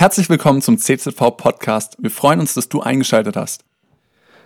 Herzlich 0.00 0.30
willkommen 0.30 0.62
zum 0.62 0.78
CZV 0.78 1.36
Podcast. 1.36 1.98
Wir 1.98 2.10
freuen 2.10 2.40
uns, 2.40 2.54
dass 2.54 2.70
du 2.70 2.80
eingeschaltet 2.80 3.36
hast. 3.36 3.64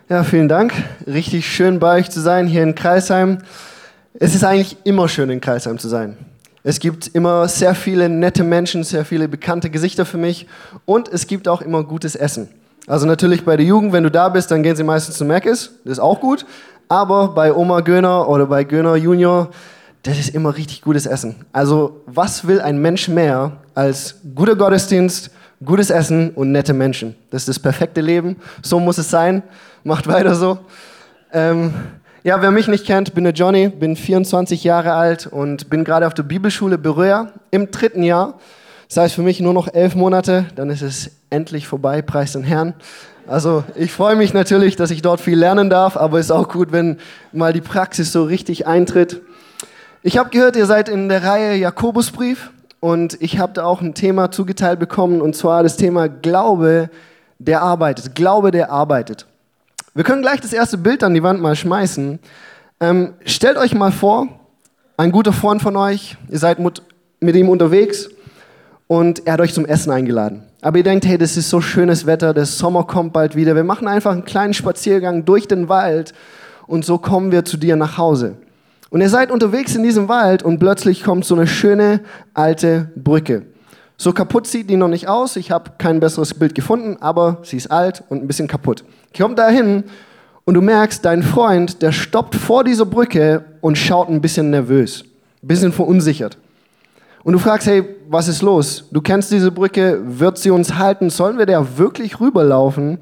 Ja, 0.09 0.25
vielen 0.25 0.49
Dank. 0.49 0.73
Richtig 1.07 1.47
schön 1.47 1.79
bei 1.79 2.01
euch 2.01 2.11
zu 2.11 2.21
sein 2.21 2.49
hier 2.49 2.65
in 2.65 2.75
Kreisheim. 2.75 3.39
Es 4.15 4.35
ist 4.35 4.43
eigentlich 4.43 4.79
immer 4.83 5.09
schön 5.09 5.31
in 5.31 5.41
Kreisheim 5.41 5.79
zu 5.79 5.89
sein. 5.89 6.17
Es 6.65 6.81
gibt 6.81 7.07
immer 7.07 7.47
sehr 7.47 7.77
viele 7.77 8.09
nette 8.09 8.43
Menschen, 8.43 8.83
sehr 8.83 9.05
viele 9.05 9.29
bekannte 9.29 9.71
Gesichter 9.71 10.05
für 10.05 10.19
mich 10.19 10.49
und 10.87 11.07
es 11.07 11.29
gibt 11.29 11.47
auch 11.47 11.63
immer 11.63 11.85
gutes 11.85 12.17
Essen. 12.17 12.49
Also 12.89 13.07
natürlich 13.07 13.45
bei 13.45 13.57
der 13.57 13.65
Jugend, 13.65 13.93
wenn 13.93 14.03
du 14.03 14.11
da 14.11 14.31
bist, 14.31 14.51
dann 14.51 14.65
gehen 14.65 14.75
sie 14.75 14.83
meistens 14.83 15.19
zu 15.19 15.25
Mc's, 15.25 15.71
das 15.85 15.93
ist 15.93 16.01
auch 16.01 16.19
gut. 16.19 16.47
Aber 16.89 17.29
bei 17.29 17.55
Oma 17.55 17.79
Göner 17.79 18.29
oder 18.29 18.47
bei 18.47 18.65
Göner 18.65 18.97
Junior, 18.97 19.51
das 20.03 20.19
ist 20.19 20.35
immer 20.35 20.57
richtig 20.57 20.83
gutes 20.83 21.07
Essen. 21.07 21.47
Also 21.53 22.03
was 22.07 22.45
will 22.45 22.61
ein 22.61 22.79
Mensch 22.79 23.07
mehr 23.07 23.59
als 23.77 24.17
guter 24.35 24.57
Gottesdienst, 24.57 25.31
gutes 25.65 25.91
Essen 25.91 26.31
und 26.31 26.53
nette 26.53 26.73
Menschen? 26.73 27.15
Das 27.31 27.43
ist 27.43 27.49
das 27.49 27.59
perfekte 27.59 28.01
Leben. 28.01 28.37
So 28.63 28.81
muss 28.81 28.99
es 28.99 29.11
sein. 29.11 29.43
Macht 29.83 30.07
weiter 30.07 30.35
so. 30.35 30.59
Ähm, 31.33 31.75
ja, 32.23 32.41
wer 32.41 32.51
mich 32.51 32.69
nicht 32.69 32.87
kennt, 32.87 33.15
bin 33.15 33.25
der 33.25 33.35
Johnny, 33.35 33.69
bin 33.69 33.97
24 33.97 34.65
Jahre 34.65 34.95
alt 34.95 35.27
und 35.27 35.69
bin 35.69 35.85
gerade 35.85 36.07
auf 36.07 36.15
der 36.15 36.23
Bibelschule 36.23 36.79
Beröa 36.79 37.33
im 37.51 37.71
dritten 37.71 38.03
Jahr. 38.03 38.39
Das 38.89 38.97
heißt 38.97 39.15
für 39.15 39.23
mich 39.23 39.41
nur 39.41 39.53
noch 39.53 39.73
elf 39.75 39.95
Monate, 39.95 40.47
dann 40.55 40.71
ist 40.71 40.81
es 40.81 41.11
endlich 41.29 41.67
vorbei, 41.67 42.01
preis 42.01 42.33
den 42.33 42.43
Herrn. 42.43 42.75
Also 43.27 43.65
ich 43.75 43.93
freue 43.93 44.17
mich 44.17 44.33
natürlich, 44.33 44.77
dass 44.77 44.91
ich 44.91 45.03
dort 45.03 45.21
viel 45.21 45.39
lernen 45.39 45.69
darf, 45.69 45.97
aber 45.97 46.19
es 46.19 46.27
ist 46.27 46.31
auch 46.31 46.49
gut, 46.49 46.73
wenn 46.73 46.99
mal 47.33 47.53
die 47.53 47.61
Praxis 47.61 48.13
so 48.13 48.25
richtig 48.25 48.67
eintritt. 48.67 49.21
Ich 50.03 50.17
habe 50.17 50.31
gehört, 50.31 50.57
ihr 50.57 50.67
seid 50.67 50.89
in 50.89 51.09
der 51.09 51.25
Reihe 51.25 51.57
Jakobusbrief 51.57 52.51
und 52.85 53.17
ich 53.23 53.39
habe 53.39 53.55
da 53.55 53.65
auch 53.65 53.81
ein 53.81 53.95
Thema 53.95 54.31
zugeteilt 54.31 54.79
bekommen 54.79 55.23
und 55.23 55.35
zwar 55.35 55.63
das 55.63 55.79
Thema 55.79 56.07
Glaube, 56.07 56.91
der 57.39 57.63
arbeitet. 57.63 58.15
Glaube, 58.15 58.51
der 58.51 58.71
arbeitet. 58.71 59.25
Wir 59.95 60.05
können 60.05 60.21
gleich 60.21 60.43
das 60.43 60.53
erste 60.53 60.77
Bild 60.77 61.03
an 61.03 61.15
die 61.15 61.23
Wand 61.23 61.41
mal 61.41 61.57
schmeißen. 61.57 62.19
Ähm, 62.81 63.15
stellt 63.25 63.57
euch 63.57 63.75
mal 63.75 63.91
vor, 63.91 64.29
ein 64.99 65.13
guter 65.13 65.33
Freund 65.33 65.63
von 65.63 65.77
euch, 65.77 66.19
ihr 66.29 66.39
seid 66.39 66.59
mit 66.59 66.83
ihm 67.35 67.49
unterwegs 67.49 68.11
und 68.87 69.27
er 69.27 69.33
hat 69.33 69.41
euch 69.41 69.55
zum 69.55 69.65
Essen 69.65 69.91
eingeladen. 69.91 70.43
Aber 70.61 70.77
ihr 70.77 70.85
denkt, 70.85 71.07
hey, 71.07 71.17
das 71.17 71.39
ist 71.39 71.49
so 71.49 71.63
schönes 71.63 72.05
Wetter, 72.05 72.35
der 72.35 72.45
Sommer 72.45 72.85
kommt 72.85 73.15
bald 73.15 73.35
wieder. 73.35 73.57
Wir 73.57 73.65
machen 73.65 73.89
einfach 73.89 74.13
einen 74.13 74.27
kleinen 74.27 74.53
Spaziergang 74.53 75.25
durch 75.25 75.49
den 75.49 75.71
Wald 75.71 76.13
und 76.67 76.85
so 76.85 76.99
kommen 76.99 77.33
wir 77.33 77.47
zu 77.47 77.57
dir 77.57 77.77
nach 77.77 77.97
Hause. 77.97 78.37
Und 78.95 79.01
ihr 79.01 79.09
seid 79.09 79.33
unterwegs 79.33 79.75
in 79.75 79.83
diesem 79.83 80.09
Wald 80.09 80.45
und 80.45 80.61
plötzlich 80.61 81.03
kommt 81.03 81.25
so 81.25 81.35
eine 81.35 81.49
schöne 81.49 81.99
alte 82.33 82.93
Brücke. 82.95 83.43
So 83.97 84.13
kaputt 84.13 84.47
sieht 84.47 84.71
die 84.71 84.77
noch 84.77 84.87
nicht 84.87 85.09
aus. 85.09 85.35
Ich 85.35 85.51
habe 85.51 85.73
kein 85.79 85.99
besseres 85.99 86.33
Bild 86.33 86.55
gefunden, 86.55 86.99
aber 87.01 87.39
sie 87.43 87.57
ist 87.57 87.73
alt 87.73 88.05
und 88.09 88.23
ein 88.23 88.29
bisschen 88.29 88.47
kaputt. 88.47 88.85
Ich 89.13 89.19
komme 89.19 89.35
da 89.35 89.49
hin 89.49 89.83
und 90.45 90.55
du 90.55 90.61
merkst, 90.61 91.05
dein 91.05 91.25
Freund, 91.25 91.83
der 91.83 91.91
stoppt 91.91 92.37
vor 92.37 92.63
dieser 92.63 92.87
Brücke 92.87 93.45
und 93.61 93.77
schaut 93.77 94.11
ein 94.11 94.21
bisschen 94.21 94.51
nervös, 94.51 95.03
ein 95.43 95.49
bisschen 95.49 95.73
verunsichert. 95.73 96.39
Und 97.25 97.33
du 97.33 97.41
fragst, 97.41 97.67
hey, 97.67 97.83
was 98.09 98.29
ist 98.29 98.43
los? 98.43 98.85
Du 98.93 99.01
kennst 99.01 99.33
diese 99.33 99.51
Brücke, 99.51 100.03
wird 100.05 100.39
sie 100.39 100.53
uns 100.53 100.77
halten? 100.77 101.11
Sollen 101.11 101.37
wir 101.37 101.47
da 101.47 101.79
wirklich 101.79 102.21
rüberlaufen? 102.21 102.99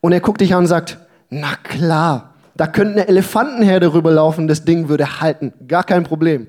Und 0.00 0.12
er 0.12 0.20
guckt 0.20 0.40
dich 0.40 0.54
an 0.54 0.60
und 0.60 0.68
sagt, 0.68 0.96
na 1.28 1.54
klar, 1.64 2.32
da 2.58 2.66
könnte 2.66 2.94
eine 2.94 3.08
Elefantenherde 3.08 3.94
rüberlaufen, 3.94 4.48
das 4.48 4.64
Ding 4.64 4.88
würde 4.88 5.20
halten. 5.20 5.52
Gar 5.68 5.84
kein 5.84 6.02
Problem. 6.02 6.48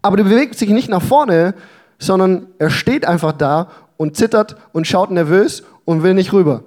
Aber 0.00 0.16
der 0.16 0.24
bewegt 0.24 0.58
sich 0.58 0.70
nicht 0.70 0.88
nach 0.88 1.02
vorne, 1.02 1.54
sondern 1.98 2.46
er 2.58 2.70
steht 2.70 3.06
einfach 3.06 3.32
da 3.32 3.68
und 3.98 4.16
zittert 4.16 4.56
und 4.72 4.86
schaut 4.86 5.10
nervös 5.10 5.62
und 5.84 6.02
will 6.02 6.14
nicht 6.14 6.32
rüber. 6.32 6.64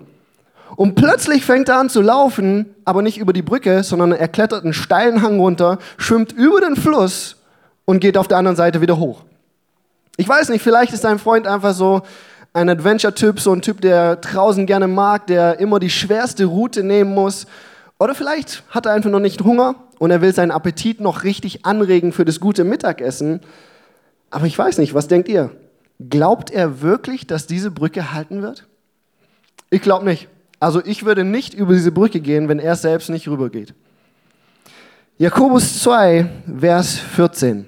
Und 0.76 0.94
plötzlich 0.94 1.46
fängt 1.46 1.68
er 1.68 1.80
an 1.80 1.90
zu 1.90 2.02
laufen, 2.02 2.68
aber 2.86 3.02
nicht 3.02 3.18
über 3.18 3.34
die 3.34 3.42
Brücke, 3.42 3.82
sondern 3.84 4.12
er 4.12 4.28
klettert 4.28 4.64
einen 4.64 4.74
steilen 4.74 5.24
Hang 5.24 5.40
runter, 5.40 5.80
schwimmt 5.98 6.32
über 6.32 6.62
den 6.62 6.76
Fluss 6.76 7.38
und 7.86 8.00
geht 8.00 8.20
auf 8.20 8.28
der 8.28 8.38
anderen 8.38 8.56
Seite 8.56 8.82
wieder 8.82 9.00
hoch. 9.00 9.24
Ich 10.16 10.30
weiß 10.30 10.50
nicht, 10.50 10.62
vielleicht 10.62 10.94
ist 10.94 11.06
dein 11.06 11.18
Freund 11.18 11.48
einfach 11.48 11.74
so 11.74 12.04
ein 12.54 12.70
Adventure-Typ, 12.70 13.40
so 13.40 13.52
ein 13.52 13.64
Typ, 13.64 13.82
der 13.82 14.18
draußen 14.18 14.68
gerne 14.68 14.88
mag, 14.88 15.26
der 15.26 15.60
immer 15.60 15.80
die 15.80 15.90
schwerste 15.90 16.46
Route 16.46 16.84
nehmen 16.84 17.16
muss 17.16 17.48
oder 18.00 18.16
vielleicht 18.16 18.64
hat 18.70 18.86
er 18.86 18.94
einfach 18.94 19.10
noch 19.10 19.20
nicht 19.20 19.42
Hunger 19.42 19.76
und 20.00 20.10
er 20.10 20.22
will 20.22 20.34
seinen 20.34 20.52
Appetit 20.52 21.02
noch 21.02 21.24
richtig 21.24 21.66
anregen 21.66 22.14
für 22.14 22.26
das 22.26 22.40
gute 22.40 22.64
Mittagessen. 22.64 23.42
Aber 24.32 24.46
ich 24.46 24.58
weiß 24.58 24.78
nicht, 24.78 24.94
was 24.94 25.10
denkt 25.10 25.28
ihr? 25.28 25.52
Glaubt 26.10 26.50
er 26.50 26.82
wirklich, 26.82 27.28
dass 27.28 27.46
diese 27.46 27.72
Brücke 27.72 28.14
halten 28.14 28.42
wird? 28.42 28.66
Ich 29.70 29.82
glaube 29.82 30.06
nicht. 30.06 30.30
Also 30.62 30.82
ich 30.84 31.06
würde 31.06 31.26
nicht 31.26 31.54
über 31.54 31.74
diese 31.74 31.92
Brücke 31.92 32.22
gehen, 32.22 32.48
wenn 32.48 32.60
er 32.60 32.78
selbst 32.78 33.10
nicht 33.10 33.28
rübergeht. 33.28 33.74
Jakobus 35.18 35.82
2, 35.84 36.30
Vers 36.60 36.98
14. 36.98 37.68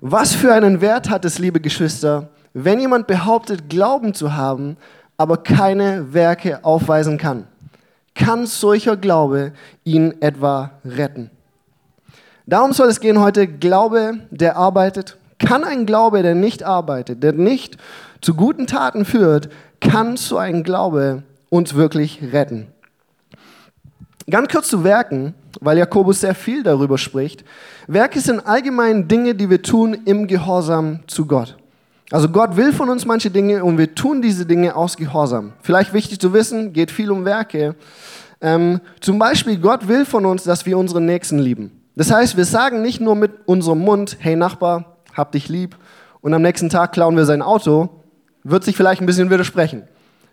Was 0.00 0.34
für 0.34 0.52
einen 0.52 0.80
Wert 0.80 1.08
hat 1.08 1.24
es, 1.24 1.38
liebe 1.38 1.60
Geschwister, 1.60 2.30
wenn 2.54 2.80
jemand 2.80 3.06
behauptet, 3.06 3.68
Glauben 3.68 4.14
zu 4.14 4.34
haben, 4.34 4.76
aber 5.16 5.36
keine 5.36 6.12
Werke 6.12 6.64
aufweisen 6.64 7.18
kann? 7.18 7.46
Kann 8.14 8.46
solcher 8.46 8.96
Glaube 8.96 9.52
ihn 9.84 10.14
etwa 10.20 10.72
retten? 10.84 11.30
Darum 12.46 12.72
soll 12.72 12.88
es 12.88 13.00
gehen 13.00 13.20
heute, 13.20 13.46
Glaube, 13.46 14.14
der 14.30 14.56
arbeitet. 14.56 15.16
Kann 15.38 15.64
ein 15.64 15.86
Glaube, 15.86 16.22
der 16.22 16.34
nicht 16.34 16.62
arbeitet, 16.62 17.22
der 17.22 17.32
nicht 17.32 17.78
zu 18.20 18.34
guten 18.34 18.66
Taten 18.66 19.04
führt, 19.04 19.48
kann 19.80 20.16
so 20.16 20.38
ein 20.38 20.62
Glaube 20.62 21.22
uns 21.50 21.74
wirklich 21.74 22.20
retten? 22.32 22.68
Ganz 24.30 24.48
kurz 24.52 24.68
zu 24.68 24.84
Werken, 24.84 25.34
weil 25.60 25.78
Jakobus 25.78 26.20
sehr 26.20 26.34
viel 26.34 26.62
darüber 26.62 26.98
spricht. 26.98 27.44
Werke 27.88 28.20
sind 28.20 28.40
allgemein 28.40 29.08
Dinge, 29.08 29.34
die 29.34 29.50
wir 29.50 29.62
tun 29.62 29.94
im 30.04 30.26
Gehorsam 30.26 31.00
zu 31.06 31.26
Gott. 31.26 31.56
Also 32.12 32.28
Gott 32.28 32.58
will 32.58 32.74
von 32.74 32.90
uns 32.90 33.06
manche 33.06 33.30
Dinge 33.30 33.64
und 33.64 33.78
wir 33.78 33.94
tun 33.94 34.20
diese 34.20 34.44
Dinge 34.44 34.76
aus 34.76 34.98
Gehorsam. 34.98 35.54
Vielleicht 35.62 35.94
wichtig 35.94 36.20
zu 36.20 36.34
wissen, 36.34 36.74
geht 36.74 36.90
viel 36.90 37.10
um 37.10 37.24
Werke. 37.24 37.74
Ähm, 38.42 38.82
zum 39.00 39.18
Beispiel, 39.18 39.56
Gott 39.56 39.88
will 39.88 40.04
von 40.04 40.26
uns, 40.26 40.44
dass 40.44 40.66
wir 40.66 40.76
unseren 40.76 41.06
Nächsten 41.06 41.38
lieben. 41.38 41.70
Das 41.96 42.12
heißt, 42.12 42.36
wir 42.36 42.44
sagen 42.44 42.82
nicht 42.82 43.00
nur 43.00 43.14
mit 43.14 43.32
unserem 43.46 43.78
Mund, 43.78 44.18
hey 44.20 44.36
Nachbar, 44.36 44.98
hab 45.14 45.32
dich 45.32 45.48
lieb, 45.48 45.74
und 46.20 46.34
am 46.34 46.42
nächsten 46.42 46.68
Tag 46.68 46.92
klauen 46.92 47.16
wir 47.16 47.24
sein 47.24 47.40
Auto, 47.40 47.88
wird 48.44 48.62
sich 48.62 48.76
vielleicht 48.76 49.00
ein 49.00 49.06
bisschen 49.06 49.30
widersprechen. 49.30 49.84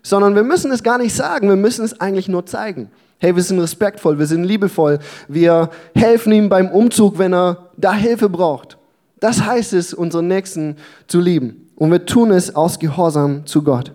Sondern 0.02 0.34
wir 0.34 0.44
müssen 0.44 0.70
es 0.72 0.82
gar 0.82 0.98
nicht 0.98 1.14
sagen, 1.14 1.48
wir 1.48 1.56
müssen 1.56 1.82
es 1.82 1.98
eigentlich 1.98 2.28
nur 2.28 2.44
zeigen. 2.44 2.90
Hey, 3.18 3.34
wir 3.34 3.42
sind 3.42 3.58
respektvoll, 3.58 4.18
wir 4.18 4.26
sind 4.26 4.44
liebevoll, 4.44 4.98
wir 5.28 5.70
helfen 5.94 6.32
ihm 6.32 6.50
beim 6.50 6.68
Umzug, 6.68 7.18
wenn 7.18 7.32
er 7.32 7.70
da 7.78 7.94
Hilfe 7.94 8.28
braucht. 8.28 8.76
Das 9.18 9.44
heißt 9.44 9.74
es, 9.74 9.94
unseren 9.94 10.28
Nächsten 10.28 10.76
zu 11.06 11.20
lieben. 11.20 11.69
Und 11.80 11.90
wir 11.90 12.04
tun 12.04 12.30
es 12.30 12.54
aus 12.54 12.78
Gehorsam 12.78 13.46
zu 13.46 13.62
Gott. 13.62 13.92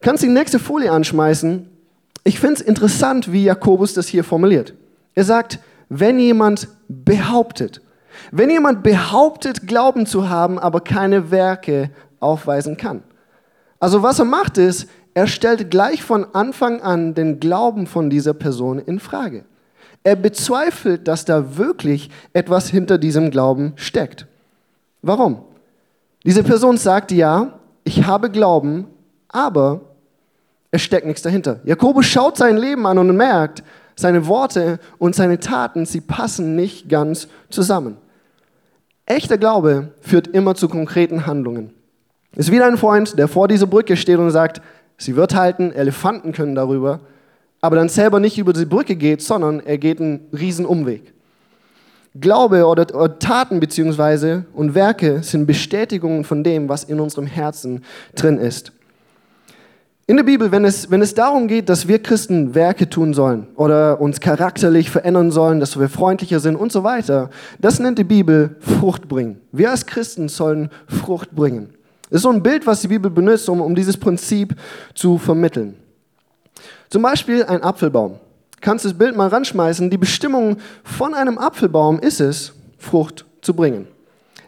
Kannst 0.00 0.22
du 0.22 0.26
die 0.26 0.32
nächste 0.32 0.58
Folie 0.58 0.90
anschmeißen? 0.90 1.68
Ich 2.24 2.40
finde 2.40 2.54
es 2.54 2.60
interessant, 2.62 3.30
wie 3.30 3.44
Jakobus 3.44 3.92
das 3.92 4.08
hier 4.08 4.24
formuliert. 4.24 4.72
Er 5.14 5.24
sagt, 5.24 5.58
wenn 5.90 6.18
jemand 6.18 6.68
behauptet, 6.88 7.82
wenn 8.30 8.48
jemand 8.48 8.82
behauptet, 8.82 9.66
Glauben 9.66 10.06
zu 10.06 10.30
haben, 10.30 10.58
aber 10.58 10.80
keine 10.80 11.30
Werke 11.30 11.90
aufweisen 12.20 12.78
kann. 12.78 13.02
Also 13.78 14.02
was 14.02 14.18
er 14.18 14.24
macht 14.24 14.56
ist, 14.56 14.88
er 15.12 15.26
stellt 15.26 15.70
gleich 15.70 16.02
von 16.02 16.24
Anfang 16.32 16.80
an 16.80 17.12
den 17.12 17.38
Glauben 17.38 17.86
von 17.86 18.08
dieser 18.08 18.32
Person 18.32 18.78
in 18.78 18.98
Frage. 18.98 19.44
Er 20.04 20.16
bezweifelt, 20.16 21.06
dass 21.06 21.26
da 21.26 21.58
wirklich 21.58 22.08
etwas 22.32 22.70
hinter 22.70 22.96
diesem 22.96 23.30
Glauben 23.30 23.74
steckt. 23.76 24.26
Warum? 25.02 25.44
Diese 26.24 26.42
Person 26.42 26.76
sagt, 26.76 27.12
ja, 27.12 27.58
ich 27.84 28.06
habe 28.06 28.30
Glauben, 28.30 28.86
aber 29.28 29.80
es 30.70 30.82
steckt 30.82 31.06
nichts 31.06 31.22
dahinter. 31.22 31.60
Jakobus 31.64 32.06
schaut 32.06 32.36
sein 32.36 32.56
Leben 32.56 32.86
an 32.86 32.98
und 32.98 33.16
merkt, 33.16 33.62
seine 33.96 34.26
Worte 34.26 34.78
und 34.98 35.14
seine 35.14 35.40
Taten, 35.40 35.86
sie 35.86 36.00
passen 36.00 36.56
nicht 36.56 36.88
ganz 36.88 37.28
zusammen. 37.48 37.96
Echter 39.06 39.38
Glaube 39.38 39.92
führt 40.00 40.28
immer 40.28 40.54
zu 40.54 40.68
konkreten 40.68 41.26
Handlungen. 41.26 41.72
Es 42.32 42.46
ist 42.46 42.52
wieder 42.52 42.66
ein 42.66 42.78
Freund, 42.78 43.18
der 43.18 43.28
vor 43.28 43.48
dieser 43.48 43.66
Brücke 43.66 43.96
steht 43.96 44.18
und 44.18 44.30
sagt, 44.30 44.62
sie 44.96 45.16
wird 45.16 45.34
halten, 45.34 45.72
Elefanten 45.72 46.32
können 46.32 46.54
darüber, 46.54 47.00
aber 47.60 47.76
dann 47.76 47.88
selber 47.88 48.20
nicht 48.20 48.38
über 48.38 48.52
die 48.52 48.64
Brücke 48.64 48.96
geht, 48.96 49.20
sondern 49.22 49.60
er 49.60 49.78
geht 49.78 50.00
einen 50.00 50.28
riesen 50.32 50.64
Umweg. 50.64 51.12
Glaube 52.18 52.66
oder, 52.66 52.92
oder 52.94 53.18
Taten 53.18 53.60
beziehungsweise 53.60 54.44
und 54.52 54.74
Werke 54.74 55.22
sind 55.22 55.46
Bestätigungen 55.46 56.24
von 56.24 56.42
dem, 56.42 56.68
was 56.68 56.84
in 56.84 56.98
unserem 56.98 57.26
Herzen 57.26 57.84
drin 58.16 58.38
ist. 58.38 58.72
In 60.08 60.16
der 60.16 60.24
Bibel, 60.24 60.50
wenn 60.50 60.64
es, 60.64 60.90
wenn 60.90 61.02
es 61.02 61.14
darum 61.14 61.46
geht, 61.46 61.68
dass 61.68 61.86
wir 61.86 62.02
Christen 62.02 62.52
Werke 62.56 62.90
tun 62.90 63.14
sollen 63.14 63.46
oder 63.54 64.00
uns 64.00 64.18
charakterlich 64.18 64.90
verändern 64.90 65.30
sollen, 65.30 65.60
dass 65.60 65.78
wir 65.78 65.88
freundlicher 65.88 66.40
sind 66.40 66.56
und 66.56 66.72
so 66.72 66.82
weiter, 66.82 67.30
das 67.60 67.78
nennt 67.78 67.96
die 67.96 68.02
Bibel 68.02 68.56
Frucht 68.58 69.06
bringen. 69.06 69.40
Wir 69.52 69.70
als 69.70 69.86
Christen 69.86 70.28
sollen 70.28 70.70
Frucht 70.88 71.30
bringen. 71.30 71.74
Das 72.10 72.16
ist 72.16 72.22
so 72.22 72.30
ein 72.30 72.42
Bild, 72.42 72.66
was 72.66 72.80
die 72.80 72.88
Bibel 72.88 73.08
benutzt, 73.08 73.48
um, 73.48 73.60
um 73.60 73.72
dieses 73.76 73.96
Prinzip 73.96 74.56
zu 74.94 75.16
vermitteln. 75.16 75.76
Zum 76.88 77.02
Beispiel 77.02 77.44
ein 77.44 77.62
Apfelbaum. 77.62 78.18
Kannst 78.60 78.84
das 78.84 78.94
Bild 78.94 79.16
mal 79.16 79.28
ranschmeißen. 79.28 79.90
Die 79.90 79.98
Bestimmung 79.98 80.58
von 80.84 81.14
einem 81.14 81.38
Apfelbaum 81.38 81.98
ist 81.98 82.20
es, 82.20 82.52
Frucht 82.78 83.24
zu 83.40 83.54
bringen. 83.54 83.88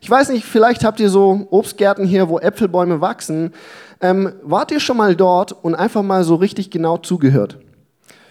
Ich 0.01 0.11
weiß 0.11 0.31
nicht, 0.31 0.45
vielleicht 0.45 0.85
habt 0.85 1.01
ihr 1.01 1.09
so 1.09 1.47
Obstgärten 1.51 2.05
hier, 2.05 2.29
wo 2.29 2.39
Äpfelbäume 2.39 3.01
wachsen. 3.01 3.53
Ähm, 4.01 4.33
wart 4.43 4.73
ihr 4.73 4.81
schon 4.81 4.97
mal 4.97 5.15
dort 5.15 5.53
und 5.53 5.75
einfach 5.75 6.03
mal 6.03 6.25
so 6.25 6.35
richtig 6.35 6.71
genau 6.71 6.99
zugehört? 6.99 7.59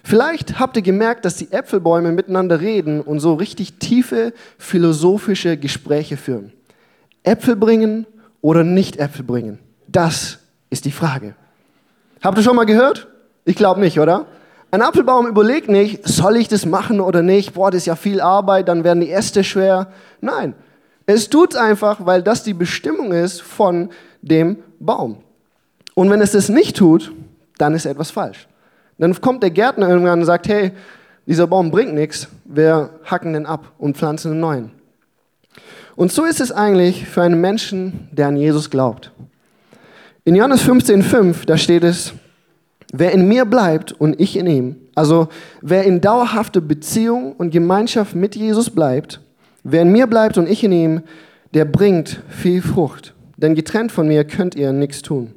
Vielleicht 0.04 0.60
habt 0.60 0.76
ihr 0.76 0.82
gemerkt, 0.82 1.26
dass 1.26 1.38
die 1.38 1.52
Äpfelbäume 1.52 2.12
miteinander 2.12 2.60
reden 2.60 3.02
und 3.02 3.20
so 3.20 3.36
richtig 3.36 3.80
tiefe 3.80 4.34
philosophische 4.58 5.58
Gespräche 5.58 6.18
führen. 6.18 6.52
Äpfel 7.24 7.56
bringen 7.56 8.06
oder 8.42 8.64
nicht 8.64 8.98
Äpfel 8.98 9.24
bringen? 9.24 9.60
Das 9.88 10.40
ist 10.70 10.86
die 10.86 10.92
Frage. 10.92 11.36
Habt 12.22 12.38
ihr 12.38 12.44
schon 12.44 12.56
mal 12.56 12.66
gehört? 12.66 13.08
Ich 13.46 13.56
glaube 13.56 13.80
nicht, 13.80 14.00
oder? 14.00 14.26
Ein 14.74 14.82
Apfelbaum 14.82 15.28
überlegt 15.28 15.68
nicht, 15.68 16.08
soll 16.08 16.38
ich 16.38 16.48
das 16.48 16.66
machen 16.66 17.02
oder 17.02 17.22
nicht? 17.22 17.56
Boah, 17.56 17.72
das 17.72 17.80
ist 17.80 17.88
ja 17.88 17.98
viel 17.98 18.22
Arbeit, 18.22 18.70
dann 18.70 18.86
werden 18.86 19.02
die 19.02 19.12
Äste 19.12 19.44
schwer. 19.44 19.92
Nein, 20.22 20.56
es 21.06 21.30
tut 21.30 21.58
einfach, 21.58 22.06
weil 22.06 22.24
das 22.24 22.44
die 22.44 22.54
Bestimmung 22.54 23.12
ist 23.12 23.42
von 23.42 23.90
dem 24.22 24.58
Baum. 24.80 25.18
Und 25.94 26.10
wenn 26.10 26.22
es 26.22 26.32
das 26.32 26.48
nicht 26.48 26.78
tut, 26.78 27.12
dann 27.58 27.76
ist 27.76 27.86
etwas 27.86 28.12
falsch. 28.12 28.48
Dann 28.98 29.20
kommt 29.20 29.44
der 29.44 29.50
Gärtner 29.50 29.90
irgendwann 29.90 30.20
und 30.20 30.26
sagt, 30.26 30.48
hey, 30.48 30.72
dieser 31.26 31.48
Baum 31.48 31.70
bringt 31.70 31.94
nichts, 31.94 32.30
wir 32.46 32.92
hacken 33.04 33.34
den 33.34 33.46
ab 33.46 33.74
und 33.78 33.98
pflanzen 33.98 34.32
einen 34.32 34.40
neuen. 34.40 34.72
Und 35.98 36.14
so 36.14 36.24
ist 36.24 36.40
es 36.40 36.52
eigentlich 36.52 37.08
für 37.08 37.24
einen 37.24 37.42
Menschen, 37.42 38.08
der 38.12 38.28
an 38.28 38.38
Jesus 38.38 38.70
glaubt. 38.70 39.12
In 40.24 40.36
Johannes 40.36 40.64
15,5, 40.64 41.46
da 41.46 41.58
steht 41.58 41.84
es, 41.84 42.14
wer 42.92 43.12
in 43.12 43.28
mir 43.28 43.46
bleibt 43.46 43.92
und 43.92 44.20
ich 44.20 44.38
in 44.38 44.48
ihm, 44.48 44.76
also 44.96 45.28
wer 45.62 45.84
in 45.84 46.02
dauerhafter 46.02 46.62
Beziehung 46.62 47.34
und 47.34 47.52
Gemeinschaft 47.52 48.16
mit 48.16 48.36
Jesus 48.36 48.70
bleibt, 48.70 49.22
Wer 49.64 49.84
in 49.84 49.92
mir 49.92 50.08
bleibt 50.08 50.38
und 50.38 50.50
ich 50.50 50.64
in 50.64 50.72
ihm, 50.72 51.02
der 51.54 51.66
bringt 51.66 52.22
viel 52.30 52.62
Frucht. 52.62 53.14
Denn 53.38 53.56
getrennt 53.56 53.92
von 53.92 54.08
mir 54.08 54.24
könnt 54.24 54.56
ihr 54.56 54.72
nichts 54.72 55.02
tun. 55.02 55.34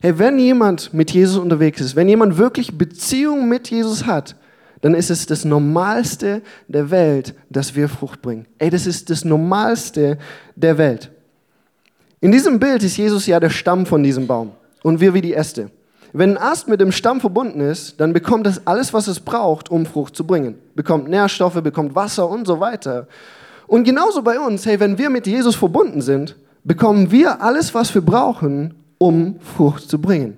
Hey, 0.00 0.18
wenn 0.18 0.38
jemand 0.38 0.92
mit 0.92 1.10
Jesus 1.10 1.38
unterwegs 1.38 1.80
ist, 1.80 1.96
wenn 1.96 2.08
jemand 2.08 2.36
wirklich 2.36 2.76
Beziehung 2.76 3.48
mit 3.48 3.70
Jesus 3.70 4.04
hat, 4.04 4.36
dann 4.82 4.94
ist 4.94 5.10
es 5.10 5.24
das 5.24 5.46
Normalste 5.46 6.42
der 6.68 6.90
Welt, 6.90 7.34
dass 7.48 7.74
wir 7.74 7.88
Frucht 7.88 8.20
bringen. 8.20 8.46
Ey, 8.58 8.68
das 8.68 8.86
ist 8.86 9.08
das 9.08 9.24
Normalste 9.24 10.18
der 10.56 10.76
Welt. 10.76 11.10
In 12.20 12.32
diesem 12.32 12.58
Bild 12.58 12.82
ist 12.82 12.98
Jesus 12.98 13.26
ja 13.26 13.40
der 13.40 13.50
Stamm 13.50 13.86
von 13.86 14.02
diesem 14.02 14.26
Baum 14.26 14.52
und 14.82 15.00
wir 15.00 15.14
wie 15.14 15.22
die 15.22 15.32
Äste. 15.32 15.70
Wenn 16.16 16.36
ein 16.36 16.38
Ast 16.38 16.68
mit 16.68 16.80
dem 16.80 16.92
Stamm 16.92 17.20
verbunden 17.20 17.58
ist, 17.58 18.00
dann 18.00 18.12
bekommt 18.12 18.46
es 18.46 18.68
alles, 18.68 18.94
was 18.94 19.08
es 19.08 19.18
braucht, 19.18 19.68
um 19.68 19.84
Frucht 19.84 20.14
zu 20.14 20.24
bringen. 20.24 20.54
Bekommt 20.76 21.08
Nährstoffe, 21.08 21.60
bekommt 21.60 21.96
Wasser 21.96 22.30
und 22.30 22.46
so 22.46 22.60
weiter. 22.60 23.08
Und 23.66 23.82
genauso 23.82 24.22
bei 24.22 24.38
uns, 24.38 24.64
hey, 24.64 24.78
wenn 24.78 24.96
wir 24.96 25.10
mit 25.10 25.26
Jesus 25.26 25.56
verbunden 25.56 26.02
sind, 26.02 26.36
bekommen 26.62 27.10
wir 27.10 27.42
alles, 27.42 27.74
was 27.74 27.92
wir 27.96 28.02
brauchen, 28.02 28.74
um 28.96 29.40
Frucht 29.40 29.90
zu 29.90 30.00
bringen. 30.00 30.36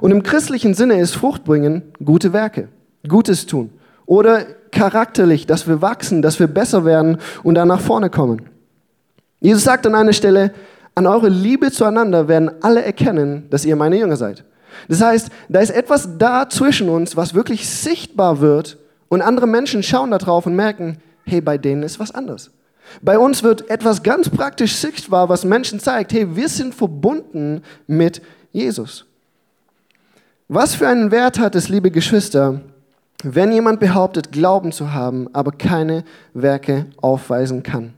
Und 0.00 0.10
im 0.10 0.24
christlichen 0.24 0.74
Sinne 0.74 0.98
ist 0.98 1.14
Frucht 1.14 1.44
bringen 1.44 1.82
gute 2.04 2.32
Werke, 2.32 2.66
Gutes 3.06 3.46
tun. 3.46 3.70
Oder 4.04 4.46
charakterlich, 4.72 5.46
dass 5.46 5.68
wir 5.68 5.80
wachsen, 5.80 6.22
dass 6.22 6.40
wir 6.40 6.48
besser 6.48 6.84
werden 6.84 7.18
und 7.44 7.54
dann 7.54 7.68
nach 7.68 7.80
vorne 7.80 8.10
kommen. 8.10 8.48
Jesus 9.38 9.62
sagt 9.62 9.86
an 9.86 9.94
einer 9.94 10.12
Stelle, 10.12 10.52
an 10.96 11.06
eure 11.06 11.28
Liebe 11.28 11.70
zueinander 11.70 12.26
werden 12.26 12.50
alle 12.62 12.82
erkennen, 12.82 13.46
dass 13.50 13.64
ihr 13.64 13.76
meine 13.76 13.96
Jünger 13.96 14.16
seid. 14.16 14.42
Das 14.86 15.00
heißt, 15.00 15.30
da 15.48 15.60
ist 15.60 15.70
etwas 15.70 16.18
da 16.18 16.48
zwischen 16.48 16.88
uns, 16.88 17.16
was 17.16 17.34
wirklich 17.34 17.68
sichtbar 17.68 18.40
wird 18.40 18.78
und 19.08 19.22
andere 19.22 19.46
Menschen 19.46 19.82
schauen 19.82 20.10
da 20.10 20.18
drauf 20.18 20.46
und 20.46 20.54
merken, 20.54 20.98
hey, 21.24 21.40
bei 21.40 21.58
denen 21.58 21.82
ist 21.82 21.98
was 21.98 22.10
anderes. 22.10 22.50
Bei 23.02 23.18
uns 23.18 23.42
wird 23.42 23.68
etwas 23.70 24.02
ganz 24.02 24.30
praktisch 24.30 24.76
sichtbar, 24.76 25.28
was 25.28 25.44
Menschen 25.44 25.80
zeigt, 25.80 26.12
hey, 26.12 26.36
wir 26.36 26.48
sind 26.48 26.74
verbunden 26.74 27.62
mit 27.86 28.22
Jesus. 28.52 29.04
Was 30.48 30.74
für 30.74 30.88
einen 30.88 31.10
Wert 31.10 31.38
hat 31.38 31.54
es, 31.54 31.68
liebe 31.68 31.90
Geschwister, 31.90 32.60
wenn 33.22 33.52
jemand 33.52 33.80
behauptet, 33.80 34.32
Glauben 34.32 34.72
zu 34.72 34.92
haben, 34.92 35.28
aber 35.34 35.52
keine 35.52 36.04
Werke 36.32 36.86
aufweisen 36.96 37.62
kann? 37.62 37.92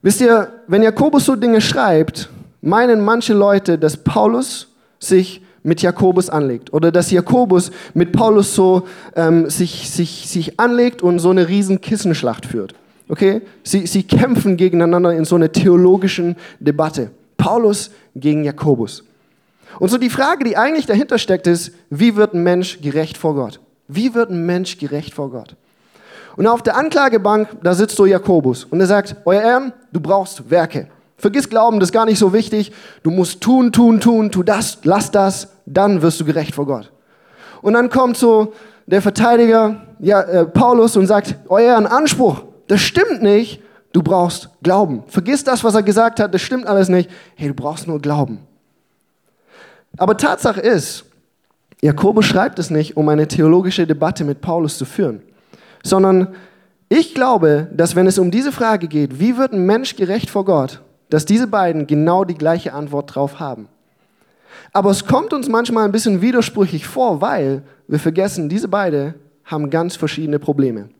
Wisst 0.00 0.20
ihr, 0.20 0.52
wenn 0.66 0.82
Jakobus 0.82 1.26
so 1.26 1.36
Dinge 1.36 1.60
schreibt, 1.60 2.30
meinen 2.60 3.04
manche 3.04 3.34
Leute, 3.34 3.78
dass 3.78 3.96
Paulus 3.96 4.68
sich 4.98 5.42
mit 5.68 5.82
Jakobus 5.82 6.30
anlegt. 6.30 6.72
Oder 6.72 6.90
dass 6.90 7.10
Jakobus 7.10 7.70
mit 7.92 8.12
Paulus 8.12 8.54
so 8.54 8.88
ähm, 9.14 9.50
sich, 9.50 9.90
sich, 9.90 10.26
sich 10.26 10.58
anlegt 10.58 11.02
und 11.02 11.18
so 11.18 11.30
eine 11.30 11.46
riesen 11.46 11.80
Kissenschlacht 11.80 12.46
führt. 12.46 12.74
Okay? 13.08 13.42
Sie, 13.62 13.86
sie 13.86 14.02
kämpfen 14.02 14.56
gegeneinander 14.56 15.12
in 15.12 15.26
so 15.26 15.36
einer 15.36 15.52
theologischen 15.52 16.36
Debatte. 16.58 17.10
Paulus 17.36 17.90
gegen 18.16 18.44
Jakobus. 18.44 19.04
Und 19.78 19.90
so 19.90 19.98
die 19.98 20.10
Frage, 20.10 20.42
die 20.44 20.56
eigentlich 20.56 20.86
dahinter 20.86 21.18
steckt, 21.18 21.46
ist, 21.46 21.72
wie 21.90 22.16
wird 22.16 22.32
ein 22.32 22.42
Mensch 22.42 22.80
gerecht 22.80 23.18
vor 23.18 23.34
Gott? 23.34 23.60
Wie 23.86 24.14
wird 24.14 24.30
ein 24.30 24.46
Mensch 24.46 24.78
gerecht 24.78 25.12
vor 25.14 25.30
Gott? 25.30 25.54
Und 26.36 26.46
auf 26.46 26.62
der 26.62 26.76
Anklagebank, 26.76 27.48
da 27.62 27.74
sitzt 27.74 27.96
so 27.96 28.06
Jakobus 28.06 28.64
und 28.64 28.80
er 28.80 28.86
sagt, 28.86 29.16
Euer 29.26 29.42
Ehren, 29.42 29.72
du 29.92 30.00
brauchst 30.00 30.50
Werke. 30.50 30.88
Vergiss 31.18 31.50
Glauben, 31.50 31.80
das 31.80 31.88
ist 31.88 31.92
gar 31.92 32.06
nicht 32.06 32.18
so 32.18 32.32
wichtig. 32.32 32.72
Du 33.02 33.10
musst 33.10 33.40
tun, 33.40 33.72
tun, 33.72 34.00
tun, 34.00 34.30
tu 34.30 34.44
das, 34.44 34.78
lass 34.84 35.10
das, 35.10 35.48
dann 35.66 36.00
wirst 36.00 36.20
du 36.20 36.24
gerecht 36.24 36.54
vor 36.54 36.66
Gott. 36.66 36.92
Und 37.60 37.74
dann 37.74 37.90
kommt 37.90 38.16
so 38.16 38.52
der 38.86 39.02
Verteidiger, 39.02 39.82
ja, 39.98 40.22
äh, 40.22 40.46
Paulus, 40.46 40.96
und 40.96 41.06
sagt, 41.06 41.34
euer 41.48 41.78
oh 41.82 41.86
Anspruch, 41.86 42.44
das 42.68 42.80
stimmt 42.80 43.22
nicht, 43.22 43.60
du 43.92 44.02
brauchst 44.02 44.48
Glauben. 44.62 45.02
Vergiss 45.08 45.42
das, 45.42 45.64
was 45.64 45.74
er 45.74 45.82
gesagt 45.82 46.20
hat, 46.20 46.32
das 46.32 46.40
stimmt 46.40 46.66
alles 46.66 46.88
nicht. 46.88 47.10
Hey, 47.34 47.48
du 47.48 47.54
brauchst 47.54 47.88
nur 47.88 48.00
Glauben. 48.00 48.38
Aber 49.96 50.16
Tatsache 50.16 50.60
ist, 50.60 51.04
Jakobus 51.82 52.26
schreibt 52.26 52.58
es 52.60 52.70
nicht, 52.70 52.96
um 52.96 53.08
eine 53.08 53.26
theologische 53.26 53.86
Debatte 53.86 54.24
mit 54.24 54.40
Paulus 54.40 54.78
zu 54.78 54.84
führen, 54.84 55.22
sondern 55.82 56.34
ich 56.88 57.14
glaube, 57.14 57.68
dass 57.72 57.96
wenn 57.96 58.06
es 58.06 58.18
um 58.18 58.30
diese 58.30 58.52
Frage 58.52 58.88
geht, 58.88 59.18
wie 59.18 59.36
wird 59.36 59.52
ein 59.52 59.66
Mensch 59.66 59.96
gerecht 59.96 60.30
vor 60.30 60.44
Gott, 60.44 60.80
dass 61.10 61.24
diese 61.24 61.46
beiden 61.46 61.86
genau 61.86 62.24
die 62.24 62.34
gleiche 62.34 62.72
Antwort 62.72 63.14
drauf 63.14 63.40
haben. 63.40 63.68
Aber 64.72 64.90
es 64.90 65.06
kommt 65.06 65.32
uns 65.32 65.48
manchmal 65.48 65.84
ein 65.84 65.92
bisschen 65.92 66.20
widersprüchlich 66.20 66.86
vor, 66.86 67.20
weil 67.20 67.62
wir 67.86 67.98
vergessen, 67.98 68.48
diese 68.48 68.68
beiden 68.68 69.14
haben 69.44 69.70
ganz 69.70 69.96
verschiedene 69.96 70.38
Probleme. 70.38 70.90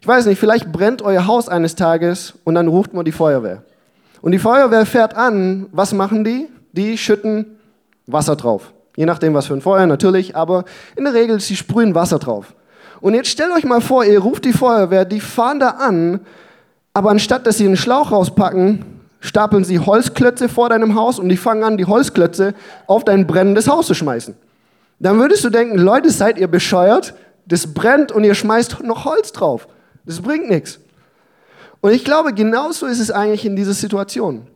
Ich 0.00 0.06
weiß 0.06 0.26
nicht, 0.26 0.38
vielleicht 0.38 0.70
brennt 0.72 1.02
euer 1.02 1.26
Haus 1.26 1.48
eines 1.48 1.74
Tages 1.74 2.34
und 2.44 2.54
dann 2.54 2.68
ruft 2.68 2.92
man 2.92 3.04
die 3.04 3.12
Feuerwehr. 3.12 3.62
Und 4.22 4.32
die 4.32 4.38
Feuerwehr 4.38 4.84
fährt 4.84 5.14
an, 5.16 5.66
was 5.72 5.92
machen 5.92 6.24
die? 6.24 6.48
Die 6.72 6.98
schütten 6.98 7.58
Wasser 8.06 8.36
drauf. 8.36 8.72
Je 8.96 9.06
nachdem, 9.06 9.34
was 9.34 9.46
für 9.46 9.54
ein 9.54 9.62
Feuer 9.62 9.86
natürlich, 9.86 10.36
aber 10.36 10.64
in 10.96 11.04
der 11.04 11.14
Regel, 11.14 11.40
sie 11.40 11.56
sprühen 11.56 11.94
Wasser 11.94 12.18
drauf. 12.18 12.54
Und 13.00 13.14
jetzt 13.14 13.28
stellt 13.28 13.52
euch 13.52 13.64
mal 13.64 13.80
vor, 13.80 14.04
ihr 14.04 14.18
ruft 14.18 14.44
die 14.44 14.52
Feuerwehr, 14.52 15.06
die 15.06 15.20
fahren 15.20 15.60
da 15.60 15.70
an 15.70 16.20
aber 16.92 17.10
anstatt 17.10 17.46
dass 17.46 17.58
sie 17.58 17.66
einen 17.66 17.76
Schlauch 17.76 18.12
rauspacken, 18.12 18.84
stapeln 19.20 19.64
sie 19.64 19.78
Holzklötze 19.78 20.48
vor 20.48 20.70
deinem 20.70 20.94
Haus 20.94 21.18
und 21.18 21.28
die 21.28 21.36
fangen 21.36 21.62
an, 21.62 21.76
die 21.76 21.84
Holzklötze 21.84 22.54
auf 22.86 23.04
dein 23.04 23.26
brennendes 23.26 23.68
Haus 23.68 23.86
zu 23.86 23.94
schmeißen. 23.94 24.34
Dann 24.98 25.18
würdest 25.18 25.44
du 25.44 25.50
denken, 25.50 25.78
Leute, 25.78 26.10
seid 26.10 26.38
ihr 26.38 26.48
bescheuert? 26.48 27.14
Das 27.46 27.72
brennt 27.72 28.12
und 28.12 28.24
ihr 28.24 28.34
schmeißt 28.34 28.82
noch 28.82 29.04
Holz 29.04 29.32
drauf. 29.32 29.68
Das 30.04 30.20
bringt 30.20 30.48
nichts. 30.48 30.78
Und 31.80 31.92
ich 31.92 32.04
glaube, 32.04 32.34
genauso 32.34 32.86
ist 32.86 33.00
es 33.00 33.10
eigentlich 33.10 33.44
in 33.44 33.56
dieser 33.56 33.72
Situation. 33.72 34.46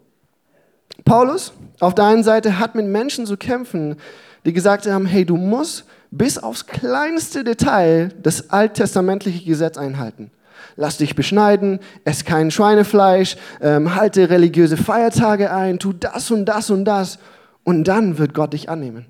Paulus 1.04 1.52
auf 1.80 1.94
der 1.94 2.04
einen 2.06 2.22
Seite 2.22 2.58
hat 2.58 2.74
mit 2.74 2.86
Menschen 2.86 3.26
zu 3.26 3.36
kämpfen, 3.36 3.96
die 4.44 4.52
gesagt 4.52 4.86
haben, 4.86 5.06
hey, 5.06 5.24
du 5.24 5.36
musst 5.36 5.84
bis 6.10 6.38
aufs 6.38 6.66
kleinste 6.66 7.44
Detail 7.44 8.10
das 8.22 8.50
alttestamentliche 8.50 9.44
Gesetz 9.44 9.76
einhalten 9.76 10.30
lass 10.76 10.98
dich 10.98 11.14
beschneiden, 11.14 11.80
ess 12.04 12.24
kein 12.24 12.50
Schweinefleisch, 12.50 13.36
ähm, 13.60 13.94
halte 13.94 14.30
religiöse 14.30 14.76
Feiertage 14.76 15.52
ein, 15.52 15.78
tu 15.78 15.92
das 15.92 16.30
und 16.30 16.46
das 16.46 16.70
und 16.70 16.84
das 16.84 17.18
und 17.64 17.84
dann 17.84 18.18
wird 18.18 18.34
Gott 18.34 18.52
dich 18.52 18.68
annehmen. 18.68 19.06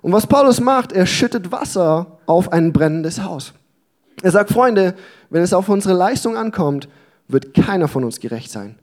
Und 0.00 0.12
was 0.12 0.26
Paulus 0.26 0.60
macht, 0.60 0.92
er 0.92 1.06
schüttet 1.06 1.50
Wasser 1.50 2.18
auf 2.26 2.52
ein 2.52 2.72
brennendes 2.72 3.22
Haus. 3.22 3.52
Er 4.22 4.30
sagt, 4.30 4.50
Freunde, 4.50 4.94
wenn 5.30 5.42
es 5.42 5.52
auf 5.52 5.68
unsere 5.68 5.94
Leistung 5.94 6.36
ankommt, 6.36 6.88
wird 7.28 7.54
keiner 7.54 7.88
von 7.88 8.04
uns 8.04 8.20
gerecht 8.20 8.50
sein. 8.50 8.76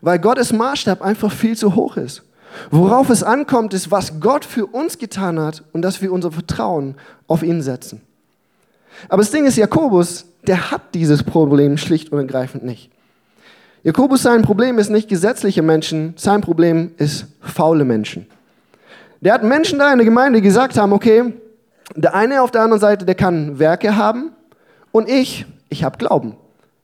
Weil 0.00 0.18
Gottes 0.18 0.52
Maßstab 0.52 1.02
einfach 1.02 1.30
viel 1.30 1.56
zu 1.56 1.74
hoch 1.74 1.96
ist. 1.96 2.22
Worauf 2.70 3.08
es 3.10 3.22
ankommt, 3.22 3.74
ist, 3.74 3.90
was 3.90 4.20
Gott 4.20 4.44
für 4.44 4.66
uns 4.66 4.98
getan 4.98 5.38
hat 5.38 5.64
und 5.72 5.82
dass 5.82 6.02
wir 6.02 6.12
unser 6.12 6.32
Vertrauen 6.32 6.96
auf 7.26 7.42
ihn 7.42 7.62
setzen. 7.62 8.02
Aber 9.08 9.22
das 9.22 9.30
Ding 9.30 9.44
ist, 9.44 9.56
Jakobus, 9.56 10.26
der 10.46 10.70
hat 10.70 10.94
dieses 10.94 11.22
Problem 11.22 11.76
schlicht 11.76 12.12
und 12.12 12.18
ergreifend 12.18 12.64
nicht. 12.64 12.90
Jakobus, 13.84 14.22
sein 14.22 14.42
Problem 14.42 14.78
ist 14.78 14.90
nicht 14.90 15.08
gesetzliche 15.08 15.62
Menschen, 15.62 16.14
sein 16.16 16.40
Problem 16.40 16.92
ist 16.98 17.26
faule 17.40 17.84
Menschen. 17.84 18.26
Der 19.20 19.34
hat 19.34 19.42
Menschen 19.42 19.78
da 19.78 19.92
in 19.92 19.98
der 19.98 20.04
Gemeinde 20.04 20.40
gesagt 20.40 20.76
haben, 20.76 20.92
okay, 20.92 21.32
der 21.96 22.14
eine 22.14 22.42
auf 22.42 22.50
der 22.50 22.62
anderen 22.62 22.80
Seite, 22.80 23.04
der 23.04 23.14
kann 23.14 23.58
Werke 23.58 23.96
haben 23.96 24.32
und 24.92 25.08
ich, 25.08 25.46
ich 25.68 25.84
habe 25.84 25.98
Glauben. 25.98 26.36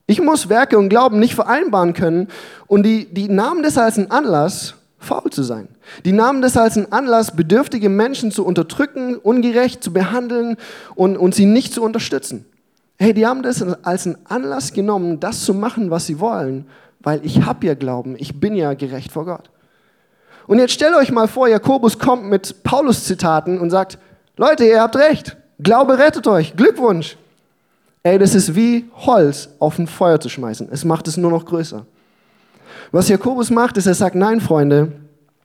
Ich 0.07 0.21
muss 0.21 0.49
Werke 0.49 0.79
und 0.79 0.89
Glauben 0.89 1.19
nicht 1.19 1.35
vereinbaren 1.35 1.93
können 1.93 2.29
und 2.67 2.85
die, 2.85 3.07
die 3.13 3.29
nahmen 3.29 3.63
das 3.63 3.79
als 3.79 3.99
einen 3.99 4.11
Anlass, 4.11 4.75
faul 4.99 5.31
zu 5.31 5.43
sein. 5.43 5.69
Die 6.05 6.13
nahmen 6.13 6.43
das 6.43 6.57
als 6.57 6.77
einen 6.77 6.93
Anlass, 6.93 7.35
bedürftige 7.35 7.89
Menschen 7.89 8.31
zu 8.31 8.45
unterdrücken, 8.45 9.17
ungerecht 9.17 9.83
zu 9.83 9.93
behandeln 9.93 10.57
und, 10.95 11.17
und 11.17 11.35
sie 11.35 11.47
nicht 11.47 11.73
zu 11.73 11.83
unterstützen. 11.83 12.45
Hey, 12.99 13.15
die 13.15 13.27
haben 13.27 13.43
das 13.43 13.63
als 13.63 14.07
einen 14.07 14.19
Anlass 14.25 14.73
genommen, 14.73 15.21
das 15.21 15.45
zu 15.45 15.55
machen, 15.55 15.91
was 15.91 16.07
sie 16.07 16.19
wollen, 16.19 16.67
weil 17.01 17.21
ich 17.25 17.43
habe 17.45 17.67
ja 17.67 17.75
Glauben, 17.75 18.17
ich 18.19 18.41
bin 18.41 18.57
ja 18.57 18.75
gerecht 18.75 19.13
vor 19.13 19.25
Gott. 19.25 19.51
Und 20.49 20.59
jetzt 20.59 20.73
stellt 20.73 20.97
euch 20.97 21.13
mal 21.13 21.29
vor, 21.29 21.47
Jakobus 21.47 21.99
kommt 21.99 22.25
mit 22.25 22.63
Paulus-Zitaten 22.65 23.61
und 23.61 23.71
sagt, 23.71 23.99
Leute, 24.37 24.65
ihr 24.65 24.81
habt 24.81 24.97
recht, 24.97 25.37
Glaube 25.61 25.99
rettet 25.99 26.27
euch, 26.27 26.57
Glückwunsch. 26.57 27.17
Ey, 28.03 28.19
das 28.19 28.35
ist 28.35 28.55
wie 28.55 28.89
Holz 28.95 29.49
auf 29.59 29.79
ein 29.79 29.87
Feuer 29.87 30.21
zu 30.21 30.29
schmeißen. 30.29 30.69
Es 30.71 30.85
macht 30.85 31.09
es 31.09 31.17
nur 31.17 31.31
noch 31.31 31.45
größer. 31.45 31.85
Was 32.91 33.09
Jakobus 33.09 33.51
macht, 33.51 33.77
ist, 33.77 33.87
er 33.87 33.95
sagt, 33.95 34.15
nein, 34.15 34.41
Freunde, 34.41 34.93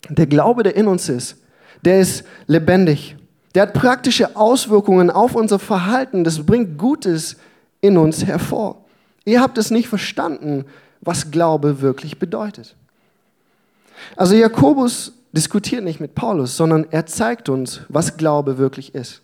der 0.09 0.27
Glaube, 0.27 0.63
der 0.63 0.75
in 0.75 0.87
uns 0.87 1.09
ist, 1.09 1.37
der 1.83 1.99
ist 1.99 2.23
lebendig. 2.47 3.15
Der 3.55 3.63
hat 3.63 3.73
praktische 3.73 4.35
Auswirkungen 4.35 5.09
auf 5.09 5.35
unser 5.35 5.59
Verhalten. 5.59 6.23
Das 6.23 6.45
bringt 6.45 6.77
Gutes 6.77 7.37
in 7.81 7.97
uns 7.97 8.25
hervor. 8.25 8.83
Ihr 9.25 9.41
habt 9.41 9.57
es 9.57 9.71
nicht 9.71 9.87
verstanden, 9.87 10.65
was 11.01 11.31
Glaube 11.31 11.81
wirklich 11.81 12.19
bedeutet. 12.19 12.75
Also 14.15 14.35
Jakobus 14.35 15.13
diskutiert 15.33 15.83
nicht 15.83 15.99
mit 15.99 16.15
Paulus, 16.15 16.57
sondern 16.57 16.87
er 16.91 17.05
zeigt 17.05 17.49
uns, 17.49 17.81
was 17.89 18.17
Glaube 18.17 18.57
wirklich 18.57 18.95
ist. 18.95 19.21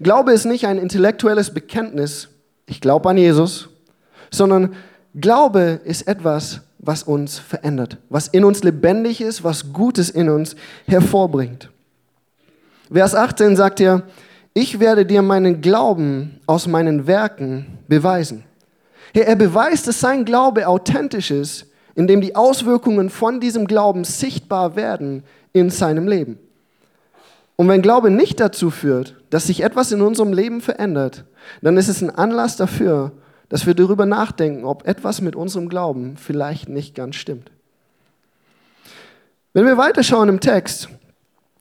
Glaube 0.00 0.32
ist 0.32 0.44
nicht 0.44 0.66
ein 0.66 0.78
intellektuelles 0.78 1.52
Bekenntnis, 1.54 2.28
ich 2.66 2.80
glaube 2.80 3.08
an 3.08 3.16
Jesus, 3.16 3.68
sondern 4.30 4.74
Glaube 5.14 5.80
ist 5.84 6.06
etwas, 6.06 6.60
was 6.78 7.02
uns 7.02 7.38
verändert, 7.38 7.98
was 8.08 8.28
in 8.28 8.44
uns 8.44 8.62
lebendig 8.62 9.20
ist, 9.20 9.44
was 9.44 9.72
Gutes 9.72 10.10
in 10.10 10.28
uns 10.28 10.56
hervorbringt. 10.86 11.70
Vers 12.90 13.14
18 13.14 13.56
sagt 13.56 13.80
er, 13.80 14.02
ich 14.54 14.80
werde 14.80 15.04
dir 15.04 15.22
meinen 15.22 15.60
Glauben 15.60 16.40
aus 16.46 16.66
meinen 16.66 17.06
Werken 17.06 17.78
beweisen. 17.86 18.44
Er 19.12 19.36
beweist, 19.36 19.86
dass 19.86 20.00
sein 20.00 20.24
Glaube 20.24 20.68
authentisch 20.68 21.30
ist, 21.30 21.66
indem 21.94 22.20
die 22.20 22.36
Auswirkungen 22.36 23.10
von 23.10 23.40
diesem 23.40 23.66
Glauben 23.66 24.04
sichtbar 24.04 24.76
werden 24.76 25.24
in 25.52 25.70
seinem 25.70 26.06
Leben. 26.06 26.38
Und 27.56 27.68
wenn 27.68 27.82
Glaube 27.82 28.10
nicht 28.10 28.38
dazu 28.38 28.70
führt, 28.70 29.16
dass 29.30 29.48
sich 29.48 29.64
etwas 29.64 29.90
in 29.90 30.00
unserem 30.00 30.32
Leben 30.32 30.60
verändert, 30.60 31.24
dann 31.60 31.76
ist 31.76 31.88
es 31.88 32.00
ein 32.00 32.10
Anlass 32.10 32.56
dafür, 32.56 33.12
dass 33.48 33.66
wir 33.66 33.74
darüber 33.74 34.06
nachdenken, 34.06 34.64
ob 34.64 34.86
etwas 34.86 35.20
mit 35.20 35.36
unserem 35.36 35.68
Glauben 35.68 36.16
vielleicht 36.16 36.68
nicht 36.68 36.94
ganz 36.94 37.16
stimmt. 37.16 37.50
Wenn 39.54 39.66
wir 39.66 39.78
weiterschauen 39.78 40.28
im 40.28 40.40
Text, 40.40 40.88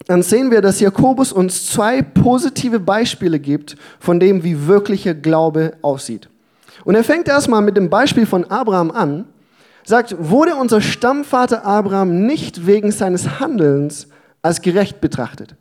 dann 0.08 0.22
sehen 0.22 0.52
wir, 0.52 0.62
dass 0.62 0.80
Jakobus 0.80 1.34
uns 1.34 1.68
zwei 1.68 2.02
positive 2.02 2.80
Beispiele 2.80 3.40
gibt 3.40 3.76
von 4.00 4.20
dem, 4.20 4.44
wie 4.44 4.68
wirklicher 4.68 5.14
Glaube 5.14 5.74
aussieht. 5.82 6.30
Und 6.86 6.96
er 6.96 7.04
fängt 7.04 7.28
erstmal 7.28 7.62
mit 7.62 7.76
dem 7.76 7.90
Beispiel 7.90 8.26
von 8.26 8.46
Abraham 8.46 8.92
an, 8.92 9.26
sagt, 9.84 10.16
wurde 10.18 10.56
unser 10.56 10.82
Stammvater 10.82 11.66
Abraham 11.66 12.26
nicht 12.26 12.66
wegen 12.66 12.92
seines 12.92 13.40
Handelns 13.40 14.08
als 14.42 14.62
gerecht 14.62 15.02
betrachtet, 15.02 15.56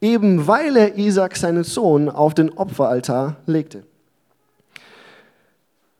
eben 0.00 0.46
weil 0.46 0.76
er 0.76 0.96
Isaac, 0.98 1.36
seinen 1.36 1.64
Sohn, 1.64 2.08
auf 2.08 2.34
den 2.34 2.50
Opferaltar 2.50 3.36
legte. 3.46 3.84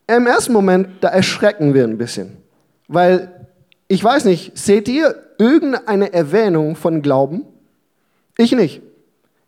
Im 0.09 0.27
ersten 0.27 0.55
Moment, 0.55 0.89
da 1.03 1.09
erschrecken 1.09 1.75
wir 1.75 1.85
ein 1.85 1.99
bisschen. 1.99 2.39
Weil, 2.89 3.47
ich 3.89 4.03
weiß 4.03 4.25
nicht, 4.25 4.57
seht 4.57 4.89
ihr 4.89 5.15
irgendeine 5.39 6.13
Erwähnung 6.13 6.77
von 6.77 7.03
Glauben? 7.03 7.45
Ich 8.39 8.53
nicht. 8.53 8.81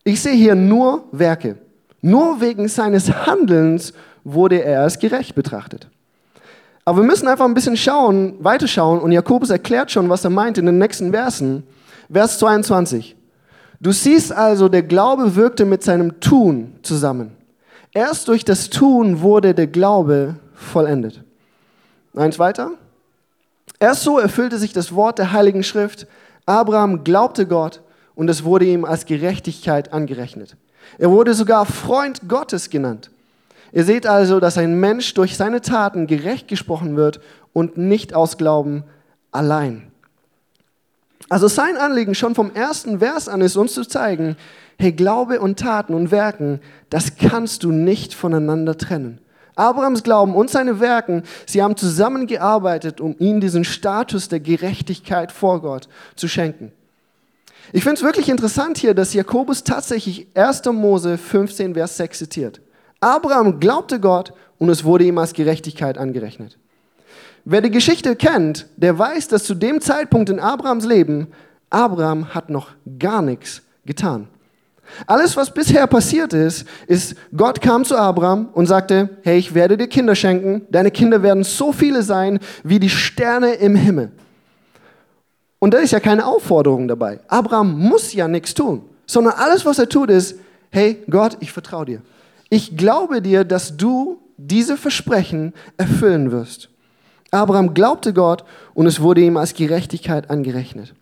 Ich 0.04 0.20
sehe 0.20 0.34
hier 0.34 0.54
nur 0.54 1.04
Werke. 1.12 1.56
Nur 2.02 2.42
wegen 2.42 2.68
seines 2.68 3.10
Handelns 3.26 3.94
wurde 4.22 4.62
er 4.62 4.82
als 4.82 4.98
gerecht 4.98 5.34
betrachtet. 5.34 5.88
Aber 6.84 6.98
wir 6.98 7.06
müssen 7.06 7.28
einfach 7.28 7.46
ein 7.46 7.54
bisschen 7.54 7.76
schauen, 7.76 8.34
weiterschauen 8.40 9.00
und 9.00 9.12
Jakobus 9.12 9.50
erklärt 9.50 9.90
schon, 9.90 10.08
was 10.08 10.24
er 10.24 10.30
meint 10.30 10.58
in 10.58 10.66
den 10.66 10.78
nächsten 10.78 11.12
Versen. 11.12 11.62
Vers 12.12 12.38
22. 12.38 13.16
Du 13.80 13.92
siehst 13.92 14.32
also, 14.32 14.68
der 14.68 14.82
Glaube 14.82 15.36
wirkte 15.36 15.64
mit 15.64 15.82
seinem 15.82 16.20
Tun 16.20 16.74
zusammen. 16.82 17.32
Erst 17.92 18.28
durch 18.28 18.44
das 18.44 18.68
Tun 18.68 19.20
wurde 19.20 19.54
der 19.54 19.66
Glaube 19.66 20.36
vollendet. 20.60 21.22
Eins 22.14 22.38
weiter. 22.38 22.72
Erst 23.78 24.02
so 24.02 24.18
erfüllte 24.18 24.58
sich 24.58 24.72
das 24.72 24.94
Wort 24.94 25.18
der 25.18 25.32
Heiligen 25.32 25.62
Schrift. 25.62 26.06
Abraham 26.46 27.04
glaubte 27.04 27.46
Gott 27.46 27.82
und 28.14 28.28
es 28.28 28.44
wurde 28.44 28.66
ihm 28.66 28.84
als 28.84 29.06
Gerechtigkeit 29.06 29.92
angerechnet. 29.92 30.56
Er 30.98 31.10
wurde 31.10 31.34
sogar 31.34 31.66
Freund 31.66 32.28
Gottes 32.28 32.70
genannt. 32.70 33.10
Ihr 33.72 33.84
seht 33.84 34.06
also, 34.06 34.40
dass 34.40 34.58
ein 34.58 34.78
Mensch 34.80 35.14
durch 35.14 35.36
seine 35.36 35.60
Taten 35.60 36.06
gerecht 36.06 36.48
gesprochen 36.48 36.96
wird 36.96 37.20
und 37.52 37.78
nicht 37.78 38.14
aus 38.14 38.36
Glauben 38.36 38.84
allein. 39.30 39.90
Also 41.28 41.46
sein 41.46 41.76
Anliegen 41.76 42.16
schon 42.16 42.34
vom 42.34 42.52
ersten 42.54 42.98
Vers 42.98 43.28
an 43.28 43.40
ist 43.40 43.56
uns 43.56 43.74
zu 43.74 43.84
zeigen, 43.84 44.36
hey, 44.78 44.92
Glaube 44.92 45.40
und 45.40 45.60
Taten 45.60 45.94
und 45.94 46.10
Werken, 46.10 46.60
das 46.90 47.16
kannst 47.16 47.62
du 47.62 47.70
nicht 47.70 48.14
voneinander 48.14 48.76
trennen. 48.76 49.20
Abrahams 49.56 50.02
Glauben 50.02 50.34
und 50.34 50.50
seine 50.50 50.80
Werken, 50.80 51.24
sie 51.46 51.62
haben 51.62 51.76
zusammengearbeitet, 51.76 53.00
um 53.00 53.16
ihm 53.18 53.40
diesen 53.40 53.64
Status 53.64 54.28
der 54.28 54.40
Gerechtigkeit 54.40 55.32
vor 55.32 55.60
Gott 55.60 55.88
zu 56.16 56.28
schenken. 56.28 56.72
Ich 57.72 57.84
finde 57.84 57.96
es 57.96 58.02
wirklich 58.02 58.28
interessant 58.28 58.78
hier, 58.78 58.94
dass 58.94 59.14
Jakobus 59.14 59.62
tatsächlich 59.62 60.26
1. 60.34 60.64
Mose 60.66 61.18
15, 61.18 61.74
Vers 61.74 61.96
6 61.96 62.18
zitiert. 62.18 62.60
Abraham 63.00 63.60
glaubte 63.60 64.00
Gott 64.00 64.32
und 64.58 64.68
es 64.68 64.84
wurde 64.84 65.04
ihm 65.04 65.18
als 65.18 65.32
Gerechtigkeit 65.32 65.96
angerechnet. 65.96 66.58
Wer 67.44 67.62
die 67.62 67.70
Geschichte 67.70 68.16
kennt, 68.16 68.66
der 68.76 68.98
weiß, 68.98 69.28
dass 69.28 69.44
zu 69.44 69.54
dem 69.54 69.80
Zeitpunkt 69.80 70.28
in 70.28 70.40
Abrahams 70.40 70.84
Leben 70.84 71.28
Abraham 71.70 72.34
hat 72.34 72.50
noch 72.50 72.72
gar 72.98 73.22
nichts 73.22 73.62
getan. 73.86 74.28
Alles, 75.06 75.36
was 75.36 75.52
bisher 75.52 75.86
passiert 75.86 76.32
ist, 76.32 76.66
ist, 76.86 77.14
Gott 77.36 77.60
kam 77.60 77.84
zu 77.84 77.96
Abraham 77.96 78.48
und 78.52 78.66
sagte, 78.66 79.10
hey, 79.22 79.38
ich 79.38 79.54
werde 79.54 79.76
dir 79.76 79.88
Kinder 79.88 80.14
schenken, 80.14 80.62
deine 80.70 80.90
Kinder 80.90 81.22
werden 81.22 81.44
so 81.44 81.72
viele 81.72 82.02
sein 82.02 82.38
wie 82.62 82.78
die 82.78 82.88
Sterne 82.88 83.54
im 83.54 83.74
Himmel. 83.76 84.12
Und 85.58 85.74
da 85.74 85.78
ist 85.78 85.92
ja 85.92 86.00
keine 86.00 86.26
Aufforderung 86.26 86.88
dabei. 86.88 87.20
Abraham 87.28 87.78
muss 87.78 88.12
ja 88.12 88.28
nichts 88.28 88.54
tun, 88.54 88.82
sondern 89.06 89.34
alles, 89.34 89.64
was 89.64 89.78
er 89.78 89.88
tut, 89.88 90.10
ist, 90.10 90.36
hey 90.70 91.02
Gott, 91.08 91.36
ich 91.40 91.52
vertraue 91.52 91.84
dir. 91.84 92.02
Ich 92.48 92.76
glaube 92.76 93.22
dir, 93.22 93.44
dass 93.44 93.76
du 93.76 94.18
diese 94.36 94.76
Versprechen 94.76 95.52
erfüllen 95.76 96.32
wirst. 96.32 96.70
Abraham 97.30 97.74
glaubte 97.74 98.12
Gott 98.12 98.44
und 98.74 98.86
es 98.86 99.00
wurde 99.00 99.20
ihm 99.20 99.36
als 99.36 99.54
Gerechtigkeit 99.54 100.30
angerechnet. 100.30 100.94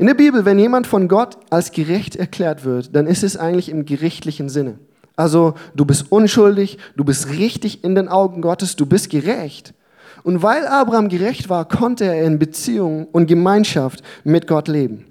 In 0.00 0.06
der 0.06 0.14
Bibel, 0.14 0.46
wenn 0.46 0.58
jemand 0.58 0.86
von 0.86 1.08
Gott 1.08 1.36
als 1.50 1.72
gerecht 1.72 2.16
erklärt 2.16 2.64
wird, 2.64 2.96
dann 2.96 3.06
ist 3.06 3.22
es 3.22 3.36
eigentlich 3.36 3.68
im 3.68 3.84
gerichtlichen 3.84 4.48
Sinne. 4.48 4.78
Also 5.14 5.52
du 5.74 5.84
bist 5.84 6.10
unschuldig, 6.10 6.78
du 6.96 7.04
bist 7.04 7.28
richtig 7.28 7.84
in 7.84 7.94
den 7.94 8.08
Augen 8.08 8.40
Gottes, 8.40 8.76
du 8.76 8.86
bist 8.86 9.10
gerecht. 9.10 9.74
Und 10.22 10.42
weil 10.42 10.66
Abraham 10.66 11.10
gerecht 11.10 11.50
war, 11.50 11.68
konnte 11.68 12.06
er 12.06 12.24
in 12.24 12.38
Beziehung 12.38 13.08
und 13.12 13.26
Gemeinschaft 13.26 14.02
mit 14.24 14.46
Gott 14.46 14.68
leben. 14.68 15.04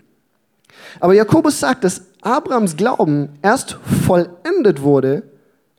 Aber 0.99 1.13
Jakobus 1.13 1.59
sagt, 1.59 1.83
dass 1.83 2.01
Abrahams 2.23 2.75
Glauben 2.75 3.29
erst 3.43 3.77
vollendet 4.07 4.81
wurde, 4.81 5.21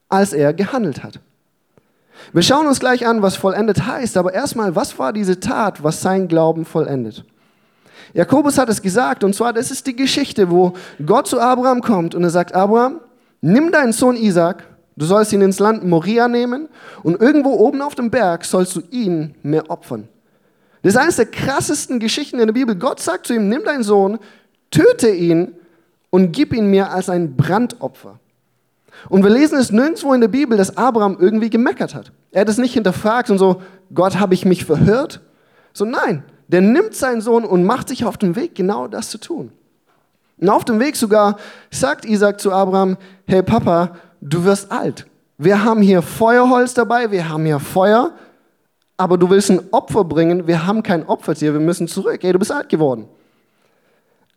als 0.08 0.32
er 0.32 0.54
gehandelt 0.54 1.02
hat. 1.02 1.18
Wir 2.32 2.42
schauen 2.42 2.68
uns 2.68 2.78
gleich 2.78 3.04
an, 3.08 3.22
was 3.22 3.34
vollendet 3.34 3.86
heißt, 3.86 4.16
aber 4.16 4.34
erstmal, 4.34 4.76
was 4.76 5.00
war 5.00 5.12
diese 5.12 5.40
Tat, 5.40 5.82
was 5.82 6.00
sein 6.00 6.28
Glauben 6.28 6.64
vollendet? 6.64 7.24
Jakobus 8.12 8.58
hat 8.58 8.68
es 8.68 8.82
gesagt, 8.82 9.24
und 9.24 9.34
zwar, 9.34 9.52
das 9.52 9.70
ist 9.70 9.86
die 9.86 9.96
Geschichte, 9.96 10.50
wo 10.50 10.74
Gott 11.04 11.28
zu 11.28 11.40
Abraham 11.40 11.80
kommt 11.80 12.14
und 12.14 12.24
er 12.24 12.30
sagt, 12.30 12.54
Abraham, 12.54 13.00
nimm 13.40 13.70
deinen 13.70 13.92
Sohn 13.92 14.16
Isaac, 14.16 14.64
du 14.96 15.06
sollst 15.06 15.32
ihn 15.32 15.42
ins 15.42 15.58
Land 15.58 15.84
Moria 15.84 16.28
nehmen 16.28 16.68
und 17.02 17.20
irgendwo 17.20 17.50
oben 17.50 17.82
auf 17.82 17.94
dem 17.94 18.10
Berg 18.10 18.44
sollst 18.44 18.76
du 18.76 18.82
ihn 18.90 19.34
mir 19.42 19.70
opfern. 19.70 20.08
Das 20.82 20.94
ist 20.94 20.98
eines 20.98 21.16
der 21.16 21.26
krassesten 21.26 22.00
Geschichten 22.00 22.38
in 22.40 22.46
der 22.46 22.54
Bibel. 22.54 22.74
Gott 22.74 23.00
sagt 23.00 23.26
zu 23.26 23.34
ihm, 23.34 23.48
nimm 23.48 23.64
deinen 23.64 23.82
Sohn, 23.82 24.18
töte 24.70 25.10
ihn 25.10 25.54
und 26.08 26.32
gib 26.32 26.54
ihn 26.54 26.66
mir 26.66 26.90
als 26.90 27.08
ein 27.08 27.36
Brandopfer. 27.36 28.18
Und 29.08 29.22
wir 29.22 29.30
lesen 29.30 29.58
es 29.58 29.70
nirgendwo 29.70 30.12
in 30.12 30.20
der 30.20 30.28
Bibel, 30.28 30.58
dass 30.58 30.76
Abraham 30.76 31.16
irgendwie 31.20 31.50
gemeckert 31.50 31.94
hat. 31.94 32.12
Er 32.32 32.42
hat 32.42 32.48
es 32.48 32.58
nicht 32.58 32.74
hinterfragt 32.74 33.30
und 33.30 33.38
so, 33.38 33.62
Gott, 33.94 34.18
habe 34.18 34.34
ich 34.34 34.44
mich 34.44 34.64
verhört? 34.64 35.20
So 35.72 35.84
nein, 35.84 36.24
der 36.50 36.60
nimmt 36.60 36.94
seinen 36.94 37.20
Sohn 37.20 37.44
und 37.44 37.64
macht 37.64 37.88
sich 37.88 38.04
auf 38.04 38.18
den 38.18 38.34
Weg, 38.34 38.56
genau 38.56 38.88
das 38.88 39.08
zu 39.08 39.18
tun. 39.18 39.52
Und 40.38 40.48
auf 40.48 40.64
dem 40.64 40.80
Weg 40.80 40.96
sogar 40.96 41.36
sagt 41.70 42.04
Isaac 42.04 42.40
zu 42.40 42.50
Abraham, 42.50 42.96
hey 43.26 43.42
Papa, 43.42 43.96
du 44.20 44.44
wirst 44.44 44.72
alt. 44.72 45.06
Wir 45.38 45.62
haben 45.62 45.80
hier 45.80 46.02
Feuerholz 46.02 46.74
dabei, 46.74 47.10
wir 47.12 47.28
haben 47.28 47.44
hier 47.44 47.60
Feuer, 47.60 48.12
aber 48.96 49.16
du 49.16 49.30
willst 49.30 49.50
ein 49.50 49.60
Opfer 49.70 50.04
bringen, 50.04 50.46
wir 50.46 50.66
haben 50.66 50.82
kein 50.82 51.06
Opfertier, 51.06 51.52
wir 51.52 51.60
müssen 51.60 51.86
zurück. 51.86 52.18
Hey, 52.22 52.32
du 52.32 52.38
bist 52.38 52.52
alt 52.52 52.68
geworden. 52.68 53.06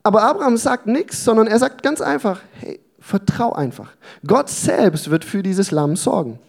Aber 0.04 0.22
Abraham 0.22 0.58
sagt 0.58 0.86
nichts, 0.86 1.24
sondern 1.24 1.48
er 1.48 1.58
sagt 1.58 1.82
ganz 1.82 2.00
einfach, 2.00 2.42
hey, 2.60 2.80
vertrau 3.00 3.54
einfach. 3.54 3.92
Gott 4.26 4.50
selbst 4.50 5.10
wird 5.10 5.26
für 5.26 5.42
dieses 5.42 5.72
Lamm 5.72 5.96
sorgen. 5.96 6.40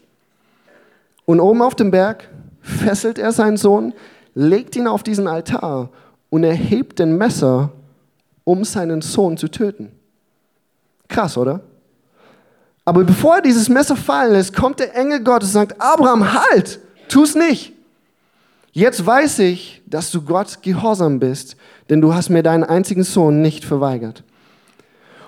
Und 1.24 1.40
oben 1.40 1.62
auf 1.62 1.74
dem 1.74 1.90
Berg 1.90 2.28
fesselt 2.60 3.18
er 3.18 3.32
seinen 3.32 3.56
Sohn, 3.56 3.94
legt 4.34 4.76
ihn 4.76 4.86
auf 4.86 5.02
diesen 5.02 5.26
Altar 5.26 5.90
und 6.30 6.44
erhebt 6.44 6.98
den 6.98 7.16
Messer, 7.16 7.72
um 8.44 8.64
seinen 8.64 9.00
Sohn 9.00 9.36
zu 9.36 9.48
töten. 9.48 9.92
Krass, 11.08 11.36
oder? 11.36 11.60
Aber 12.84 13.04
bevor 13.04 13.36
er 13.36 13.42
dieses 13.42 13.68
Messer 13.68 13.96
fallen 13.96 14.32
lässt, 14.32 14.54
kommt 14.54 14.80
der 14.80 14.94
Engel 14.94 15.22
Gottes 15.22 15.50
und 15.50 15.54
sagt, 15.54 15.80
Abraham, 15.80 16.32
halt, 16.32 16.80
tu 17.08 17.22
es 17.22 17.34
nicht. 17.34 17.72
Jetzt 18.72 19.06
weiß 19.06 19.38
ich, 19.38 19.82
dass 19.86 20.10
du 20.10 20.22
Gott 20.22 20.60
gehorsam 20.62 21.20
bist, 21.20 21.56
denn 21.88 22.00
du 22.00 22.12
hast 22.12 22.28
mir 22.28 22.42
deinen 22.42 22.64
einzigen 22.64 23.04
Sohn 23.04 23.40
nicht 23.40 23.64
verweigert. 23.64 24.24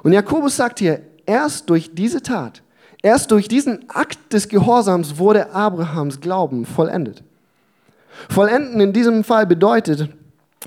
Und 0.03 0.13
Jakobus 0.13 0.57
sagt 0.57 0.81
hier, 0.81 1.03
erst 1.25 1.71
durch 1.71 1.95
diese 1.95 2.23
Tat, 2.23 2.63
erst 3.03 3.31
durch 3.31 3.49
diesen 3.49 3.89
Akt 3.89 4.33
des 4.33 4.49
Gehorsams 4.49 5.19
wurde 5.19 5.53
Abrahams 5.53 6.21
Glauben 6.21 6.67
vollendet. 6.67 7.23
Vollenden 8.29 8.81
in 8.81 8.93
diesem 8.93 9.25
Fall 9.25 9.47
bedeutet, 9.47 10.09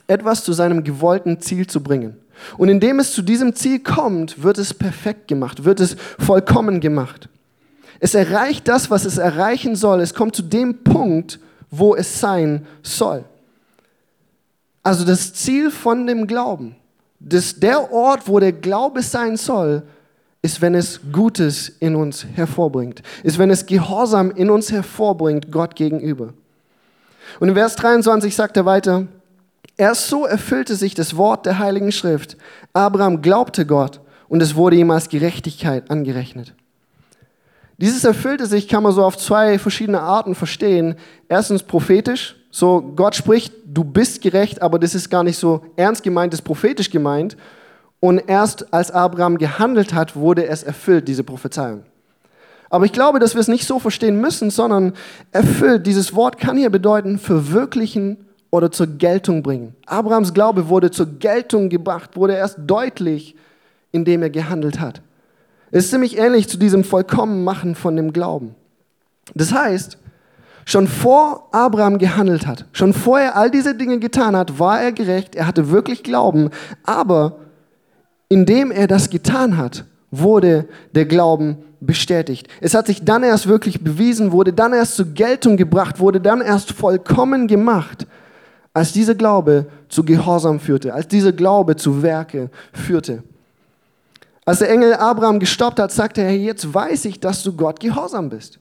etwas 0.07 0.43
zu 0.43 0.53
seinem 0.53 0.83
gewollten 0.83 1.39
Ziel 1.39 1.67
zu 1.67 1.81
bringen. 1.81 2.17
Und 2.57 2.69
indem 2.69 2.99
es 2.99 3.13
zu 3.13 3.21
diesem 3.21 3.55
Ziel 3.55 3.79
kommt, 3.79 4.43
wird 4.43 4.57
es 4.57 4.73
perfekt 4.73 5.27
gemacht, 5.27 5.65
wird 5.65 5.79
es 5.79 5.95
vollkommen 6.17 6.79
gemacht. 6.79 7.29
Es 7.99 8.15
erreicht 8.15 8.67
das, 8.67 8.89
was 8.89 9.05
es 9.05 9.17
erreichen 9.17 9.75
soll. 9.75 9.99
Es 9.99 10.13
kommt 10.13 10.35
zu 10.35 10.41
dem 10.41 10.83
Punkt, 10.83 11.39
wo 11.69 11.95
es 11.95 12.19
sein 12.19 12.65
soll. 12.81 13.25
Also 14.83 15.05
das 15.05 15.33
Ziel 15.33 15.69
von 15.69 16.07
dem 16.07 16.25
Glauben, 16.25 16.75
das, 17.19 17.59
der 17.59 17.91
Ort, 17.91 18.27
wo 18.27 18.39
der 18.39 18.53
Glaube 18.53 19.03
sein 19.03 19.35
soll, 19.35 19.83
ist, 20.41 20.61
wenn 20.61 20.73
es 20.73 21.01
Gutes 21.11 21.67
in 21.79 21.95
uns 21.95 22.25
hervorbringt, 22.33 23.03
ist, 23.23 23.37
wenn 23.37 23.49
es 23.49 23.65
Gehorsam 23.65 24.31
in 24.31 24.49
uns 24.49 24.71
hervorbringt, 24.71 25.51
Gott 25.51 25.75
gegenüber. 25.75 26.33
Und 27.39 27.49
in 27.49 27.55
Vers 27.55 27.75
23 27.75 28.35
sagt 28.35 28.57
er 28.57 28.65
weiter, 28.65 29.07
erst 29.77 30.07
so 30.07 30.25
erfüllte 30.25 30.75
sich 30.75 30.93
das 30.93 31.17
Wort 31.17 31.45
der 31.45 31.59
Heiligen 31.59 31.91
Schrift. 31.91 32.37
Abraham 32.73 33.21
glaubte 33.21 33.65
Gott 33.65 34.01
und 34.27 34.41
es 34.41 34.55
wurde 34.55 34.77
ihm 34.77 34.91
als 34.91 35.09
Gerechtigkeit 35.09 35.89
angerechnet. 35.89 36.53
Dieses 37.77 38.03
erfüllte 38.03 38.45
sich 38.45 38.67
kann 38.67 38.83
man 38.83 38.91
so 38.91 39.03
auf 39.03 39.17
zwei 39.17 39.57
verschiedene 39.57 40.01
Arten 40.01 40.35
verstehen. 40.35 40.95
Erstens 41.29 41.63
prophetisch, 41.63 42.35
so 42.51 42.81
Gott 42.95 43.15
spricht, 43.15 43.53
du 43.65 43.85
bist 43.85 44.21
gerecht, 44.21 44.61
aber 44.61 44.79
das 44.79 44.95
ist 44.95 45.09
gar 45.09 45.23
nicht 45.23 45.37
so 45.37 45.63
ernst 45.77 46.03
gemeint, 46.03 46.33
das 46.33 46.41
ist 46.41 46.45
prophetisch 46.45 46.89
gemeint. 46.89 47.37
Und 48.01 48.19
erst 48.27 48.73
als 48.73 48.91
Abraham 48.91 49.37
gehandelt 49.37 49.93
hat, 49.93 50.15
wurde 50.15 50.47
es 50.47 50.63
erfüllt, 50.63 51.07
diese 51.07 51.23
Prophezeiung. 51.23 51.83
Aber 52.69 52.85
ich 52.85 52.93
glaube, 52.93 53.19
dass 53.19 53.33
wir 53.33 53.41
es 53.41 53.47
nicht 53.47 53.65
so 53.65 53.79
verstehen 53.79 54.21
müssen, 54.21 54.51
sondern 54.51 54.93
erfüllt. 55.31 55.87
Dieses 55.87 56.13
Wort 56.15 56.37
kann 56.37 56.57
hier 56.57 56.69
bedeuten, 56.69 57.17
verwirklichen 57.17 58.17
oder 58.51 58.71
zur 58.71 58.87
Geltung 58.87 59.43
bringen. 59.43 59.75
Abrahams 59.85 60.33
Glaube 60.33 60.69
wurde 60.69 60.91
zur 60.91 61.07
Geltung 61.07 61.69
gebracht, 61.69 62.15
wurde 62.15 62.33
erst 62.33 62.57
deutlich, 62.65 63.35
indem 63.91 64.21
er 64.21 64.29
gehandelt 64.29 64.79
hat. 64.79 65.01
Es 65.71 65.85
ist 65.85 65.91
ziemlich 65.91 66.17
ähnlich 66.17 66.47
zu 66.47 66.57
diesem 66.57 66.83
Vollkommenmachen 66.83 67.75
von 67.75 67.95
dem 67.95 68.13
Glauben. 68.13 68.55
Das 69.35 69.53
heißt, 69.53 69.97
schon 70.65 70.87
vor 70.87 71.47
Abraham 71.51 71.97
gehandelt 71.97 72.47
hat, 72.47 72.65
schon 72.71 72.93
vorher 72.93 73.35
all 73.35 73.51
diese 73.51 73.75
Dinge 73.75 73.99
getan 73.99 74.35
hat, 74.35 74.59
war 74.59 74.81
er 74.81 74.91
gerecht, 74.91 75.35
er 75.35 75.47
hatte 75.47 75.69
wirklich 75.69 76.03
Glauben, 76.03 76.49
aber 76.83 77.37
indem 78.29 78.71
er 78.71 78.87
das 78.87 79.09
getan 79.09 79.57
hat, 79.57 79.85
wurde 80.11 80.67
der 80.93 81.05
Glauben 81.05 81.57
bestätigt. 81.79 82.47
Es 82.61 82.73
hat 82.73 82.87
sich 82.87 83.03
dann 83.03 83.23
erst 83.23 83.47
wirklich 83.47 83.83
bewiesen, 83.83 84.31
wurde 84.31 84.53
dann 84.53 84.73
erst 84.73 84.95
zur 84.95 85.05
Geltung 85.05 85.57
gebracht, 85.57 85.99
wurde 85.99 86.19
dann 86.19 86.41
erst 86.41 86.71
vollkommen 86.71 87.47
gemacht, 87.47 88.05
als 88.73 88.91
dieser 88.91 89.15
Glaube 89.15 89.67
zu 89.87 90.03
Gehorsam 90.03 90.59
führte, 90.59 90.93
als 90.93 91.07
dieser 91.07 91.31
Glaube 91.31 91.75
zu 91.75 92.01
Werke 92.03 92.49
führte. 92.73 93.23
Als 94.45 94.59
der 94.59 94.69
Engel 94.71 94.93
Abraham 94.95 95.39
gestoppt 95.39 95.79
hat, 95.79 95.91
sagte 95.91 96.21
er, 96.21 96.35
jetzt 96.35 96.73
weiß 96.73 97.05
ich, 97.05 97.19
dass 97.19 97.43
du 97.43 97.53
Gott 97.53 97.79
gehorsam 97.79 98.29
bist. 98.29 98.59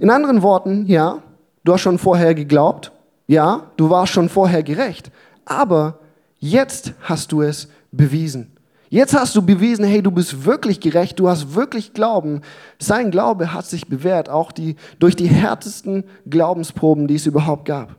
In 0.00 0.10
anderen 0.10 0.42
Worten, 0.42 0.86
ja, 0.86 1.22
du 1.64 1.72
hast 1.72 1.82
schon 1.82 1.98
vorher 1.98 2.34
geglaubt, 2.34 2.92
ja, 3.26 3.70
du 3.76 3.88
warst 3.88 4.12
schon 4.12 4.28
vorher 4.28 4.62
gerecht, 4.62 5.10
aber 5.44 5.98
jetzt 6.38 6.92
hast 7.02 7.32
du 7.32 7.42
es 7.42 7.68
bewiesen. 7.92 8.51
Jetzt 8.92 9.14
hast 9.14 9.34
du 9.34 9.40
bewiesen, 9.40 9.86
hey, 9.86 10.02
du 10.02 10.10
bist 10.10 10.44
wirklich 10.44 10.78
gerecht, 10.78 11.18
du 11.18 11.26
hast 11.26 11.54
wirklich 11.54 11.94
Glauben. 11.94 12.42
Sein 12.78 13.10
Glaube 13.10 13.54
hat 13.54 13.64
sich 13.64 13.86
bewährt, 13.86 14.28
auch 14.28 14.52
die, 14.52 14.76
durch 14.98 15.16
die 15.16 15.28
härtesten 15.28 16.04
Glaubensproben, 16.28 17.06
die 17.06 17.14
es 17.14 17.24
überhaupt 17.24 17.64
gab. 17.64 17.96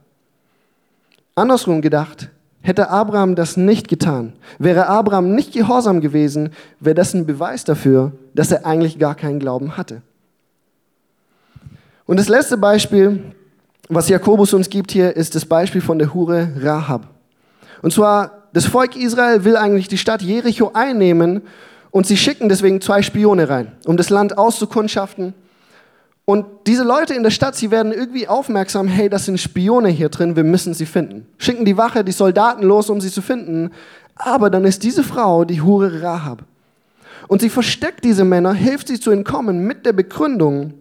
Andersrum 1.34 1.82
gedacht, 1.82 2.29
hätte 2.62 2.91
Abraham 2.91 3.34
das 3.34 3.58
nicht 3.58 3.88
getan, 3.88 4.34
wäre 4.60 4.86
Abraham 4.86 5.34
nicht 5.34 5.51
gehorsam 5.51 5.99
gewesen, 5.99 6.51
wäre 6.79 6.93
das 6.93 7.15
ein 7.15 7.25
Beweis 7.25 7.63
dafür, 7.63 8.12
dass 8.36 8.51
er 8.51 8.63
eigentlich 8.63 8.99
gar 8.99 9.15
keinen 9.15 9.39
Glauben 9.39 9.75
hatte. 9.75 10.03
Und 12.06 12.17
das 12.17 12.29
letzte 12.29 12.56
Beispiel, 12.56 13.34
was 13.89 14.10
Jakobus 14.10 14.53
uns 14.53 14.69
gibt 14.69 14.91
hier, 14.91 15.15
ist 15.15 15.34
das 15.34 15.47
Beispiel 15.47 15.82
von 15.82 15.97
der 15.97 16.13
Hure 16.13 16.49
Rahab. 16.62 17.08
Und 17.82 17.91
zwar 17.91 18.42
das 18.53 18.65
Volk 18.65 18.95
Israel 18.95 19.43
will 19.43 19.57
eigentlich 19.57 19.87
die 19.87 19.97
Stadt 19.97 20.21
Jericho 20.21 20.71
einnehmen 20.73 21.41
und 21.91 22.07
sie 22.07 22.17
schicken 22.17 22.49
deswegen 22.49 22.81
zwei 22.81 23.01
Spione 23.01 23.49
rein, 23.49 23.71
um 23.85 23.97
das 23.97 24.09
Land 24.09 24.37
auszukundschaften. 24.37 25.33
Und 26.25 26.45
diese 26.67 26.83
Leute 26.83 27.13
in 27.13 27.23
der 27.23 27.31
Stadt, 27.31 27.55
sie 27.55 27.69
werden 27.69 27.91
irgendwie 27.91 28.27
aufmerksam, 28.27 28.87
hey, 28.87 29.09
das 29.09 29.25
sind 29.25 29.39
Spione 29.39 29.89
hier 29.89 30.09
drin, 30.09 30.35
wir 30.35 30.43
müssen 30.43 30.73
sie 30.73 30.85
finden. 30.85 31.27
Schicken 31.37 31.65
die 31.65 31.75
Wache, 31.75 32.03
die 32.03 32.13
Soldaten 32.13 32.63
los, 32.63 32.89
um 32.89 33.01
sie 33.01 33.11
zu 33.11 33.21
finden. 33.21 33.71
Aber 34.15 34.49
dann 34.49 34.63
ist 34.63 34.83
diese 34.83 35.03
Frau 35.03 35.43
die 35.43 35.61
Hure 35.61 36.01
Rahab. 36.01 36.43
Und 37.27 37.41
sie 37.41 37.49
versteckt 37.49 38.03
diese 38.03 38.23
Männer, 38.23 38.53
hilft 38.53 38.87
sie 38.87 38.99
zu 38.99 39.11
entkommen 39.11 39.65
mit 39.65 39.85
der 39.85 39.93
Begründung, 39.93 40.73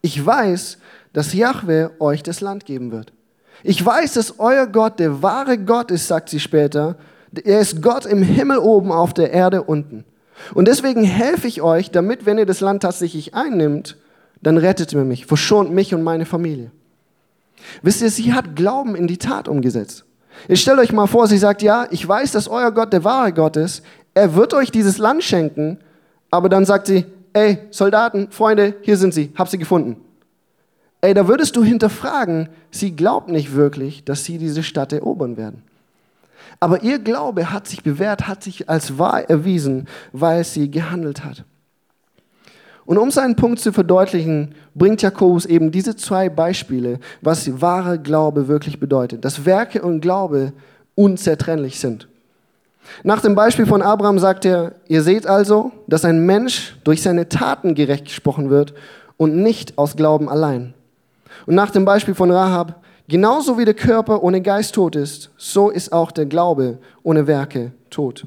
ich 0.00 0.24
weiß, 0.24 0.78
dass 1.14 1.32
Yahweh 1.32 1.88
euch 1.98 2.22
das 2.22 2.40
Land 2.40 2.66
geben 2.66 2.92
wird. 2.92 3.13
Ich 3.62 3.84
weiß, 3.84 4.14
dass 4.14 4.38
euer 4.38 4.66
Gott 4.66 4.98
der 4.98 5.22
wahre 5.22 5.58
Gott 5.58 5.90
ist, 5.90 6.08
sagt 6.08 6.28
sie 6.28 6.40
später. 6.40 6.96
Er 7.44 7.60
ist 7.60 7.82
Gott 7.82 8.06
im 8.06 8.22
Himmel 8.22 8.58
oben, 8.58 8.92
auf 8.92 9.14
der 9.14 9.32
Erde 9.32 9.62
unten. 9.62 10.04
Und 10.52 10.68
deswegen 10.68 11.04
helfe 11.04 11.46
ich 11.46 11.62
euch, 11.62 11.90
damit, 11.90 12.26
wenn 12.26 12.38
ihr 12.38 12.46
das 12.46 12.60
Land 12.60 12.82
tatsächlich 12.82 13.34
einnimmt, 13.34 13.96
dann 14.42 14.58
rettet 14.58 14.92
ihr 14.92 15.04
mich, 15.04 15.26
verschont 15.26 15.72
mich 15.72 15.94
und 15.94 16.02
meine 16.02 16.26
Familie. 16.26 16.70
Wisst 17.82 18.02
ihr, 18.02 18.10
sie 18.10 18.34
hat 18.34 18.56
Glauben 18.56 18.94
in 18.94 19.06
die 19.06 19.16
Tat 19.16 19.48
umgesetzt. 19.48 20.04
Ihr 20.48 20.56
stellt 20.56 20.78
euch 20.78 20.92
mal 20.92 21.06
vor, 21.06 21.28
sie 21.28 21.38
sagt, 21.38 21.62
ja, 21.62 21.86
ich 21.90 22.06
weiß, 22.06 22.32
dass 22.32 22.48
euer 22.48 22.72
Gott 22.72 22.92
der 22.92 23.04
wahre 23.04 23.32
Gott 23.32 23.56
ist. 23.56 23.82
Er 24.12 24.34
wird 24.34 24.52
euch 24.52 24.70
dieses 24.70 24.98
Land 24.98 25.22
schenken. 25.22 25.78
Aber 26.30 26.48
dann 26.48 26.66
sagt 26.66 26.88
sie, 26.88 27.06
ey, 27.32 27.58
Soldaten, 27.70 28.28
Freunde, 28.30 28.74
hier 28.82 28.96
sind 28.96 29.14
sie, 29.14 29.32
hab 29.36 29.48
sie 29.48 29.58
gefunden. 29.58 30.03
Ey, 31.04 31.12
da 31.12 31.28
würdest 31.28 31.54
du 31.54 31.62
hinterfragen, 31.62 32.48
sie 32.70 32.96
glaubt 32.96 33.28
nicht 33.28 33.54
wirklich, 33.54 34.04
dass 34.06 34.24
sie 34.24 34.38
diese 34.38 34.62
Stadt 34.62 34.90
erobern 34.90 35.36
werden. 35.36 35.62
Aber 36.60 36.82
ihr 36.82 36.98
Glaube 36.98 37.52
hat 37.52 37.68
sich 37.68 37.82
bewährt, 37.82 38.26
hat 38.26 38.42
sich 38.42 38.70
als 38.70 38.98
wahr 38.98 39.28
erwiesen, 39.28 39.86
weil 40.12 40.44
sie 40.44 40.70
gehandelt 40.70 41.22
hat. 41.22 41.44
Und 42.86 42.96
um 42.96 43.10
seinen 43.10 43.36
Punkt 43.36 43.60
zu 43.60 43.70
verdeutlichen, 43.70 44.54
bringt 44.74 45.02
Jakobus 45.02 45.44
eben 45.44 45.70
diese 45.70 45.94
zwei 45.94 46.30
Beispiele, 46.30 47.00
was 47.20 47.60
wahre 47.60 47.98
Glaube 47.98 48.48
wirklich 48.48 48.80
bedeutet. 48.80 49.26
Dass 49.26 49.44
Werke 49.44 49.82
und 49.82 50.00
Glaube 50.00 50.54
unzertrennlich 50.94 51.80
sind. 51.80 52.08
Nach 53.02 53.20
dem 53.20 53.34
Beispiel 53.34 53.66
von 53.66 53.82
Abraham 53.82 54.18
sagt 54.18 54.46
er, 54.46 54.76
ihr 54.88 55.02
seht 55.02 55.26
also, 55.26 55.70
dass 55.86 56.06
ein 56.06 56.24
Mensch 56.24 56.78
durch 56.82 57.02
seine 57.02 57.28
Taten 57.28 57.74
gerecht 57.74 58.06
gesprochen 58.06 58.48
wird 58.48 58.72
und 59.18 59.36
nicht 59.36 59.76
aus 59.76 59.96
Glauben 59.96 60.30
allein. 60.30 60.72
Und 61.46 61.54
nach 61.54 61.70
dem 61.70 61.84
Beispiel 61.84 62.14
von 62.14 62.30
Rahab, 62.30 62.82
genauso 63.08 63.58
wie 63.58 63.64
der 63.64 63.74
Körper 63.74 64.22
ohne 64.22 64.40
Geist 64.40 64.74
tot 64.74 64.96
ist, 64.96 65.30
so 65.36 65.70
ist 65.70 65.92
auch 65.92 66.10
der 66.10 66.26
Glaube 66.26 66.78
ohne 67.02 67.26
Werke 67.26 67.72
tot. 67.90 68.24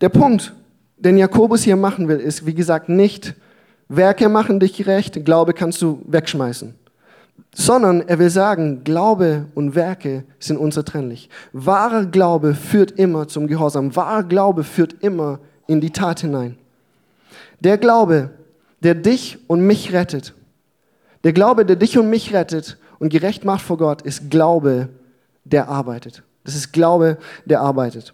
Der 0.00 0.08
Punkt, 0.10 0.52
den 0.98 1.16
Jakobus 1.16 1.62
hier 1.62 1.76
machen 1.76 2.08
will, 2.08 2.18
ist, 2.18 2.46
wie 2.46 2.54
gesagt, 2.54 2.88
nicht, 2.88 3.34
Werke 3.88 4.28
machen 4.28 4.60
dich 4.60 4.76
gerecht, 4.76 5.24
Glaube 5.24 5.52
kannst 5.52 5.80
du 5.80 6.00
wegschmeißen. 6.06 6.74
sondern 7.58 8.06
er 8.06 8.18
will 8.18 8.28
sagen, 8.28 8.84
Glaube 8.84 9.46
und 9.54 9.74
Werke 9.74 10.24
sind 10.38 10.58
unzertrennlich. 10.58 11.30
Wahrer 11.52 12.04
Glaube 12.04 12.54
führt 12.54 12.92
immer 12.92 13.28
zum 13.28 13.46
Gehorsam. 13.46 13.96
Wahrer 13.96 14.24
Glaube 14.24 14.62
führt 14.62 14.96
immer 15.00 15.38
in 15.66 15.80
die 15.80 15.90
Tat 15.90 16.20
hinein. 16.20 16.58
Der 17.60 17.78
Glaube, 17.78 18.30
der 18.82 18.94
dich 18.94 19.38
und 19.46 19.60
mich 19.60 19.94
rettet, 19.94 20.34
der 21.26 21.32
Glaube, 21.32 21.66
der 21.66 21.74
dich 21.74 21.98
und 21.98 22.08
mich 22.08 22.32
rettet 22.32 22.78
und 23.00 23.08
gerecht 23.08 23.44
macht 23.44 23.62
vor 23.62 23.78
Gott, 23.78 24.00
ist 24.00 24.30
Glaube, 24.30 24.90
der 25.42 25.66
arbeitet. 25.66 26.22
Das 26.44 26.54
ist 26.54 26.72
Glaube, 26.72 27.18
der 27.46 27.62
arbeitet. 27.62 28.12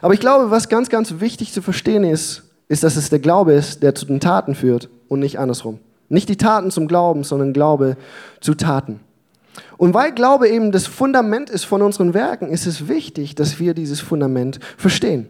Aber 0.00 0.14
ich 0.14 0.20
glaube, 0.20 0.52
was 0.52 0.68
ganz, 0.68 0.90
ganz 0.90 1.18
wichtig 1.18 1.52
zu 1.52 1.60
verstehen 1.60 2.04
ist, 2.04 2.44
ist, 2.68 2.84
dass 2.84 2.94
es 2.94 3.10
der 3.10 3.18
Glaube 3.18 3.54
ist, 3.54 3.82
der 3.82 3.96
zu 3.96 4.06
den 4.06 4.20
Taten 4.20 4.54
führt 4.54 4.88
und 5.08 5.18
nicht 5.18 5.40
andersrum. 5.40 5.80
Nicht 6.08 6.28
die 6.28 6.36
Taten 6.36 6.70
zum 6.70 6.86
Glauben, 6.86 7.24
sondern 7.24 7.52
Glaube 7.52 7.96
zu 8.40 8.54
Taten. 8.54 9.00
Und 9.76 9.92
weil 9.92 10.12
Glaube 10.12 10.48
eben 10.48 10.70
das 10.70 10.86
Fundament 10.86 11.50
ist 11.50 11.64
von 11.64 11.82
unseren 11.82 12.14
Werken, 12.14 12.46
ist 12.46 12.66
es 12.66 12.86
wichtig, 12.86 13.34
dass 13.34 13.58
wir 13.58 13.74
dieses 13.74 13.98
Fundament 13.98 14.60
verstehen. 14.76 15.26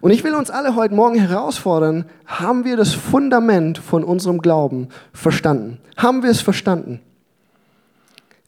Und 0.00 0.10
ich 0.10 0.24
will 0.24 0.34
uns 0.34 0.50
alle 0.50 0.74
heute 0.74 0.94
Morgen 0.94 1.18
herausfordern, 1.18 2.04
haben 2.26 2.64
wir 2.64 2.76
das 2.76 2.94
Fundament 2.94 3.78
von 3.78 4.04
unserem 4.04 4.40
Glauben 4.40 4.88
verstanden? 5.12 5.78
Haben 5.96 6.22
wir 6.22 6.30
es 6.30 6.40
verstanden? 6.40 7.00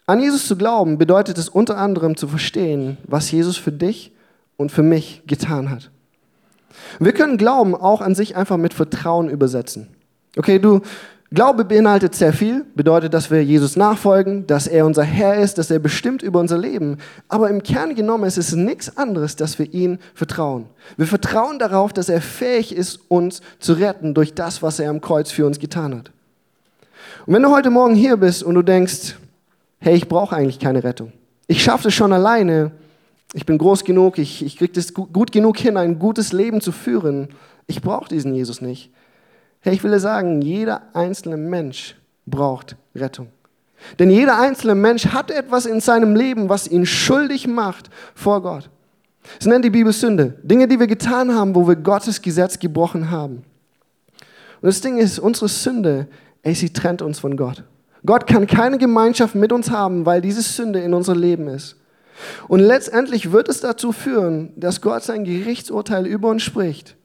An 0.07 0.21
Jesus 0.21 0.47
zu 0.47 0.57
glauben 0.57 0.99
bedeutet 0.99 1.39
es 1.39 1.49
unter 1.49 1.77
anderem 1.77 2.17
zu 2.17 2.27
verstehen, 2.27 2.99
was 3.07 3.31
Jesus 3.31 3.57
für 3.57 3.73
dich 3.73 4.13
und 4.57 4.73
für 4.73 4.83
mich 4.83 5.23
getan 5.27 5.71
hat. 5.71 5.91
Wir 6.99 7.13
können 7.13 7.37
Glauben 7.37 7.75
auch 7.75 8.01
an 8.01 8.15
sich 8.15 8.37
einfach 8.37 8.57
mit 8.57 8.75
Vertrauen 8.75 9.29
übersetzen. 9.29 9.89
Okay, 10.37 10.59
du, 10.59 10.81
Glaube 11.33 11.65
beinhaltet 11.65 12.17
sehr 12.17 12.33
viel, 12.33 12.65
bedeutet, 12.75 13.15
dass 13.15 13.31
wir 13.31 13.45
Jesus 13.45 13.77
nachfolgen, 13.77 14.49
dass 14.49 14.67
er 14.67 14.85
unser 14.85 15.05
Herr 15.05 15.37
ist, 15.37 15.59
dass 15.59 15.71
er 15.71 15.79
bestimmt 15.79 16.23
über 16.23 16.41
unser 16.41 16.59
Leben. 16.59 16.99
Aber 17.29 17.49
im 17.51 17.63
Kern 17.63 17.95
genommen 17.95 18.25
ist 18.25 18.37
es 18.37 18.53
nichts 18.53 18.97
anderes, 18.97 19.37
dass 19.37 19.57
wir 19.61 19.73
ihm 19.73 19.99
vertrauen. 20.13 20.67
Wir 20.97 21.07
vertrauen 21.07 21.61
darauf, 21.61 21.93
dass 21.93 22.09
er 22.09 22.21
fähig 22.21 22.75
ist, 22.75 22.99
uns 23.07 23.43
zu 23.61 23.75
retten 23.75 24.13
durch 24.13 24.35
das, 24.35 24.61
was 24.61 24.81
er 24.81 24.91
am 24.91 25.01
Kreuz 25.01 25.31
für 25.31 25.47
uns 25.47 25.61
getan 25.61 25.97
hat. 25.97 26.11
Und 27.27 27.35
wenn 27.35 27.43
du 27.43 27.51
heute 27.51 27.71
Morgen 27.71 27.95
hier 27.95 28.17
bist 28.17 28.43
und 28.43 28.57
du 28.57 28.63
denkst, 28.63 29.15
hey, 29.79 29.95
ich 29.95 30.09
brauche 30.09 30.35
eigentlich 30.35 30.59
keine 30.59 30.83
Rettung. 30.83 31.13
Ich 31.47 31.63
schaffe 31.63 31.89
es 31.89 31.95
schon 31.95 32.13
alleine. 32.13 32.73
Ich 33.35 33.47
bin 33.47 33.57
groß 33.57 33.85
genug, 33.85 34.19
ich, 34.19 34.45
ich 34.45 34.57
kriege 34.59 34.73
das 34.73 34.95
gut 34.95 35.31
genug 35.31 35.59
hin, 35.59 35.77
ein 35.77 36.01
gutes 36.01 36.33
Leben 36.33 36.61
zu 36.61 36.73
führen. 36.73 37.29
Ich 37.69 37.83
brauche 37.83 38.09
diesen 38.09 38.35
Jesus 38.35 38.61
nicht. 38.61 38.91
Hey, 39.63 39.75
ich 39.75 39.85
will 39.85 39.91
dir 39.91 40.01
sagen, 40.01 40.41
jeder 40.41 40.83
einzelne 40.95 41.37
Mensch 41.37 41.97
braucht 42.27 42.77
Rettung. 42.95 43.29
Denn 43.99 44.11
jeder 44.11 44.39
einzelne 44.39 44.75
Mensch 44.75 45.07
hat 45.07 45.31
etwas 45.31 45.67
in 45.67 45.81
seinem 45.81 46.15
Leben, 46.15 46.49
was 46.49 46.69
ihn 46.69 46.87
schuldig 46.87 47.47
macht 47.47 47.91
vor 48.15 48.43
Gott. 48.43 48.71
Es 49.39 49.47
nennt 49.47 49.65
die 49.65 49.71
Bibel 49.71 49.93
Sünde. 49.93 50.39
Dinge, 50.43 50.67
die 50.67 50.81
wir 50.81 50.87
getan 50.87 51.35
haben, 51.35 51.55
wo 51.55 51.69
wir 51.69 51.77
Gottes 51.77 52.23
Gesetz 52.23 52.59
gebrochen 52.59 53.11
haben. 53.11 53.45
Und 54.63 54.67
das 54.67 54.81
Ding 54.81 54.99
ist, 54.99 55.19
unsere 55.19 55.49
Sünde, 55.49 56.09
ey, 56.43 56.55
sie 56.55 56.73
trennt 56.73 57.03
uns 57.03 57.19
von 57.19 57.37
Gott. 57.37 57.65
Gott 58.05 58.27
kann 58.27 58.47
keine 58.47 58.79
Gemeinschaft 58.79 59.35
mit 59.35 59.53
uns 59.53 59.71
haben, 59.71 60.07
weil 60.07 60.21
diese 60.21 60.43
Sünde 60.43 60.81
in 60.81 60.95
unser 60.95 61.15
Leben 61.15 61.49
ist. 61.49 61.77
Und 62.49 62.61
letztendlich 62.61 63.33
wird 63.33 63.49
es 63.49 63.61
dazu 63.61 63.93
führen, 63.93 64.53
dass 64.57 64.81
Gott 64.81 65.03
sein 65.03 65.25
Gerichtsurteil 65.25 66.07
über 66.07 66.29
uns 66.29 66.43
spricht. 66.43 66.97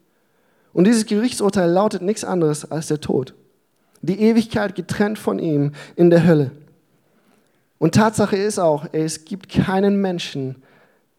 Und 0.76 0.84
dieses 0.84 1.06
Gerichtsurteil 1.06 1.70
lautet 1.70 2.02
nichts 2.02 2.22
anderes 2.22 2.70
als 2.70 2.88
der 2.88 3.00
Tod. 3.00 3.32
Die 4.02 4.20
Ewigkeit 4.20 4.74
getrennt 4.74 5.18
von 5.18 5.38
ihm 5.38 5.72
in 5.96 6.10
der 6.10 6.26
Hölle. 6.26 6.50
Und 7.78 7.94
Tatsache 7.94 8.36
ist 8.36 8.58
auch, 8.58 8.84
es 8.92 9.24
gibt 9.24 9.48
keinen 9.48 10.02
Menschen, 10.02 10.56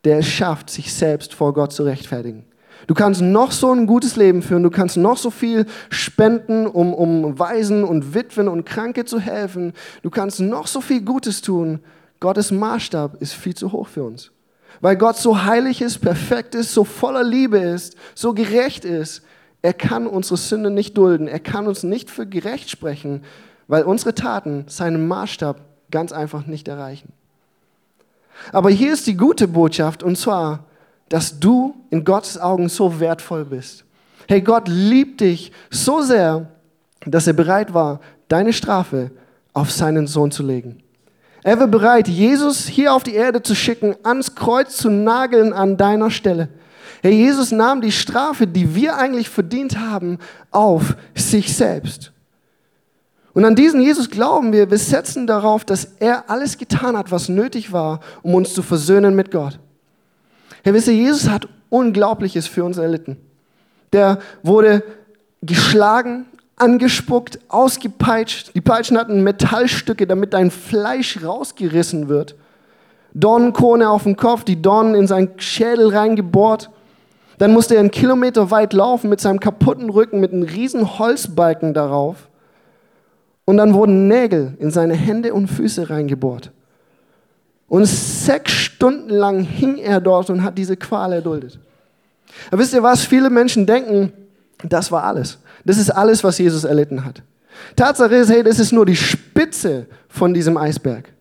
der 0.04 0.20
es 0.20 0.28
schafft, 0.28 0.70
sich 0.70 0.94
selbst 0.94 1.34
vor 1.34 1.56
Gott 1.56 1.74
zu 1.74 1.86
rechtfertigen. 1.86 2.46
Du 2.86 2.94
kannst 2.94 3.24
noch 3.24 3.52
so 3.52 3.74
ein 3.74 3.88
gutes 3.88 4.16
Leben 4.16 4.44
führen, 4.44 4.62
du 4.62 4.70
kannst 4.70 4.96
noch 4.96 5.18
so 5.18 5.32
viel 5.32 5.66
spenden, 5.90 6.68
um, 6.68 6.94
um 6.94 7.40
Waisen 7.40 7.84
und 7.84 8.14
Witwen 8.14 8.50
und 8.50 8.64
Kranke 8.64 9.06
zu 9.06 9.20
helfen. 9.20 9.74
Du 10.04 10.12
kannst 10.12 10.40
noch 10.40 10.68
so 10.68 10.82
viel 10.82 11.02
Gutes 11.02 11.42
tun. 11.42 11.80
Gottes 12.20 12.52
Maßstab 12.52 13.20
ist 13.24 13.34
viel 13.34 13.56
zu 13.56 13.72
hoch 13.72 13.88
für 13.88 14.04
uns. 14.04 14.30
Weil 14.82 14.98
Gott 14.98 15.18
so 15.18 15.46
heilig 15.46 15.82
ist, 15.82 15.98
perfekt 15.98 16.54
ist, 16.54 16.76
so 16.76 16.84
voller 16.84 17.24
Liebe 17.24 17.58
ist, 17.58 17.96
so 18.14 18.36
gerecht 18.36 18.86
ist. 18.86 19.24
Er 19.68 19.74
kann 19.74 20.08
unsere 20.08 20.38
Sünde 20.38 20.72
nicht 20.72 20.98
dulden. 20.98 21.28
Er 21.28 21.42
kann 21.42 21.68
uns 21.68 21.84
nicht 21.84 22.10
für 22.10 22.26
gerecht 22.26 22.70
sprechen, 22.70 23.26
weil 23.68 23.84
unsere 23.84 24.16
Taten 24.16 24.64
seinen 24.70 25.10
Maßstab 25.10 25.60
ganz 25.92 26.14
einfach 26.14 26.46
nicht 26.46 26.70
erreichen. 26.70 27.12
Aber 28.54 28.70
hier 28.70 28.94
ist 28.94 29.08
die 29.08 29.18
gute 29.18 29.46
Botschaft 29.46 30.04
und 30.04 30.18
zwar, 30.18 30.64
dass 31.10 31.42
du 31.42 31.76
in 31.90 32.06
Gottes 32.06 32.40
Augen 32.40 32.70
so 32.70 33.02
wertvoll 33.02 33.44
bist. 33.44 33.84
Hey, 34.30 34.40
Gott 34.40 34.70
liebt 34.70 35.20
dich 35.20 35.52
so 35.70 36.02
sehr, 36.02 36.48
dass 37.06 37.28
er 37.28 37.34
bereit 37.34 37.74
war, 37.74 38.00
deine 38.30 38.54
Strafe 38.54 39.12
auf 39.52 39.70
seinen 39.70 40.08
Sohn 40.08 40.32
zu 40.32 40.44
legen. 40.44 40.82
Er 41.44 41.60
war 41.60 41.68
bereit, 41.68 42.08
Jesus 42.08 42.68
hier 42.68 42.94
auf 42.94 43.04
die 43.04 43.16
Erde 43.16 43.44
zu 43.44 43.54
schicken, 43.54 43.98
ans 44.04 44.34
Kreuz 44.34 44.78
zu 44.78 44.90
nageln 44.90 45.52
an 45.52 45.76
deiner 45.76 46.10
Stelle. 46.10 46.48
Hey, 47.02 47.14
Jesus 47.14 47.52
nahm 47.52 47.82
die 47.82 47.92
Strafe, 47.92 48.48
die 48.48 48.76
wir 48.76 48.98
eigentlich 48.98 49.30
verdient 49.30 49.80
haben, 49.80 50.18
auf 50.52 50.96
sich 51.16 51.56
selbst. 51.56 52.12
Und 53.34 53.46
an 53.46 53.56
diesen 53.56 53.82
Jesus 53.82 54.10
glauben 54.10 54.52
wir, 54.52 54.72
wir 54.72 54.80
setzen 54.80 55.28
darauf, 55.28 55.64
dass 55.64 55.86
er 56.00 56.30
alles 56.30 56.58
getan 56.58 56.98
hat, 56.98 57.12
was 57.12 57.30
nötig 57.30 57.72
war, 57.72 58.00
um 58.24 58.34
uns 58.34 58.54
zu 58.54 58.64
versöhnen 58.64 59.16
mit 59.16 59.30
Gott. 59.30 59.60
Herr, 60.64 60.74
wisst 60.74 60.88
ihr, 60.88 60.96
Jesus 60.96 61.30
hat 61.30 61.48
Unglaubliches 61.70 62.48
für 62.48 62.64
uns 62.64 62.78
erlitten. 62.78 63.18
Der 63.94 64.20
wurde 64.42 64.84
geschlagen, 65.42 66.26
angespuckt, 66.56 67.40
ausgepeitscht. 67.48 68.56
Die 68.56 68.62
Peitschen 68.62 68.98
hatten 68.98 69.24
Metallstücke, 69.24 70.08
damit 70.08 70.34
dein 70.34 70.50
Fleisch 70.50 71.24
rausgerissen 71.24 72.10
wird. 72.10 72.36
Dornenkrone 73.14 73.90
auf 73.90 74.04
dem 74.04 74.18
Kopf, 74.18 74.44
die 74.44 74.62
Dornen 74.62 74.96
in 74.96 75.08
seinen 75.08 75.40
Schädel 75.40 75.96
reingebohrt. 75.96 76.70
Dann 77.38 77.54
musste 77.54 77.76
er 77.76 77.82
einen 77.82 77.92
Kilometer 77.92 78.50
weit 78.50 78.74
laufen 78.74 79.10
mit 79.10 79.22
seinem 79.22 79.40
kaputten 79.40 79.90
Rücken, 79.90 80.20
mit 80.20 80.34
einem 80.34 80.44
riesen 80.44 80.98
Holzbalken 80.98 81.74
darauf. 81.74 82.30
Und 83.46 83.58
dann 83.58 83.74
wurden 83.74 84.08
Nägel 84.08 84.56
in 84.60 84.72
seine 84.72 84.96
Hände 84.96 85.34
und 85.34 85.48
Füße 85.48 85.90
reingebohrt. 85.90 86.52
Und 87.70 87.86
sechs 87.86 88.52
Stunden 88.54 89.10
lang 89.10 89.42
hing 89.42 89.78
er 89.78 90.02
dort 90.02 90.30
und 90.30 90.44
hat 90.44 90.58
diese 90.58 90.78
Qual 90.78 91.14
erduldet. 91.14 91.60
Aber 92.50 92.60
wisst 92.60 92.74
ihr 92.74 92.84
was? 92.84 93.04
Viele 93.04 93.30
Menschen 93.30 93.66
denken, 93.66 94.12
das 94.64 94.92
war 94.92 95.04
alles. 95.04 95.38
Das 95.66 95.78
ist 95.78 95.90
alles, 95.90 96.24
was 96.24 96.38
Jesus 96.38 96.64
erlitten 96.64 97.06
hat. 97.06 97.22
Tatsache 97.76 98.16
ist, 98.16 98.30
hey, 98.30 98.44
das 98.44 98.60
ist 98.60 98.72
nur 98.72 98.86
die 98.86 98.96
Spitze 98.96 99.88
von 100.08 100.34
diesem 100.34 100.58
Eisberg. 100.58 101.12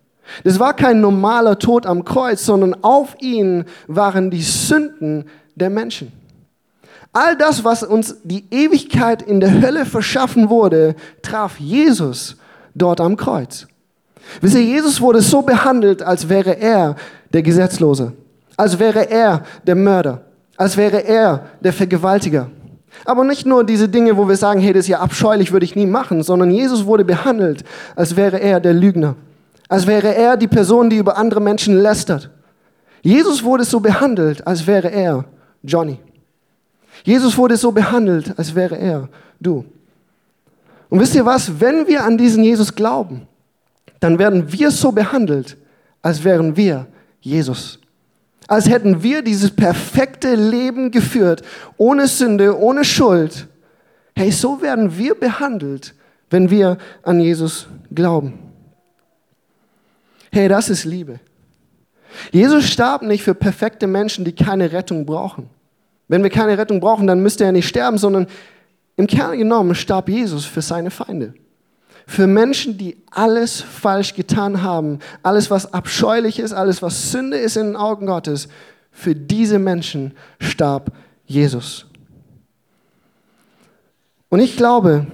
Das 0.44 0.58
war 0.58 0.74
kein 0.74 1.00
normaler 1.00 1.58
Tod 1.58 1.86
am 1.86 2.04
Kreuz, 2.04 2.44
sondern 2.44 2.74
auf 2.82 3.16
ihn 3.20 3.64
waren 3.86 4.30
die 4.30 4.42
Sünden 4.42 5.26
der 5.56 5.70
Menschen. 5.70 6.12
All 7.12 7.36
das, 7.36 7.64
was 7.64 7.82
uns 7.82 8.16
die 8.24 8.44
Ewigkeit 8.50 9.22
in 9.22 9.40
der 9.40 9.60
Hölle 9.60 9.86
verschaffen 9.86 10.50
wurde, 10.50 10.94
traf 11.22 11.58
Jesus 11.58 12.36
dort 12.74 13.00
am 13.00 13.16
Kreuz. 13.16 13.66
Wisst 14.40 14.54
ihr, 14.54 14.62
Jesus 14.62 15.00
wurde 15.00 15.22
so 15.22 15.42
behandelt, 15.42 16.02
als 16.02 16.28
wäre 16.28 16.58
er 16.60 16.96
der 17.32 17.42
Gesetzlose, 17.42 18.12
als 18.56 18.78
wäre 18.78 19.10
er 19.10 19.44
der 19.66 19.76
Mörder, 19.76 20.22
als 20.56 20.76
wäre 20.76 21.04
er 21.04 21.46
der 21.60 21.72
Vergewaltiger. 21.72 22.50
Aber 23.04 23.24
nicht 23.24 23.46
nur 23.46 23.64
diese 23.64 23.88
Dinge, 23.88 24.16
wo 24.16 24.28
wir 24.28 24.36
sagen, 24.36 24.60
hey, 24.60 24.72
das 24.72 24.80
ist 24.80 24.88
ja 24.88 25.00
abscheulich, 25.00 25.52
würde 25.52 25.64
ich 25.64 25.76
nie 25.76 25.86
machen, 25.86 26.22
sondern 26.22 26.50
Jesus 26.50 26.86
wurde 26.86 27.04
behandelt, 27.04 27.64
als 27.94 28.16
wäre 28.16 28.40
er 28.40 28.60
der 28.60 28.74
Lügner, 28.74 29.14
als 29.68 29.86
wäre 29.86 30.14
er 30.14 30.36
die 30.36 30.48
Person, 30.48 30.90
die 30.90 30.96
über 30.96 31.16
andere 31.16 31.40
Menschen 31.40 31.78
lästert. 31.78 32.30
Jesus 33.02 33.44
wurde 33.44 33.64
so 33.64 33.80
behandelt, 33.80 34.46
als 34.46 34.66
wäre 34.66 34.90
er 34.90 35.24
Johnny. 35.66 35.98
Jesus 37.04 37.36
wurde 37.36 37.56
so 37.56 37.72
behandelt, 37.72 38.38
als 38.38 38.54
wäre 38.54 38.78
er 38.78 39.08
du. 39.40 39.64
Und 40.88 41.00
wisst 41.00 41.14
ihr 41.14 41.26
was, 41.26 41.60
wenn 41.60 41.86
wir 41.86 42.04
an 42.04 42.16
diesen 42.16 42.44
Jesus 42.44 42.74
glauben, 42.74 43.26
dann 44.00 44.18
werden 44.18 44.52
wir 44.52 44.70
so 44.70 44.92
behandelt, 44.92 45.56
als 46.02 46.22
wären 46.22 46.56
wir 46.56 46.86
Jesus. 47.20 47.80
Als 48.46 48.68
hätten 48.68 49.02
wir 49.02 49.22
dieses 49.22 49.50
perfekte 49.50 50.34
Leben 50.36 50.90
geführt, 50.90 51.42
ohne 51.76 52.06
Sünde, 52.06 52.56
ohne 52.58 52.84
Schuld. 52.84 53.48
Hey, 54.14 54.30
so 54.30 54.62
werden 54.62 54.96
wir 54.96 55.16
behandelt, 55.16 55.94
wenn 56.30 56.50
wir 56.50 56.78
an 57.02 57.20
Jesus 57.20 57.66
glauben. 57.92 58.38
Hey, 60.30 60.48
das 60.48 60.68
ist 60.68 60.84
Liebe. 60.84 61.18
Jesus 62.30 62.68
starb 62.68 63.02
nicht 63.02 63.24
für 63.24 63.34
perfekte 63.34 63.86
Menschen, 63.86 64.24
die 64.24 64.32
keine 64.32 64.72
Rettung 64.72 65.04
brauchen. 65.04 65.50
Wenn 66.08 66.22
wir 66.22 66.30
keine 66.30 66.56
Rettung 66.56 66.80
brauchen, 66.80 67.06
dann 67.06 67.22
müsste 67.22 67.44
er 67.44 67.52
nicht 67.52 67.68
sterben, 67.68 67.98
sondern 67.98 68.26
im 68.96 69.06
Kern 69.06 69.36
genommen 69.36 69.74
starb 69.74 70.08
Jesus 70.08 70.44
für 70.44 70.62
seine 70.62 70.90
Feinde 70.90 71.34
Für 72.06 72.26
Menschen, 72.26 72.78
die 72.78 72.96
alles 73.10 73.60
falsch 73.60 74.14
getan 74.14 74.62
haben, 74.62 75.00
alles, 75.22 75.50
was 75.50 75.72
abscheulich 75.72 76.38
ist, 76.38 76.52
alles, 76.52 76.80
was 76.82 77.10
Sünde 77.10 77.36
ist 77.36 77.56
in 77.56 77.66
den 77.66 77.76
Augen 77.76 78.06
Gottes, 78.06 78.48
für 78.90 79.14
diese 79.14 79.58
Menschen 79.58 80.14
starb 80.38 80.92
Jesus. 81.26 81.86
Und 84.28 84.40
ich 84.40 84.56
glaube, 84.56 85.06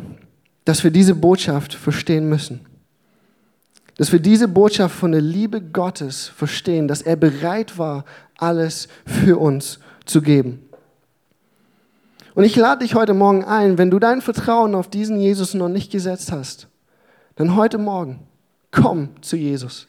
dass 0.64 0.84
wir 0.84 0.90
diese 0.90 1.14
Botschaft 1.14 1.74
verstehen 1.74 2.28
müssen. 2.28 2.60
Dass 3.96 4.12
wir 4.12 4.20
diese 4.20 4.48
Botschaft 4.48 4.94
von 4.94 5.12
der 5.12 5.20
Liebe 5.20 5.60
Gottes 5.60 6.28
verstehen, 6.28 6.88
dass 6.88 7.02
er 7.02 7.16
bereit 7.16 7.78
war, 7.78 8.04
alles 8.38 8.88
für 9.04 9.38
uns 9.38 9.80
zu 10.04 10.22
geben. 10.22 10.68
Und 12.34 12.44
ich 12.44 12.56
lade 12.56 12.84
dich 12.84 12.94
heute 12.94 13.14
Morgen 13.14 13.44
ein, 13.44 13.76
wenn 13.78 13.90
du 13.90 13.98
dein 13.98 14.22
Vertrauen 14.22 14.74
auf 14.74 14.88
diesen 14.88 15.18
Jesus 15.18 15.54
noch 15.54 15.68
nicht 15.68 15.92
gesetzt 15.92 16.32
hast, 16.32 16.68
dann 17.36 17.56
heute 17.56 17.78
Morgen 17.78 18.20
komm 18.70 19.10
zu 19.20 19.36
Jesus. 19.36 19.86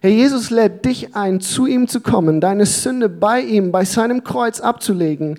Herr 0.00 0.10
Jesus 0.10 0.50
lädt 0.50 0.84
dich 0.84 1.14
ein, 1.14 1.40
zu 1.40 1.66
ihm 1.66 1.88
zu 1.88 2.00
kommen, 2.00 2.40
deine 2.40 2.66
Sünde 2.66 3.08
bei 3.08 3.40
ihm, 3.40 3.72
bei 3.72 3.84
seinem 3.84 4.24
Kreuz 4.24 4.60
abzulegen. 4.60 5.38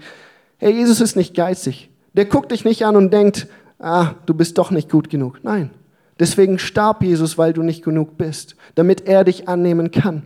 Herr 0.58 0.72
Jesus 0.72 1.02
ist 1.02 1.15
nicht 1.15 1.36
geizig. 1.36 1.89
Der 2.13 2.26
guckt 2.26 2.52
dich 2.52 2.63
nicht 2.63 2.86
an 2.86 2.96
und 2.96 3.12
denkt, 3.12 3.48
ah, 3.78 4.13
du 4.26 4.34
bist 4.34 4.58
doch 4.58 4.72
nicht 4.72 4.89
gut 4.89 5.10
genug. 5.10 5.39
Nein. 5.44 5.70
Deswegen 6.18 6.58
starb 6.60 7.04
Jesus, 7.04 7.38
weil 7.38 7.52
du 7.52 7.62
nicht 7.62 7.84
genug 7.84 8.18
bist, 8.18 8.56
damit 8.76 9.06
er 9.06 9.26
dich 9.26 9.50
annehmen 9.50 9.91
kann. 9.91 10.24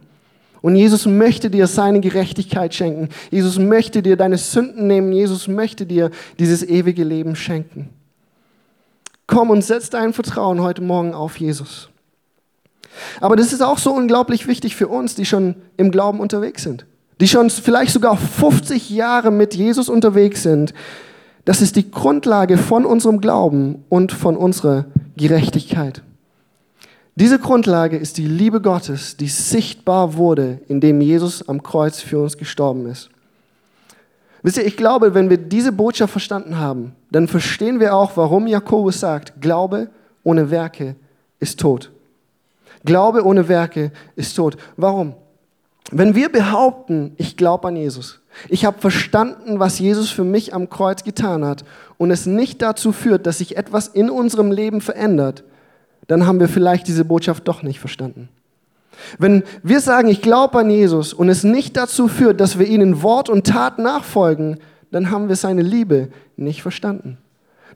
Und 0.61 0.75
Jesus 0.75 1.05
möchte 1.05 1.49
dir 1.49 1.67
seine 1.67 2.01
Gerechtigkeit 2.01 2.73
schenken. 2.73 3.09
Jesus 3.31 3.57
möchte 3.57 4.01
dir 4.01 4.17
deine 4.17 4.37
Sünden 4.37 4.87
nehmen. 4.87 5.11
Jesus 5.13 5.47
möchte 5.47 5.85
dir 5.85 6.11
dieses 6.37 6.63
ewige 6.63 7.03
Leben 7.03 7.35
schenken. 7.35 7.89
Komm 9.27 9.51
und 9.51 9.63
setz 9.63 9.89
dein 9.89 10.13
Vertrauen 10.13 10.61
heute 10.61 10.81
Morgen 10.81 11.13
auf 11.13 11.39
Jesus. 11.39 11.89
Aber 13.21 13.35
das 13.35 13.53
ist 13.53 13.61
auch 13.61 13.77
so 13.77 13.93
unglaublich 13.93 14.47
wichtig 14.47 14.75
für 14.75 14.87
uns, 14.87 15.15
die 15.15 15.25
schon 15.25 15.55
im 15.77 15.91
Glauben 15.91 16.19
unterwegs 16.19 16.63
sind. 16.63 16.85
Die 17.21 17.27
schon 17.27 17.49
vielleicht 17.49 17.93
sogar 17.93 18.17
50 18.17 18.89
Jahre 18.89 19.31
mit 19.31 19.53
Jesus 19.53 19.87
unterwegs 19.87 20.43
sind. 20.43 20.73
Das 21.45 21.61
ist 21.61 21.75
die 21.75 21.89
Grundlage 21.89 22.57
von 22.57 22.85
unserem 22.85 23.21
Glauben 23.21 23.83
und 23.89 24.11
von 24.11 24.35
unserer 24.35 24.85
Gerechtigkeit. 25.15 26.01
Diese 27.19 27.37
Grundlage 27.37 27.97
ist 27.97 28.17
die 28.17 28.27
Liebe 28.27 28.61
Gottes, 28.61 29.17
die 29.17 29.27
sichtbar 29.27 30.15
wurde, 30.15 30.61
indem 30.69 31.01
Jesus 31.01 31.47
am 31.49 31.61
Kreuz 31.61 31.99
für 31.99 32.19
uns 32.19 32.37
gestorben 32.37 32.85
ist. 32.85 33.09
Wisst 34.41 34.55
ihr, 34.55 34.65
ich 34.65 34.77
glaube, 34.77 35.13
wenn 35.13 35.29
wir 35.29 35.37
diese 35.37 35.73
Botschaft 35.73 36.13
verstanden 36.13 36.57
haben, 36.59 36.95
dann 37.11 37.27
verstehen 37.27 37.81
wir 37.81 37.93
auch, 37.93 38.15
warum 38.15 38.47
Jakobus 38.47 39.01
sagt, 39.01 39.41
Glaube 39.41 39.89
ohne 40.23 40.49
Werke 40.49 40.95
ist 41.41 41.59
tot. 41.59 41.91
Glaube 42.85 43.25
ohne 43.25 43.49
Werke 43.49 43.91
ist 44.15 44.35
tot. 44.35 44.55
Warum? 44.77 45.13
Wenn 45.91 46.15
wir 46.15 46.31
behaupten, 46.31 47.15
ich 47.17 47.35
glaube 47.35 47.67
an 47.67 47.75
Jesus, 47.75 48.21
ich 48.47 48.63
habe 48.63 48.79
verstanden, 48.79 49.59
was 49.59 49.79
Jesus 49.79 50.09
für 50.09 50.23
mich 50.23 50.53
am 50.53 50.69
Kreuz 50.69 51.03
getan 51.03 51.43
hat 51.43 51.65
und 51.97 52.11
es 52.11 52.25
nicht 52.25 52.61
dazu 52.61 52.93
führt, 52.93 53.25
dass 53.25 53.39
sich 53.39 53.57
etwas 53.57 53.89
in 53.89 54.09
unserem 54.09 54.53
Leben 54.53 54.79
verändert, 54.79 55.43
dann 56.09 56.25
haben 56.25 56.39
wir 56.39 56.49
vielleicht 56.49 56.87
diese 56.87 57.05
Botschaft 57.05 57.47
doch 57.47 57.61
nicht 57.61 57.79
verstanden. 57.79 58.29
Wenn 59.19 59.43
wir 59.61 59.79
sagen, 59.79 60.07
ich 60.07 60.23
glaube 60.23 60.57
an 60.57 60.71
Jesus 60.71 61.13
und 61.13 61.29
es 61.29 61.43
nicht 61.43 61.77
dazu 61.77 62.07
führt, 62.07 62.41
dass 62.41 62.57
wir 62.57 62.65
ihnen 62.65 63.03
Wort 63.03 63.29
und 63.29 63.45
Tat 63.45 63.77
nachfolgen, 63.77 64.57
dann 64.91 65.11
haben 65.11 65.29
wir 65.29 65.35
seine 65.35 65.61
Liebe 65.61 66.09
nicht 66.35 66.63
verstanden. 66.63 67.19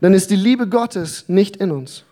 Dann 0.02 0.16
ist 0.16 0.32
die 0.32 0.36
Liebe 0.36 0.68
Gottes 0.68 1.26
nicht 1.30 1.58
in 1.58 1.70
uns. 1.70 2.06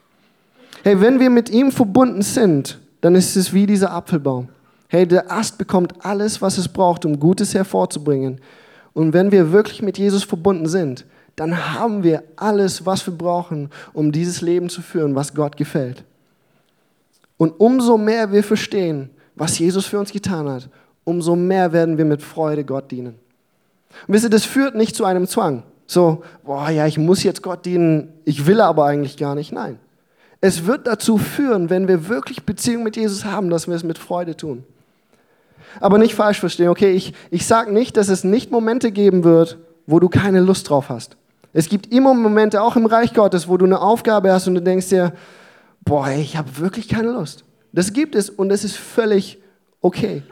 Hey, 0.84 1.02
wenn 1.02 1.20
wir 1.20 1.32
mit 1.32 1.50
ihm 1.50 1.72
verbunden 1.72 2.22
sind, 2.22 2.80
dann 3.02 3.16
ist 3.16 3.36
es 3.36 3.52
wie 3.52 3.66
dieser 3.66 3.92
Apfelbaum. 3.92 4.50
Hey, 4.90 5.08
der 5.08 5.32
Ast 5.32 5.58
bekommt 5.58 6.06
alles, 6.06 6.40
was 6.40 6.60
es 6.60 6.68
braucht, 6.68 7.04
um 7.04 7.20
Gutes 7.20 7.56
hervorzubringen. 7.56 8.40
Und 8.94 9.14
wenn 9.14 9.32
wir 9.32 9.52
wirklich 9.52 9.82
mit 9.82 9.98
Jesus 9.98 10.24
verbunden 10.24 10.68
sind, 10.68 11.04
dann 11.36 11.74
haben 11.74 12.04
wir 12.04 12.22
alles, 12.36 12.86
was 12.86 13.08
wir 13.08 13.16
brauchen, 13.16 13.72
um 13.94 14.12
dieses 14.12 14.42
Leben 14.42 14.70
zu 14.70 14.84
führen, 14.84 15.16
was 15.16 15.34
Gott 15.34 15.58
gefällt. 15.58 16.04
Und 17.42 17.60
umso 17.60 17.98
mehr 17.98 18.32
wir 18.32 18.44
verstehen, 18.44 19.10
was 19.34 19.58
Jesus 19.58 19.88
für 19.88 19.98
uns 19.98 20.12
getan 20.12 20.48
hat, 20.48 20.70
umso 21.06 21.36
mehr 21.36 21.74
werden 21.74 21.98
wir 21.98 22.06
mit 22.06 22.22
Freude 22.22 22.64
Gott 22.64 22.92
dienen. 22.92 23.16
Und 24.06 24.14
wisst 24.14 24.26
ihr, 24.26 24.30
das 24.30 24.46
führt 24.46 24.76
nicht 24.76 24.96
zu 24.96 25.06
einem 25.06 25.26
Zwang. 25.26 25.64
So, 25.88 26.22
boah, 26.46 26.70
ja, 26.70 26.86
ich 26.86 27.00
muss 27.00 27.24
jetzt 27.24 27.42
Gott 27.42 27.66
dienen, 27.66 28.14
ich 28.26 28.46
will 28.46 28.62
aber 28.62 28.86
eigentlich 28.86 29.18
gar 29.18 29.34
nicht. 29.34 29.52
Nein. 29.52 29.80
Es 30.40 30.68
wird 30.68 30.86
dazu 30.86 31.18
führen, 31.18 31.72
wenn 31.72 31.88
wir 31.88 32.10
wirklich 32.10 32.46
Beziehung 32.46 32.84
mit 32.84 32.96
Jesus 32.96 33.26
haben, 33.26 33.50
dass 33.50 33.68
wir 33.68 33.74
es 33.74 33.84
mit 33.84 33.98
Freude 33.98 34.38
tun. 34.38 34.64
Aber 35.80 35.98
nicht 35.98 36.14
falsch 36.14 36.40
verstehen, 36.40 36.70
okay? 36.70 36.92
Ich, 36.92 37.16
ich 37.32 37.48
sage 37.48 37.74
nicht, 37.74 37.98
dass 37.98 38.10
es 38.10 38.24
nicht 38.24 38.52
Momente 38.52 38.92
geben 38.92 39.24
wird, 39.24 39.58
wo 39.88 40.00
du 40.00 40.10
keine 40.10 40.42
Lust 40.42 40.70
drauf 40.70 40.90
hast. 40.90 41.18
Es 41.54 41.70
gibt 41.70 41.92
immer 41.92 42.14
Momente, 42.14 42.62
auch 42.62 42.76
im 42.76 42.86
Reich 42.86 43.16
Gottes, 43.16 43.48
wo 43.48 43.58
du 43.58 43.66
eine 43.66 43.82
Aufgabe 43.82 44.32
hast 44.32 44.48
und 44.48 44.54
du 44.54 44.62
denkst 44.62 44.90
dir, 44.90 45.14
boah, 45.82 46.10
ich 46.10 46.38
habe 46.38 46.58
wirklich 46.58 46.88
keine 46.88 47.12
Lust. 47.12 47.44
Das 47.74 47.94
gibt 47.94 48.16
es 48.16 48.30
und 48.30 48.50
das 48.50 48.64
ist 48.64 48.78
völlig 48.78 49.40
okay. 49.82 50.24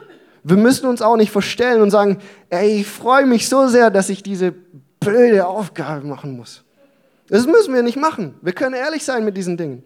Wir 0.42 0.56
müssen 0.56 0.86
uns 0.86 1.02
auch 1.02 1.16
nicht 1.16 1.30
verstellen 1.30 1.82
und 1.82 1.90
sagen, 1.90 2.18
ey, 2.48 2.80
ich 2.80 2.86
freue 2.86 3.26
mich 3.26 3.48
so 3.48 3.68
sehr, 3.68 3.90
dass 3.90 4.08
ich 4.08 4.22
diese 4.22 4.52
blöde 5.00 5.46
Aufgabe 5.46 6.06
machen 6.06 6.36
muss. 6.36 6.64
Das 7.28 7.46
müssen 7.46 7.74
wir 7.74 7.82
nicht 7.82 7.96
machen. 7.96 8.34
Wir 8.42 8.52
können 8.52 8.74
ehrlich 8.74 9.04
sein 9.04 9.24
mit 9.24 9.36
diesen 9.36 9.56
Dingen. 9.56 9.82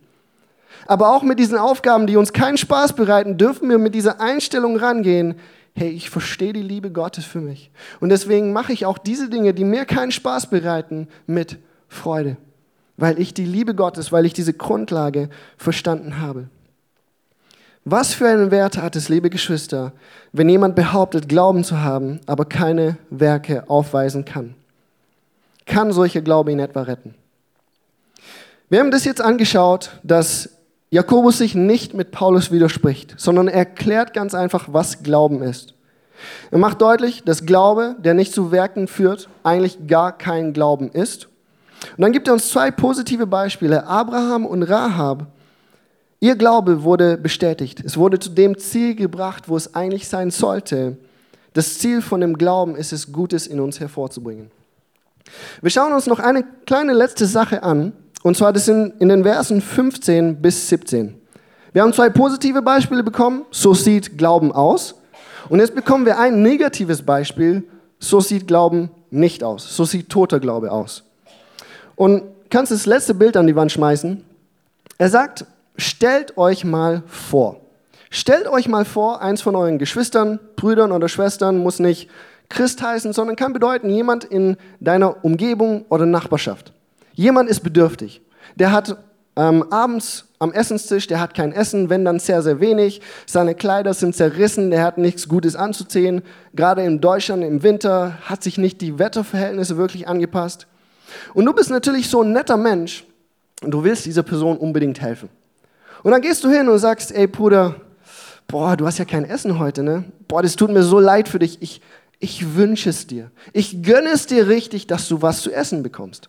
Aber 0.87 1.15
auch 1.15 1.23
mit 1.23 1.39
diesen 1.39 1.59
Aufgaben, 1.59 2.07
die 2.07 2.17
uns 2.17 2.33
keinen 2.33 2.57
Spaß 2.57 2.95
bereiten, 2.95 3.37
dürfen 3.37 3.69
wir 3.69 3.79
mit 3.79 3.95
dieser 3.95 4.21
Einstellung 4.21 4.77
rangehen, 4.77 5.37
hey, 5.75 5.91
ich 5.91 6.11
verstehe 6.11 6.53
die 6.53 6.63
Liebe 6.63 6.91
Gottes 6.91 7.25
für 7.25 7.41
mich. 7.41 7.71
Und 8.01 8.11
deswegen 8.11 8.53
mache 8.53 8.73
ich 8.73 8.87
auch 8.87 8.99
diese 8.99 9.29
Dinge, 9.29 9.55
die 9.55 9.65
mir 9.65 9.85
keinen 9.85 10.13
Spaß 10.13 10.51
bereiten, 10.51 11.09
mit 11.27 11.59
Freude 11.89 12.37
weil 12.97 13.19
ich 13.19 13.35
die 13.35 13.45
Liebe 13.45 13.75
Gottes, 13.75 14.13
weil 14.13 14.27
ich 14.27 14.33
diese 14.33 14.53
Grundlage 14.53 15.29
verstanden 15.57 16.21
habe. 16.21 16.49
Was 17.85 18.15
für 18.15 18.29
einen 18.29 18.51
Wert 18.51 18.79
hat 18.79 18.97
es, 18.97 19.09
liebe 19.09 19.29
Geschwister, 19.29 19.93
wenn 20.33 20.49
jemand 20.49 20.75
behauptet, 20.75 21.29
Glauben 21.29 21.65
zu 21.65 21.83
haben, 21.83 22.21
aber 22.27 22.47
keine 22.47 22.97
Werke 23.11 23.69
aufweisen 23.69 24.25
kann? 24.25 24.55
Kann 25.67 25.93
solcher 25.93 26.23
Glaube 26.23 26.53
ihn 26.53 26.61
etwa 26.61 26.83
retten? 26.83 27.15
Wir 28.71 28.81
haben 28.81 28.91
das 28.91 29.05
jetzt 29.05 29.21
angeschaut, 29.21 29.91
dass 30.03 30.51
Jakobus 30.91 31.39
sich 31.39 31.55
nicht 31.55 31.93
mit 31.93 32.11
Paulus 32.11 32.51
widerspricht, 32.51 33.15
sondern 33.19 33.49
er 33.49 33.59
erklärt 33.59 34.15
ganz 34.15 34.35
einfach, 34.35 34.69
was 34.71 35.03
Glauben 35.03 35.43
ist. 35.43 35.75
Er 36.51 36.59
macht 36.59 36.81
deutlich, 36.81 37.23
dass 37.25 37.45
Glaube, 37.45 37.97
der 37.99 38.15
nicht 38.15 38.33
zu 38.33 38.51
Werken 38.51 38.89
führt, 38.89 39.29
eigentlich 39.43 39.87
gar 39.89 40.17
kein 40.17 40.55
Glauben 40.55 40.91
ist 40.91 41.29
und 41.97 42.03
dann 42.03 42.13
gibt 42.13 42.29
er 42.29 42.35
uns 42.35 42.49
zwei 42.49 42.71
positive 42.71 43.27
Beispiele. 43.27 43.87
Abraham 43.87 44.47
und 44.47 44.63
Rahab. 44.63 45.27
Ihr 46.21 46.37
Glaube 46.37 46.83
wurde 46.83 47.19
bestätigt. 47.19 47.83
Es 47.85 47.97
wurde 47.97 48.19
zu 48.19 48.31
dem 48.31 48.57
Ziel 48.59 48.95
gebracht, 48.95 49.49
wo 49.49 49.57
es 49.57 49.75
eigentlich 49.75 50.09
sein 50.09 50.31
sollte. 50.31 50.97
Das 51.53 51.79
Ziel 51.79 52.03
von 52.03 52.21
dem 52.21 52.39
Glauben 52.39 52.77
ist 52.77 52.93
es, 52.93 53.13
Gutes 53.13 53.47
in 53.47 53.61
uns 53.61 53.79
hervorzubringen. 53.79 54.51
Wir 55.61 55.71
schauen 55.71 55.93
uns 55.93 56.07
noch 56.07 56.21
eine 56.21 56.45
kleine 56.67 56.93
letzte 56.93 57.27
Sache 57.27 57.63
an. 57.63 57.93
Und 58.23 58.37
zwar 58.37 58.53
das 58.53 58.65
sind 58.65 58.95
in 59.01 59.09
den 59.09 59.23
Versen 59.23 59.61
15 59.61 60.41
bis 60.41 60.69
17. 60.69 61.15
Wir 61.73 61.83
haben 61.83 61.93
zwei 61.93 62.09
positive 62.09 62.63
Beispiele 62.63 63.03
bekommen. 63.03 63.45
So 63.51 63.75
sieht 63.75 64.17
Glauben 64.17 64.51
aus. 64.51 64.95
Und 65.49 65.61
jetzt 65.61 65.75
bekommen 65.75 66.07
wir 66.07 66.19
ein 66.19 66.43
negatives 66.43 67.03
Beispiel. 67.03 67.65
So 67.99 68.21
sieht 68.21 68.47
Glauben 68.47 68.91
nicht 69.11 69.45
aus. 69.45 69.77
So 69.77 69.85
sieht 69.85 70.09
toter 70.09 70.41
Glaube 70.41 70.73
aus. 70.73 71.05
Und 71.97 72.23
kannst 72.51 72.73
das 72.73 72.87
letzte 72.87 73.15
Bild 73.15 73.37
an 73.37 73.47
die 73.47 73.57
Wand 73.57 73.73
schmeißen. 73.73 74.25
Er 74.99 75.09
sagt, 75.09 75.47
stellt 75.77 76.37
euch 76.37 76.65
mal 76.65 77.03
vor. 77.07 77.61
Stellt 78.11 78.47
euch 78.47 78.69
mal 78.69 78.85
vor, 78.85 79.23
eins 79.23 79.43
von 79.43 79.57
euren 79.57 79.79
Geschwistern, 79.79 80.39
Brüdern 80.57 80.93
oder 80.93 81.09
Schwestern 81.09 81.59
muss 81.59 81.81
nicht 81.81 82.09
Christ 82.49 82.81
heißen, 82.81 83.13
sondern 83.13 83.37
kann 83.37 83.53
bedeuten, 83.53 83.91
jemand 83.91 84.25
in 84.25 84.57
deiner 84.79 85.25
Umgebung 85.25 85.85
oder 85.89 86.07
Nachbarschaft. 86.07 86.73
Jemand 87.15 87.49
ist 87.49 87.61
bedürftig. 87.61 88.23
Der 88.55 88.71
hat 88.71 88.97
ähm, 89.37 89.65
abends 89.73 90.27
am 90.39 90.53
Essenstisch, 90.53 91.07
der 91.07 91.21
hat 91.21 91.35
kein 91.35 91.53
Essen, 91.53 91.91
wenn 91.91 92.05
dann 92.05 92.21
sehr, 92.21 92.43
sehr 92.43 92.61
wenig. 92.61 93.01
Seine 93.27 93.55
Kleider 93.55 93.95
sind 93.95 94.15
zerrissen, 94.15 94.71
der 94.71 94.85
hat 94.85 94.99
nichts 94.99 95.29
Gutes 95.29 95.57
anzuziehen. 95.57 96.23
Gerade 96.55 96.85
in 96.85 97.01
Deutschland 97.01 97.43
im 97.43 97.63
Winter 97.63 98.19
hat 98.23 98.43
sich 98.43 98.59
nicht 98.59 98.81
die 98.81 98.99
Wetterverhältnisse 98.99 99.77
wirklich 99.77 100.07
angepasst. 100.07 100.67
Und 101.35 101.45
du 101.45 101.53
bist 101.53 101.71
natürlich 101.71 102.09
so 102.09 102.23
ein 102.23 102.33
netter 102.33 102.57
Mensch 102.57 103.05
und 103.63 103.71
du 103.71 103.85
willst 103.85 104.07
dieser 104.07 104.23
Person 104.23 104.57
unbedingt 104.57 105.01
helfen. 105.01 105.29
Und 106.03 106.13
dann 106.13 106.21
gehst 106.21 106.45
du 106.45 106.51
hin 106.51 106.69
und 106.69 106.79
sagst, 106.79 107.13
ey 107.13 107.27
Bruder, 107.27 107.77
boah, 108.47 108.77
du 108.77 108.87
hast 108.87 108.99
ja 108.99 109.05
kein 109.05 109.25
Essen 109.25 109.59
heute, 109.59 109.83
ne? 109.83 110.05
Boah, 110.29 110.43
das 110.43 110.57
tut 110.57 110.71
mir 110.71 110.83
so 110.83 111.01
leid 111.01 111.29
für 111.29 111.39
dich. 111.39 111.63
Ich, 111.63 111.81
ich 112.19 112.55
wünsche 112.55 112.91
es 112.91 113.07
dir. 113.07 113.31
Ich 113.53 113.83
gönne 113.83 114.11
es 114.11 114.27
dir 114.27 114.49
richtig, 114.49 114.87
dass 114.87 115.09
du 115.09 115.23
was 115.23 115.41
zu 115.41 115.53
essen 115.53 115.83
bekommst. 115.83 116.29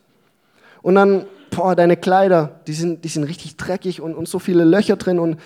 Und 0.81 0.95
dann 0.95 1.25
boah, 1.55 1.75
deine 1.75 1.97
Kleider, 1.97 2.59
die 2.67 2.73
sind, 2.73 3.03
die 3.03 3.09
sind 3.09 3.23
richtig 3.23 3.57
dreckig 3.57 4.01
und, 4.01 4.13
und 4.13 4.27
so 4.27 4.39
viele 4.39 4.63
Löcher 4.63 4.97
drin 4.97 5.19
und 5.19 5.39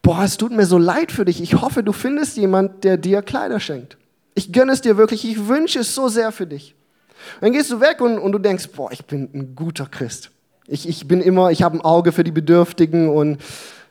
boah, 0.00 0.22
es 0.24 0.36
tut 0.36 0.52
mir 0.52 0.66
so 0.66 0.78
leid 0.78 1.12
für 1.12 1.24
dich. 1.24 1.42
Ich 1.42 1.60
hoffe, 1.60 1.82
du 1.82 1.92
findest 1.92 2.36
jemand, 2.36 2.84
der 2.84 2.96
dir 2.96 3.22
Kleider 3.22 3.60
schenkt. 3.60 3.96
Ich 4.34 4.52
gönne 4.52 4.72
es 4.72 4.80
dir 4.80 4.96
wirklich, 4.96 5.24
ich 5.24 5.48
wünsche 5.48 5.80
es 5.80 5.94
so 5.94 6.08
sehr 6.08 6.32
für 6.32 6.46
dich. 6.46 6.74
Dann 7.40 7.52
gehst 7.52 7.70
du 7.70 7.80
weg 7.80 8.00
und, 8.00 8.18
und 8.18 8.32
du 8.32 8.38
denkst, 8.38 8.68
boah, 8.74 8.90
ich 8.92 9.04
bin 9.04 9.28
ein 9.34 9.54
guter 9.54 9.86
Christ. 9.86 10.30
Ich, 10.66 10.88
ich 10.88 11.08
bin 11.08 11.20
immer, 11.20 11.50
ich 11.50 11.62
habe 11.62 11.76
ein 11.76 11.80
Auge 11.80 12.12
für 12.12 12.24
die 12.24 12.30
Bedürftigen 12.30 13.08
und 13.08 13.38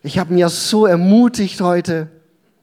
ich 0.03 0.17
habe 0.17 0.33
mir 0.33 0.49
so 0.49 0.85
ermutigt 0.85 1.61
heute. 1.61 2.07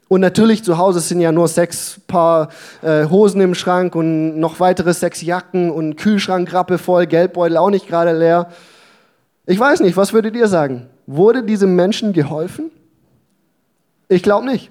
Und 0.09 0.22
natürlich 0.22 0.64
zu 0.64 0.78
Hause 0.78 1.00
sind 1.00 1.20
ja 1.20 1.33
nur 1.33 1.48
sechs 1.48 2.00
Paar 2.07 2.48
äh, 2.83 3.04
Hosen 3.07 3.42
im 3.42 3.54
Schrank 3.54 3.94
und 3.94 4.40
noch 4.40 4.59
weitere 4.59 4.94
sechs 4.94 5.20
Jacken 5.20 5.70
und 5.70 5.96
Kühlschrank 5.96 6.50
voll, 6.78 7.07
Geldbeutel 7.07 7.59
auch 7.59 7.70
nicht 7.70 7.87
gerade 7.87 8.16
leer. 8.16 8.48
Ich 9.44 9.59
weiß 9.59 9.81
nicht, 9.81 9.96
was 9.96 10.12
würdet 10.12 10.35
ihr 10.35 10.48
sagen? 10.48 10.88
Wurde 11.07 11.42
diesem 11.42 11.76
Menschen 11.76 12.12
geholfen? 12.12 12.70
Ich 14.09 14.22
glaube 14.22 14.46
nicht. 14.46 14.70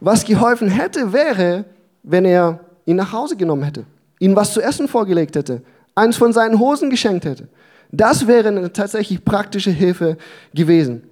Was 0.00 0.24
geholfen 0.24 0.68
hätte, 0.68 1.12
wäre, 1.12 1.64
wenn 2.04 2.24
er 2.24 2.60
ihn 2.86 2.96
nach 2.96 3.12
Hause 3.12 3.36
genommen 3.36 3.64
hätte, 3.64 3.84
ihm 4.18 4.36
was 4.36 4.52
zu 4.52 4.60
essen 4.60 4.88
vorgelegt 4.88 5.36
hätte, 5.36 5.62
eins 5.94 6.16
von 6.16 6.32
seinen 6.32 6.58
Hosen 6.58 6.90
geschenkt 6.90 7.24
hätte. 7.24 7.48
Das 7.90 8.26
wäre 8.26 8.48
eine 8.48 8.72
tatsächlich 8.72 9.24
praktische 9.24 9.70
Hilfe 9.70 10.16
gewesen. 10.54 11.04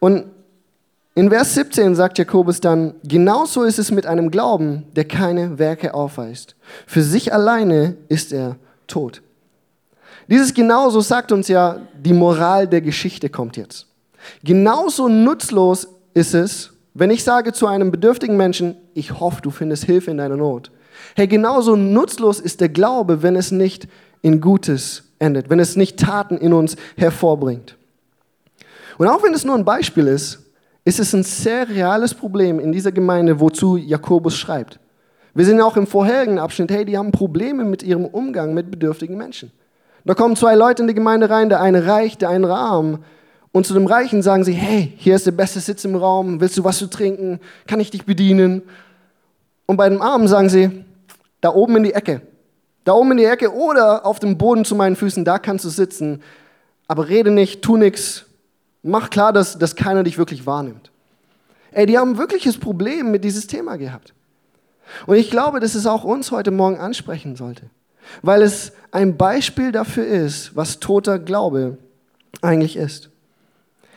Und 0.00 0.26
in 1.14 1.30
Vers 1.30 1.54
17 1.54 1.94
sagt 1.94 2.18
Jakobus 2.18 2.60
dann, 2.60 2.94
genauso 3.04 3.62
ist 3.62 3.78
es 3.78 3.92
mit 3.92 4.04
einem 4.04 4.32
Glauben, 4.32 4.84
der 4.96 5.04
keine 5.04 5.60
Werke 5.60 5.94
aufweist. 5.94 6.56
Für 6.86 7.02
sich 7.02 7.32
alleine 7.32 7.96
ist 8.08 8.32
er 8.32 8.56
tot. 8.88 9.22
Dieses 10.28 10.54
genauso 10.54 11.00
sagt 11.00 11.30
uns 11.30 11.48
ja, 11.48 11.78
die 11.94 12.12
Moral 12.12 12.66
der 12.66 12.80
Geschichte 12.80 13.28
kommt 13.28 13.56
jetzt. 13.56 13.86
Genauso 14.42 15.08
nutzlos 15.08 15.86
ist 16.14 16.34
es, 16.34 16.72
wenn 16.94 17.10
ich 17.10 17.22
sage 17.22 17.52
zu 17.52 17.66
einem 17.66 17.90
bedürftigen 17.90 18.36
Menschen, 18.36 18.76
ich 18.94 19.20
hoffe, 19.20 19.42
du 19.42 19.50
findest 19.50 19.84
Hilfe 19.84 20.10
in 20.10 20.16
deiner 20.16 20.36
Not. 20.36 20.70
Hey, 21.16 21.26
genauso 21.26 21.76
nutzlos 21.76 22.40
ist 22.40 22.60
der 22.60 22.68
Glaube, 22.68 23.22
wenn 23.22 23.36
es 23.36 23.50
nicht 23.50 23.88
in 24.22 24.40
Gutes 24.40 25.04
endet, 25.18 25.50
wenn 25.50 25.60
es 25.60 25.76
nicht 25.76 25.98
Taten 25.98 26.36
in 26.36 26.52
uns 26.52 26.76
hervorbringt. 26.96 27.76
Und 28.98 29.08
auch 29.08 29.22
wenn 29.22 29.34
es 29.34 29.44
nur 29.44 29.54
ein 29.54 29.64
Beispiel 29.64 30.06
ist, 30.06 30.40
ist 30.84 31.00
es 31.00 31.14
ein 31.14 31.22
sehr 31.22 31.68
reales 31.68 32.14
Problem 32.14 32.60
in 32.60 32.72
dieser 32.72 32.92
Gemeinde, 32.92 33.40
wozu 33.40 33.76
Jakobus 33.76 34.36
schreibt. 34.36 34.78
Wir 35.34 35.44
sehen 35.44 35.60
auch 35.60 35.76
im 35.76 35.86
vorherigen 35.86 36.38
Abschnitt, 36.38 36.70
hey, 36.70 36.84
die 36.84 36.96
haben 36.96 37.10
Probleme 37.10 37.64
mit 37.64 37.82
ihrem 37.82 38.04
Umgang 38.04 38.54
mit 38.54 38.70
bedürftigen 38.70 39.16
Menschen. 39.16 39.50
Da 40.04 40.14
kommen 40.14 40.36
zwei 40.36 40.54
Leute 40.54 40.82
in 40.82 40.88
die 40.88 40.94
Gemeinde 40.94 41.30
rein, 41.30 41.48
der 41.48 41.60
eine 41.60 41.86
reich, 41.86 42.18
der 42.18 42.28
andere 42.28 42.54
arm. 42.54 42.98
Und 43.50 43.66
zu 43.66 43.74
dem 43.74 43.86
Reichen 43.86 44.22
sagen 44.22 44.44
sie, 44.44 44.52
hey, 44.52 44.92
hier 44.96 45.16
ist 45.16 45.26
der 45.26 45.32
beste 45.32 45.60
Sitz 45.60 45.84
im 45.84 45.96
Raum, 45.96 46.40
willst 46.40 46.58
du 46.58 46.64
was 46.64 46.78
zu 46.78 46.88
trinken, 46.88 47.40
kann 47.66 47.80
ich 47.80 47.90
dich 47.90 48.04
bedienen? 48.04 48.62
Und 49.66 49.76
bei 49.76 49.88
dem 49.88 50.02
Armen 50.02 50.28
sagen 50.28 50.50
sie, 50.50 50.83
da 51.44 51.52
oben 51.52 51.76
in 51.76 51.82
die 51.82 51.92
Ecke, 51.92 52.22
da 52.84 52.94
oben 52.94 53.10
in 53.10 53.16
die 53.18 53.24
Ecke 53.26 53.52
oder 53.52 54.06
auf 54.06 54.18
dem 54.18 54.38
Boden 54.38 54.64
zu 54.64 54.74
meinen 54.74 54.96
Füßen, 54.96 55.26
da 55.26 55.38
kannst 55.38 55.66
du 55.66 55.68
sitzen. 55.68 56.22
Aber 56.88 57.08
rede 57.10 57.30
nicht, 57.30 57.60
tu 57.60 57.76
nichts. 57.76 58.24
Mach 58.82 59.10
klar, 59.10 59.30
dass, 59.30 59.58
dass 59.58 59.76
keiner 59.76 60.04
dich 60.04 60.16
wirklich 60.16 60.46
wahrnimmt. 60.46 60.90
Ey, 61.72 61.84
die 61.84 61.98
haben 61.98 62.12
ein 62.12 62.18
wirkliches 62.18 62.56
Problem 62.56 63.10
mit 63.10 63.24
dieses 63.24 63.46
Thema 63.46 63.76
gehabt. 63.76 64.14
Und 65.04 65.16
ich 65.16 65.30
glaube, 65.30 65.60
dass 65.60 65.74
es 65.74 65.84
auch 65.84 66.02
uns 66.02 66.30
heute 66.30 66.50
Morgen 66.50 66.78
ansprechen 66.78 67.36
sollte. 67.36 67.64
Weil 68.22 68.40
es 68.40 68.72
ein 68.90 69.18
Beispiel 69.18 69.70
dafür 69.70 70.06
ist, 70.06 70.56
was 70.56 70.80
toter 70.80 71.18
Glaube 71.18 71.76
eigentlich 72.40 72.76
ist. 72.76 73.10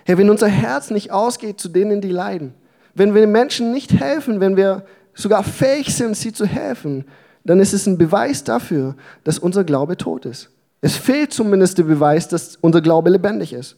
Hey, 0.04 0.18
wenn 0.18 0.30
unser 0.30 0.50
Herz 0.50 0.90
nicht 0.90 1.12
ausgeht 1.12 1.62
zu 1.62 1.70
denen, 1.70 2.02
die 2.02 2.12
leiden, 2.12 2.54
wenn 2.94 3.14
wir 3.14 3.22
den 3.22 3.32
Menschen 3.32 3.72
nicht 3.72 3.94
helfen, 3.94 4.42
wenn 4.42 4.58
wir 4.58 4.86
sogar 5.14 5.46
fähig 5.46 5.96
sind, 5.96 6.18
sie 6.18 6.34
zu 6.34 6.46
helfen, 6.46 7.06
dann 7.48 7.60
ist 7.60 7.74
es 7.74 7.88
ein 7.88 7.98
Beweis 7.98 8.44
dafür, 8.44 8.96
dass 9.24 9.40
unser 9.40 9.64
Glaube 9.64 9.98
tot 9.98 10.26
ist. 10.26 10.50
Es 10.82 10.96
fehlt 10.96 11.34
zumindest 11.34 11.78
der 11.78 11.84
Beweis, 11.84 12.28
dass 12.28 12.58
unser 12.58 12.82
Glaube 12.82 13.10
lebendig 13.10 13.54
ist. 13.54 13.78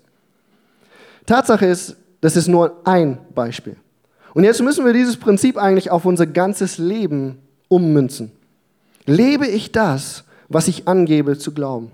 Tatsache 1.26 1.66
ist, 1.66 1.96
das 2.20 2.36
ist 2.36 2.48
nur 2.48 2.82
ein 2.84 3.20
Beispiel. 3.34 3.78
Und 4.34 4.44
jetzt 4.44 4.62
müssen 4.62 4.86
wir 4.86 4.94
dieses 4.94 5.18
Prinzip 5.18 5.58
eigentlich 5.58 5.92
auf 5.92 6.06
unser 6.06 6.26
ganzes 6.26 6.78
Leben 6.78 7.38
ummünzen. 7.68 8.32
Lebe 9.06 9.48
ich 9.48 9.72
das, 9.72 10.24
was 10.50 10.68
ich 10.68 10.88
angebe 10.88 11.38
zu 11.38 11.54
glauben? 11.54 11.92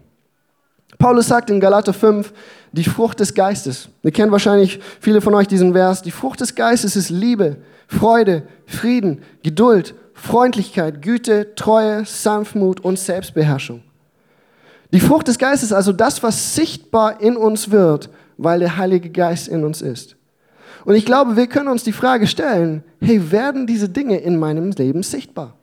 Paulus 0.97 1.27
sagt 1.27 1.49
in 1.49 1.59
Galater 1.59 1.93
5, 1.93 2.31
die 2.71 2.85
Frucht 2.85 3.19
des 3.19 3.33
Geistes. 3.33 3.89
Ihr 4.03 4.11
kennt 4.11 4.31
wahrscheinlich 4.31 4.79
viele 5.01 5.19
von 5.19 5.33
euch 5.33 5.47
diesen 5.47 5.73
Vers. 5.73 6.01
Die 6.01 6.11
Frucht 6.11 6.39
des 6.39 6.55
Geistes 6.55 6.95
ist 6.95 7.09
Liebe, 7.09 7.57
Freude, 7.87 8.43
Frieden, 8.65 9.21
Geduld, 9.43 9.93
Freundlichkeit, 10.25 11.01
Güte, 11.01 11.55
Treue, 11.55 12.03
Sanftmut 12.03 12.79
und 12.79 12.97
Selbstbeherrschung. 12.97 13.83
Die 14.91 14.99
Frucht 14.99 15.27
des 15.27 15.37
Geistes, 15.37 15.71
also 15.71 15.93
das, 15.93 16.23
was 16.23 16.55
sichtbar 16.55 17.21
in 17.21 17.37
uns 17.37 17.69
wird, 17.69 18.09
weil 18.37 18.59
der 18.59 18.77
Heilige 18.77 19.09
Geist 19.09 19.47
in 19.47 19.63
uns 19.63 19.81
ist. 19.81 20.15
Und 20.83 20.95
ich 20.95 21.05
glaube, 21.05 21.35
wir 21.35 21.47
können 21.47 21.67
uns 21.67 21.83
die 21.83 21.91
Frage 21.91 22.27
stellen, 22.27 22.83
hey, 23.01 23.31
werden 23.31 23.67
diese 23.67 23.87
Dinge 23.87 24.17
in 24.17 24.37
meinem 24.37 24.71
Leben 24.71 25.03
sichtbar? 25.03 25.53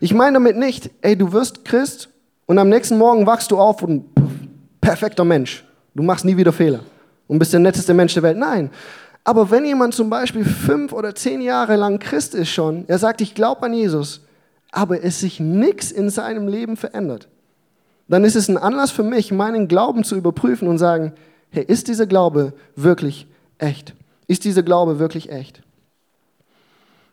Ich 0.00 0.14
meine 0.14 0.34
damit 0.34 0.56
nicht, 0.56 0.90
ey, 1.02 1.16
du 1.16 1.32
wirst 1.32 1.64
Christ 1.64 2.08
und 2.46 2.58
am 2.58 2.68
nächsten 2.68 2.98
Morgen 2.98 3.26
wachst 3.26 3.50
du 3.50 3.58
auf 3.58 3.82
und 3.82 4.06
perfekter 4.80 5.24
Mensch. 5.24 5.64
Du 5.94 6.02
machst 6.02 6.24
nie 6.24 6.36
wieder 6.36 6.52
Fehler 6.52 6.80
und 7.28 7.38
bist 7.38 7.52
der 7.52 7.60
netteste 7.60 7.94
Mensch 7.94 8.14
der 8.14 8.22
Welt. 8.22 8.38
Nein, 8.38 8.70
aber 9.26 9.50
wenn 9.50 9.64
jemand 9.64 9.92
zum 9.92 10.08
Beispiel 10.08 10.44
fünf 10.44 10.92
oder 10.92 11.12
zehn 11.16 11.40
Jahre 11.40 11.74
lang 11.74 11.98
Christ 11.98 12.32
ist 12.32 12.50
schon, 12.50 12.84
er 12.86 12.98
sagt, 12.98 13.20
ich 13.20 13.34
glaube 13.34 13.64
an 13.64 13.74
Jesus, 13.74 14.20
aber 14.70 15.02
es 15.02 15.18
sich 15.18 15.40
nichts 15.40 15.90
in 15.90 16.10
seinem 16.10 16.46
Leben 16.46 16.76
verändert, 16.76 17.26
dann 18.06 18.22
ist 18.22 18.36
es 18.36 18.48
ein 18.48 18.56
Anlass 18.56 18.92
für 18.92 19.02
mich, 19.02 19.32
meinen 19.32 19.66
Glauben 19.66 20.04
zu 20.04 20.14
überprüfen 20.14 20.68
und 20.68 20.78
sagen, 20.78 21.12
hey, 21.50 21.64
ist 21.64 21.88
dieser 21.88 22.06
Glaube 22.06 22.52
wirklich 22.76 23.26
echt? 23.58 23.94
Ist 24.28 24.44
dieser 24.44 24.62
Glaube 24.62 25.00
wirklich 25.00 25.28
echt? 25.28 25.60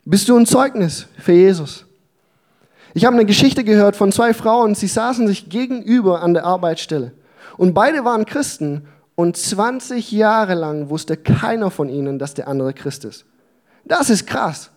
Bist 0.06 0.30
du 0.30 0.38
ein 0.38 0.45
Zeugnis 0.45 1.08
für 1.17 1.34
Jesus? 1.34 1.88
Ich 2.93 3.06
habe 3.06 3.15
eine 3.15 3.26
Geschichte 3.26 3.63
gehört 3.63 3.95
von 3.95 4.12
zwei 4.12 4.36
Frauen, 4.36 4.76
sie 4.76 4.86
saßen 4.86 5.28
sich 5.28 5.49
gegenüber 5.49 6.21
an 6.21 6.36
der 6.36 6.45
Arbeitsstelle. 6.45 7.12
Und 7.58 7.73
beide 7.73 8.06
waren 8.06 8.26
Christen 8.26 8.84
und 9.15 9.38
20 9.38 10.12
Jahre 10.12 10.56
lang 10.56 10.89
wusste 10.89 11.17
keiner 11.17 11.69
von 11.69 11.89
ihnen, 11.89 12.17
dass 12.19 12.34
der 12.34 12.47
andere 12.47 12.73
Christ 12.73 13.06
ist. 13.06 13.26
Das 13.86 14.10
ist 14.10 14.26
krass. 14.26 14.71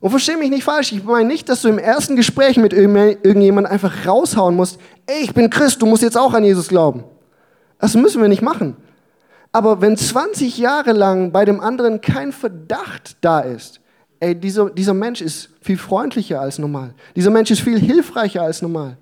Und 0.00 0.10
versteh 0.10 0.36
mich 0.36 0.50
nicht 0.50 0.64
falsch, 0.64 0.92
ich 0.92 1.04
meine 1.04 1.28
nicht, 1.28 1.48
dass 1.48 1.62
du 1.62 1.68
im 1.68 1.78
ersten 1.78 2.16
Gespräch 2.16 2.56
mit 2.56 2.72
irgendjemandem 2.72 3.72
einfach 3.72 4.04
raushauen 4.04 4.56
musst, 4.56 4.80
ey, 5.06 5.22
ich 5.22 5.32
bin 5.32 5.48
Christ, 5.48 5.80
du 5.80 5.86
musst 5.86 6.02
jetzt 6.02 6.18
auch 6.18 6.34
an 6.34 6.44
Jesus 6.44 6.68
glauben. 6.68 7.04
Das 7.78 7.94
müssen 7.94 8.20
wir 8.20 8.28
nicht 8.28 8.42
machen. 8.42 8.76
Aber 9.52 9.80
wenn 9.80 9.96
20 9.96 10.58
Jahre 10.58 10.92
lang 10.92 11.30
bei 11.30 11.44
dem 11.44 11.60
anderen 11.60 12.00
kein 12.00 12.32
Verdacht 12.32 13.16
da 13.20 13.40
ist, 13.40 13.80
ey, 14.18 14.34
dieser, 14.34 14.70
dieser 14.70 14.94
Mensch 14.94 15.20
ist 15.20 15.50
viel 15.60 15.78
freundlicher 15.78 16.40
als 16.40 16.58
normal. 16.58 16.94
Dieser 17.14 17.30
Mensch 17.30 17.50
ist 17.50 17.60
viel 17.60 17.78
hilfreicher 17.78 18.42
als 18.42 18.60
normal. 18.60 18.96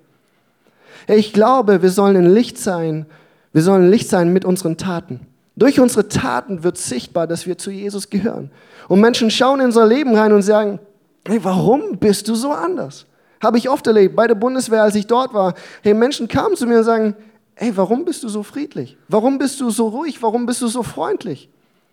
Ey, 1.07 1.17
ich 1.17 1.33
glaube, 1.33 1.81
wir 1.81 1.89
sollen 1.89 2.15
ein 2.15 2.31
Licht 2.31 2.59
sein 2.59 3.07
wir 3.53 3.61
sollen 3.61 3.89
Licht 3.89 4.09
sein 4.09 4.31
mit 4.31 4.45
unseren 4.45 4.77
Taten. 4.77 5.21
Durch 5.55 5.79
unsere 5.79 6.07
Taten 6.07 6.63
wird 6.63 6.77
sichtbar, 6.77 7.27
dass 7.27 7.45
wir 7.45 7.57
zu 7.57 7.71
Jesus 7.71 8.09
gehören. 8.09 8.51
Und 8.87 9.01
Menschen 9.01 9.29
schauen 9.29 9.59
in 9.59 9.67
unser 9.67 9.85
Leben 9.85 10.15
rein 10.15 10.31
und 10.31 10.41
sagen, 10.41 10.79
hey, 11.27 11.43
warum 11.43 11.97
bist 11.97 12.27
du 12.27 12.35
so 12.35 12.51
anders? 12.51 13.05
Habe 13.41 13.57
ich 13.57 13.69
oft 13.69 13.85
erlebt, 13.87 14.15
bei 14.15 14.27
der 14.27 14.35
Bundeswehr, 14.35 14.83
als 14.83 14.95
ich 14.95 15.07
dort 15.07 15.33
war. 15.33 15.55
Hey, 15.81 15.93
Menschen 15.93 16.27
kamen 16.27 16.55
zu 16.55 16.65
mir 16.65 16.79
und 16.79 16.83
sagen, 16.83 17.15
hey, 17.55 17.71
warum 17.75 18.05
bist 18.05 18.23
du 18.23 18.29
so 18.29 18.43
friedlich? 18.43 18.97
Warum 19.07 19.37
bist 19.37 19.59
du 19.59 19.69
so 19.69 19.87
ruhig? 19.89 20.21
Warum 20.21 20.45
bist 20.45 20.61
du 20.61 20.67
so 20.67 20.83
freundlich? 20.83 21.49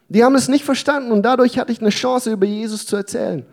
Die 0.09 0.25
haben 0.25 0.35
es 0.35 0.49
nicht 0.49 0.65
verstanden 0.65 1.13
und 1.13 1.23
dadurch 1.23 1.59
hatte 1.59 1.73
ich 1.73 1.81
eine 1.81 1.91
Chance, 1.91 2.33
über 2.33 2.47
Jesus 2.47 2.87
zu 2.87 2.97
erzählen. 2.97 3.45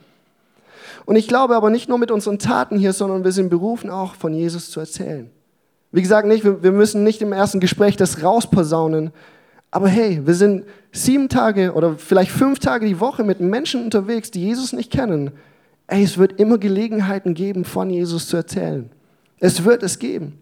Und 1.05 1.17
ich 1.17 1.27
glaube 1.27 1.55
aber 1.55 1.69
nicht 1.69 1.89
nur 1.89 1.97
mit 1.97 2.11
unseren 2.11 2.39
Taten 2.39 2.77
hier, 2.77 2.93
sondern 2.93 3.23
wir 3.23 3.31
sind 3.31 3.49
berufen, 3.49 3.89
auch 3.89 4.15
von 4.15 4.33
Jesus 4.33 4.71
zu 4.71 4.79
erzählen. 4.79 5.29
Wie 5.95 6.01
gesagt, 6.01 6.27
nicht, 6.27 6.43
wir 6.43 6.73
müssen 6.73 7.05
nicht 7.05 7.21
im 7.21 7.31
ersten 7.31 7.61
Gespräch 7.61 7.95
das 7.95 8.21
rausposaunen. 8.21 9.11
Aber 9.71 9.87
hey, 9.87 10.19
wir 10.25 10.33
sind 10.33 10.65
sieben 10.91 11.29
Tage 11.29 11.71
oder 11.71 11.95
vielleicht 11.95 12.31
fünf 12.31 12.59
Tage 12.59 12.85
die 12.85 12.99
Woche 12.99 13.23
mit 13.23 13.39
Menschen 13.39 13.81
unterwegs, 13.81 14.29
die 14.29 14.41
Jesus 14.41 14.73
nicht 14.73 14.91
kennen. 14.91 15.31
Ey, 15.87 16.03
es 16.03 16.17
wird 16.17 16.37
immer 16.37 16.57
Gelegenheiten 16.57 17.33
geben, 17.33 17.63
von 17.63 17.89
Jesus 17.89 18.27
zu 18.27 18.35
erzählen. 18.35 18.89
Es 19.39 19.63
wird 19.63 19.83
es 19.83 19.97
geben. 19.97 20.37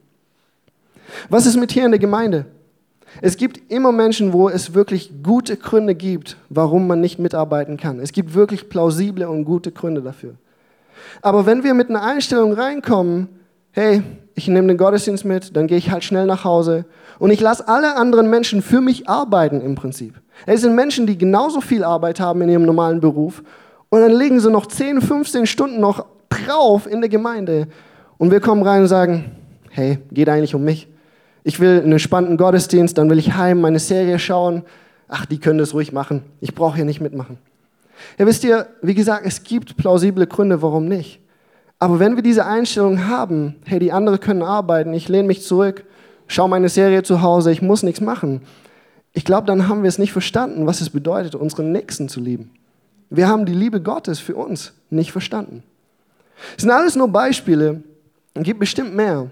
Was 1.29 1.45
ist 1.45 1.57
mit 1.57 1.71
hier 1.71 1.85
in 1.85 1.91
der 1.91 1.99
Gemeinde? 1.99 2.47
Es 3.21 3.37
gibt 3.37 3.71
immer 3.71 3.91
Menschen, 3.91 4.33
wo 4.33 4.49
es 4.49 4.73
wirklich 4.73 5.11
gute 5.21 5.55
Gründe 5.55 5.93
gibt, 5.93 6.35
warum 6.49 6.87
man 6.87 6.99
nicht 6.99 7.19
mitarbeiten 7.19 7.77
kann. 7.77 7.99
Es 7.99 8.11
gibt 8.11 8.33
wirklich 8.33 8.69
plausible 8.69 9.29
und 9.29 9.45
gute 9.45 9.71
Gründe 9.71 10.01
dafür. 10.01 10.33
Aber 11.21 11.45
wenn 11.45 11.63
wir 11.63 11.75
mit 11.75 11.91
einer 11.91 12.01
Einstellung 12.01 12.53
reinkommen, 12.53 13.29
hey, 13.69 14.01
ich 14.35 14.47
nehme 14.47 14.67
den 14.67 14.77
Gottesdienst 14.77 15.25
mit, 15.25 15.55
dann 15.55 15.67
gehe 15.67 15.77
ich 15.77 15.91
halt 15.91 16.03
schnell 16.03 16.25
nach 16.25 16.43
Hause 16.43 16.85
und 17.19 17.31
ich 17.31 17.39
lasse 17.39 17.67
alle 17.67 17.95
anderen 17.95 18.29
Menschen 18.29 18.61
für 18.61 18.81
mich 18.81 19.07
arbeiten 19.07 19.61
im 19.61 19.75
Prinzip. 19.75 20.15
Es 20.45 20.61
sind 20.61 20.75
Menschen, 20.75 21.05
die 21.05 21.17
genauso 21.17 21.61
viel 21.61 21.83
Arbeit 21.83 22.19
haben 22.19 22.41
in 22.41 22.49
ihrem 22.49 22.65
normalen 22.65 22.99
Beruf 22.99 23.43
und 23.89 24.01
dann 24.01 24.11
legen 24.11 24.39
sie 24.39 24.49
noch 24.49 24.65
10, 24.65 25.01
15 25.01 25.45
Stunden 25.45 25.79
noch 25.79 26.05
drauf 26.29 26.87
in 26.87 27.01
der 27.01 27.09
Gemeinde 27.09 27.67
und 28.17 28.31
wir 28.31 28.39
kommen 28.39 28.63
rein 28.63 28.81
und 28.81 28.87
sagen, 28.87 29.31
hey, 29.69 29.99
geht 30.11 30.29
eigentlich 30.29 30.55
um 30.55 30.63
mich. 30.63 30.87
Ich 31.43 31.59
will 31.59 31.81
einen 31.83 31.99
spannenden 31.99 32.37
Gottesdienst, 32.37 32.97
dann 32.97 33.09
will 33.09 33.19
ich 33.19 33.35
heim 33.35 33.59
meine 33.59 33.79
Serie 33.79 34.17
schauen. 34.17 34.63
Ach, 35.09 35.25
die 35.25 35.39
können 35.39 35.59
das 35.59 35.73
ruhig 35.73 35.91
machen. 35.91 36.23
Ich 36.39 36.55
brauche 36.55 36.77
hier 36.77 36.85
nicht 36.85 37.01
mitmachen. 37.01 37.37
Ja, 38.17 38.25
wisst 38.25 38.43
ihr, 38.43 38.67
wie 38.81 38.93
gesagt, 38.93 39.25
es 39.25 39.43
gibt 39.43 39.77
plausible 39.77 40.25
Gründe, 40.25 40.61
warum 40.61 40.87
nicht. 40.87 41.19
Aber 41.83 41.99
wenn 41.99 42.15
wir 42.15 42.23
diese 42.23 42.45
Einstellung 42.45 43.09
haben, 43.09 43.57
hey, 43.65 43.77
die 43.77 43.91
anderen 43.91 44.21
können 44.21 44.41
arbeiten, 44.41 44.93
ich 44.93 45.09
lehne 45.09 45.27
mich 45.27 45.41
zurück, 45.41 45.83
schaue 46.27 46.47
meine 46.47 46.69
Serie 46.69 47.03
zu 47.03 47.21
Hause, 47.21 47.51
ich 47.51 47.61
muss 47.61 47.83
nichts 47.83 47.99
machen, 47.99 48.39
ich 49.11 49.25
glaube, 49.25 49.47
dann 49.47 49.67
haben 49.67 49.83
wir 49.83 49.89
es 49.89 49.97
nicht 49.97 50.13
verstanden, 50.13 50.65
was 50.65 50.79
es 50.79 50.91
bedeutet, 50.91 51.35
unseren 51.35 51.73
Nächsten 51.73 52.07
zu 52.07 52.21
lieben. 52.21 52.51
Wir 53.09 53.27
haben 53.27 53.45
die 53.45 53.53
Liebe 53.53 53.81
Gottes 53.81 54.19
für 54.19 54.37
uns 54.37 54.71
nicht 54.91 55.11
verstanden. 55.11 55.61
Es 56.55 56.61
sind 56.61 56.71
alles 56.71 56.95
nur 56.95 57.09
Beispiele, 57.09 57.83
es 58.33 58.43
gibt 58.43 58.61
bestimmt 58.61 58.95
mehr. 58.95 59.29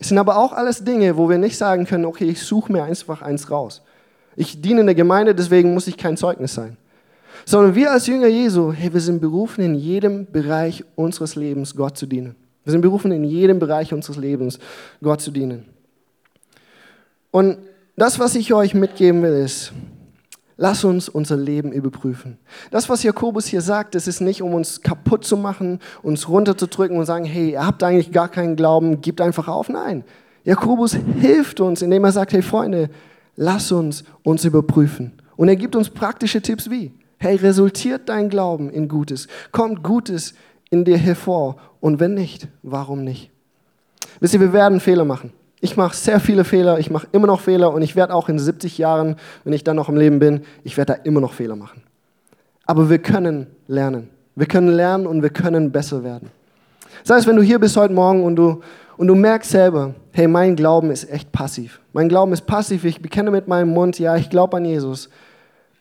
Es 0.00 0.08
sind 0.08 0.18
aber 0.18 0.38
auch 0.38 0.54
alles 0.54 0.82
Dinge, 0.82 1.16
wo 1.16 1.28
wir 1.28 1.38
nicht 1.38 1.56
sagen 1.56 1.86
können, 1.86 2.04
okay, 2.04 2.28
ich 2.28 2.42
suche 2.42 2.72
mir 2.72 2.82
einfach 2.82 3.22
eins 3.22 3.48
raus. 3.48 3.80
Ich 4.34 4.60
diene 4.60 4.80
in 4.80 4.86
der 4.86 4.96
Gemeinde, 4.96 5.36
deswegen 5.36 5.72
muss 5.72 5.86
ich 5.86 5.96
kein 5.96 6.16
Zeugnis 6.16 6.52
sein 6.52 6.78
sondern 7.44 7.74
wir 7.74 7.92
als 7.92 8.06
Jünger 8.06 8.28
Jesu, 8.28 8.72
hey, 8.72 8.92
wir 8.92 9.00
sind 9.00 9.20
berufen, 9.20 9.62
in 9.62 9.74
jedem 9.74 10.30
Bereich 10.30 10.84
unseres 10.94 11.34
Lebens 11.34 11.76
Gott 11.76 11.98
zu 11.98 12.06
dienen. 12.06 12.34
Wir 12.64 12.72
sind 12.72 12.80
berufen, 12.80 13.12
in 13.12 13.24
jedem 13.24 13.58
Bereich 13.58 13.92
unseres 13.92 14.16
Lebens 14.16 14.58
Gott 15.02 15.20
zu 15.20 15.30
dienen. 15.30 15.66
Und 17.30 17.58
das, 17.96 18.18
was 18.18 18.34
ich 18.34 18.52
euch 18.52 18.74
mitgeben 18.74 19.22
will, 19.22 19.34
ist, 19.34 19.72
lass 20.56 20.84
uns 20.84 21.08
unser 21.08 21.36
Leben 21.36 21.70
überprüfen. 21.72 22.38
Das, 22.70 22.88
was 22.88 23.02
Jakobus 23.02 23.46
hier 23.46 23.60
sagt, 23.60 23.94
das 23.94 24.08
ist 24.08 24.20
nicht, 24.20 24.42
um 24.42 24.54
uns 24.54 24.82
kaputt 24.82 25.24
zu 25.24 25.36
machen, 25.36 25.80
uns 26.02 26.28
runterzudrücken 26.28 26.98
und 26.98 27.06
sagen, 27.06 27.24
hey, 27.24 27.52
ihr 27.52 27.66
habt 27.66 27.82
eigentlich 27.82 28.12
gar 28.12 28.28
keinen 28.28 28.56
Glauben, 28.56 29.00
gebt 29.00 29.20
einfach 29.20 29.48
auf. 29.48 29.68
Nein, 29.68 30.04
Jakobus 30.44 30.96
hilft 31.20 31.60
uns, 31.60 31.82
indem 31.82 32.04
er 32.04 32.12
sagt, 32.12 32.32
hey 32.32 32.42
Freunde, 32.42 32.88
lass 33.34 33.72
uns 33.72 34.04
uns 34.22 34.44
überprüfen. 34.44 35.12
Und 35.36 35.48
er 35.48 35.56
gibt 35.56 35.76
uns 35.76 35.90
praktische 35.90 36.40
Tipps 36.40 36.70
wie. 36.70 36.92
Hey, 37.18 37.36
resultiert 37.36 38.08
dein 38.08 38.28
Glauben 38.28 38.70
in 38.70 38.88
Gutes? 38.88 39.28
Kommt 39.52 39.82
Gutes 39.82 40.34
in 40.70 40.84
dir 40.84 40.98
hervor? 40.98 41.56
Und 41.80 42.00
wenn 42.00 42.14
nicht, 42.14 42.48
warum 42.62 43.04
nicht? 43.04 43.30
Wisst 44.20 44.34
ihr, 44.34 44.40
wir 44.40 44.52
werden 44.52 44.80
Fehler 44.80 45.04
machen. 45.04 45.32
Ich 45.60 45.76
mache 45.76 45.96
sehr 45.96 46.20
viele 46.20 46.44
Fehler, 46.44 46.78
ich 46.78 46.90
mache 46.90 47.08
immer 47.12 47.26
noch 47.26 47.40
Fehler 47.40 47.72
und 47.72 47.82
ich 47.82 47.96
werde 47.96 48.14
auch 48.14 48.28
in 48.28 48.38
70 48.38 48.76
Jahren, 48.76 49.16
wenn 49.44 49.52
ich 49.52 49.64
dann 49.64 49.76
noch 49.76 49.88
im 49.88 49.96
Leben 49.96 50.18
bin, 50.18 50.42
ich 50.64 50.76
werde 50.76 50.94
da 50.94 51.02
immer 51.02 51.20
noch 51.20 51.32
Fehler 51.32 51.56
machen. 51.56 51.82
Aber 52.66 52.90
wir 52.90 52.98
können 52.98 53.46
lernen. 53.66 54.10
Wir 54.34 54.46
können 54.46 54.68
lernen 54.68 55.06
und 55.06 55.22
wir 55.22 55.30
können 55.30 55.72
besser 55.72 56.04
werden. 56.04 56.30
Sei 57.04 57.16
es, 57.16 57.26
wenn 57.26 57.36
du 57.36 57.42
hier 57.42 57.58
bist 57.58 57.76
heute 57.76 57.94
Morgen 57.94 58.22
und 58.22 58.36
du, 58.36 58.60
und 58.96 59.06
du 59.06 59.14
merkst 59.14 59.50
selber, 59.50 59.94
hey, 60.12 60.28
mein 60.28 60.56
Glauben 60.56 60.90
ist 60.90 61.10
echt 61.10 61.32
passiv. 61.32 61.80
Mein 61.92 62.08
Glauben 62.08 62.32
ist 62.32 62.46
passiv, 62.46 62.84
ich 62.84 63.00
bekenne 63.00 63.30
mit 63.30 63.48
meinem 63.48 63.70
Mund, 63.70 63.98
ja, 63.98 64.16
ich 64.16 64.28
glaube 64.28 64.58
an 64.58 64.64
Jesus, 64.64 65.08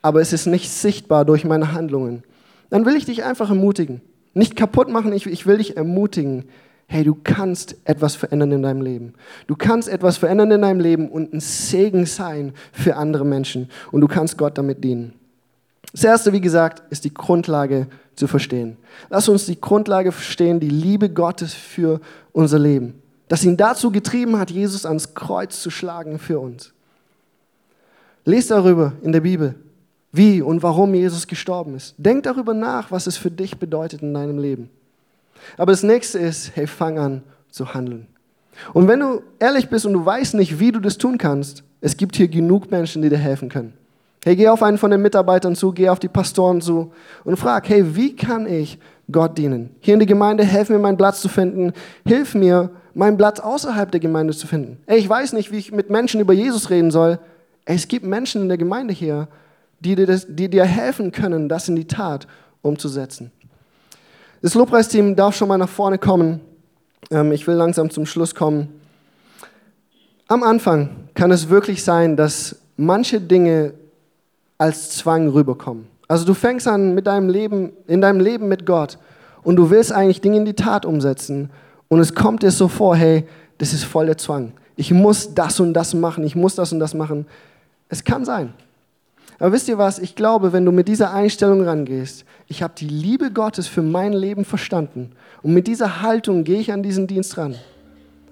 aber 0.06 0.22
es 0.22 0.34
ist 0.34 0.46
nicht 0.46 0.70
sichtbar 0.70 1.26
durch 1.26 1.46
meine 1.46 1.72
Handlungen, 1.72 2.22
dann 2.70 2.86
will 2.86 2.96
ich 2.96 3.06
dich 3.06 3.24
einfach 3.24 3.50
ermutigen. 3.50 4.02
Nicht 4.36 4.56
kaputt 4.56 4.88
machen, 4.88 5.12
ich, 5.12 5.26
ich 5.26 5.48
will 5.48 5.58
dich 5.58 5.78
ermutigen. 5.78 6.46
Hey, 6.86 7.04
du 7.04 7.18
kannst 7.24 7.76
etwas 7.86 8.16
verändern 8.16 8.52
in 8.52 8.62
deinem 8.62 8.84
Leben. 8.84 9.14
Du 9.48 9.56
kannst 9.56 9.90
etwas 9.90 10.18
verändern 10.18 10.52
in 10.52 10.62
deinem 10.62 10.80
Leben 10.80 11.10
und 11.10 11.34
ein 11.34 11.40
Segen 11.40 12.06
sein 12.06 12.54
für 12.72 12.98
andere 12.98 13.26
Menschen. 13.26 13.72
Und 13.92 14.02
du 14.02 14.08
kannst 14.08 14.38
Gott 14.38 14.60
damit 14.60 14.84
dienen. 14.84 15.14
Das 15.92 16.04
Erste, 16.04 16.32
wie 16.34 16.42
gesagt, 16.42 16.84
ist 16.92 17.04
die 17.04 17.14
Grundlage 17.14 17.88
zu 18.14 18.28
verstehen. 18.28 18.78
Lass 19.10 19.28
uns 19.28 19.48
die 19.48 19.60
Grundlage 19.60 20.12
verstehen, 20.12 20.60
die 20.60 20.70
Liebe 20.70 21.10
Gottes 21.10 21.56
für 21.56 22.00
unser 22.32 22.60
Leben. 22.60 23.02
Das 23.28 23.44
ihn 23.44 23.58
dazu 23.58 23.90
getrieben 23.90 24.38
hat, 24.38 24.52
Jesus 24.52 24.86
ans 24.86 25.16
Kreuz 25.16 25.60
zu 25.64 25.72
schlagen 25.72 26.20
für 26.20 26.40
uns. 26.40 26.74
Lest 28.24 28.52
darüber 28.52 28.94
in 29.02 29.12
der 29.12 29.22
Bibel 29.22 29.56
wie 30.16 30.42
und 30.42 30.64
warum 30.64 30.94
Jesus 30.94 31.28
gestorben 31.28 31.76
ist. 31.76 31.96
Denk 31.98 32.24
darüber 32.24 32.54
nach, 32.54 32.92
was 32.92 33.08
es 33.08 33.18
für 33.18 33.32
dich 33.32 33.58
bedeutet 33.58 34.02
in 34.02 34.14
deinem 34.14 34.40
Leben. 34.40 34.70
Aber 35.58 35.72
das 35.72 35.84
nächste 35.84 36.20
ist, 36.20 36.52
hey, 36.56 36.68
fang 36.68 36.98
an 36.98 37.24
zu 37.50 37.74
handeln. 37.74 38.08
Und 38.74 38.88
wenn 38.88 39.00
du 39.00 39.22
ehrlich 39.40 39.70
bist 39.70 39.86
und 39.86 39.94
du 39.94 40.06
weißt 40.06 40.36
nicht, 40.36 40.60
wie 40.60 40.72
du 40.72 40.80
das 40.80 40.98
tun 40.98 41.18
kannst, 41.18 41.64
es 41.82 41.98
gibt 41.98 42.16
hier 42.16 42.28
genug 42.28 42.72
Menschen, 42.72 43.02
die 43.02 43.10
dir 43.10 43.18
helfen 43.18 43.50
können. 43.50 43.74
Hey, 44.24 44.36
geh 44.36 44.48
auf 44.48 44.64
einen 44.64 44.78
von 44.78 44.90
den 44.90 45.02
Mitarbeitern 45.02 45.56
zu, 45.56 45.72
geh 45.72 45.90
auf 45.90 46.00
die 46.00 46.08
Pastoren 46.08 46.60
zu 46.60 46.92
und 47.26 47.38
frag, 47.38 47.70
hey, 47.70 47.96
wie 47.96 48.16
kann 48.16 48.48
ich 48.48 48.80
Gott 49.12 49.38
dienen? 49.38 49.70
Hier 49.82 49.94
in 49.94 50.00
der 50.00 50.08
Gemeinde, 50.08 50.44
helf 50.44 50.70
mir, 50.70 50.80
meinen 50.80 50.98
Platz 50.98 51.22
zu 51.22 51.30
finden. 51.30 51.74
Hilf 52.08 52.34
mir, 52.34 52.72
meinen 52.96 53.18
Platz 53.18 53.40
außerhalb 53.40 53.92
der 53.92 54.00
Gemeinde 54.00 54.34
zu 54.34 54.48
finden. 54.48 54.80
Ey, 54.88 54.98
ich 54.98 55.08
weiß 55.08 55.34
nicht, 55.34 55.52
wie 55.52 55.58
ich 55.58 55.72
mit 55.72 55.92
Menschen 55.92 56.22
über 56.22 56.34
Jesus 56.34 56.72
reden 56.72 56.90
soll. 56.90 57.20
Es 57.66 57.88
gibt 57.88 58.06
Menschen 58.06 58.42
in 58.42 58.48
der 58.48 58.58
Gemeinde 58.58 58.94
hier, 58.94 59.28
die 59.86 59.96
dir, 59.96 60.08
das, 60.08 60.26
die 60.28 60.50
dir 60.50 60.66
helfen 60.66 61.12
können, 61.12 61.48
das 61.48 61.70
in 61.70 61.76
die 61.76 61.86
Tat 61.86 62.28
umzusetzen. 62.62 63.32
Das 64.42 64.56
Lobpreisteam 64.56 65.16
darf 65.16 65.36
schon 65.36 65.48
mal 65.48 65.58
nach 65.58 65.70
vorne 65.70 65.98
kommen. 65.98 66.42
Ähm, 67.12 67.32
ich 67.32 67.46
will 67.46 67.56
langsam 67.56 67.90
zum 67.92 68.06
Schluss 68.06 68.34
kommen. 68.34 68.70
Am 70.28 70.42
Anfang 70.42 70.90
kann 71.14 71.32
es 71.32 71.50
wirklich 71.50 71.84
sein, 71.84 72.18
dass 72.18 72.56
manche 72.78 73.22
Dinge 73.22 73.74
als 74.58 74.90
Zwang 74.98 75.30
rüberkommen. 75.30 75.88
Also 76.08 76.26
du 76.26 76.34
fängst 76.34 76.68
an 76.68 76.96
mit 76.96 77.06
deinem 77.06 77.30
Leben, 77.30 77.72
in 77.88 78.02
deinem 78.02 78.20
Leben 78.20 78.48
mit 78.48 78.66
Gott 78.66 78.98
und 79.44 79.56
du 79.56 79.70
willst 79.70 79.92
eigentlich 79.92 80.22
Dinge 80.22 80.38
in 80.38 80.46
die 80.46 80.54
Tat 80.54 80.86
umsetzen 80.86 81.52
und 81.90 82.00
es 82.00 82.16
kommt 82.16 82.42
dir 82.42 82.52
so 82.52 82.68
vor, 82.68 82.96
hey, 82.96 83.28
das 83.60 83.74
ist 83.74 83.84
voll 83.84 84.08
der 84.08 84.18
Zwang. 84.18 84.54
Ich 84.76 84.92
muss 84.92 85.34
das 85.34 85.60
und 85.60 85.74
das 85.74 85.94
machen, 85.94 86.24
ich 86.24 86.36
muss 86.36 86.56
das 86.56 86.74
und 86.74 86.80
das 86.80 86.96
machen. 86.96 87.28
Es 87.88 88.04
kann 88.04 88.26
sein. 88.26 88.54
Aber 89.40 89.52
wisst 89.52 89.68
ihr 89.68 89.78
was? 89.78 90.00
Ich 90.00 90.16
glaube, 90.16 90.54
wenn 90.54 90.66
du 90.66 90.72
mit 90.72 90.88
dieser 90.88 91.14
Einstellung 91.14 91.64
rangehst, 91.64 92.26
ich 92.48 92.64
habe 92.64 92.74
die 92.78 92.88
Liebe 92.88 93.32
Gottes 93.32 93.68
für 93.68 93.82
mein 93.82 94.14
Leben 94.14 94.46
verstanden 94.46 95.12
und 95.42 95.54
mit 95.54 95.68
dieser 95.68 96.02
Haltung 96.02 96.44
gehe 96.44 96.60
ich 96.60 96.72
an 96.72 96.84
diesen 96.84 97.08
Dienst 97.08 97.38
ran. 97.38 97.56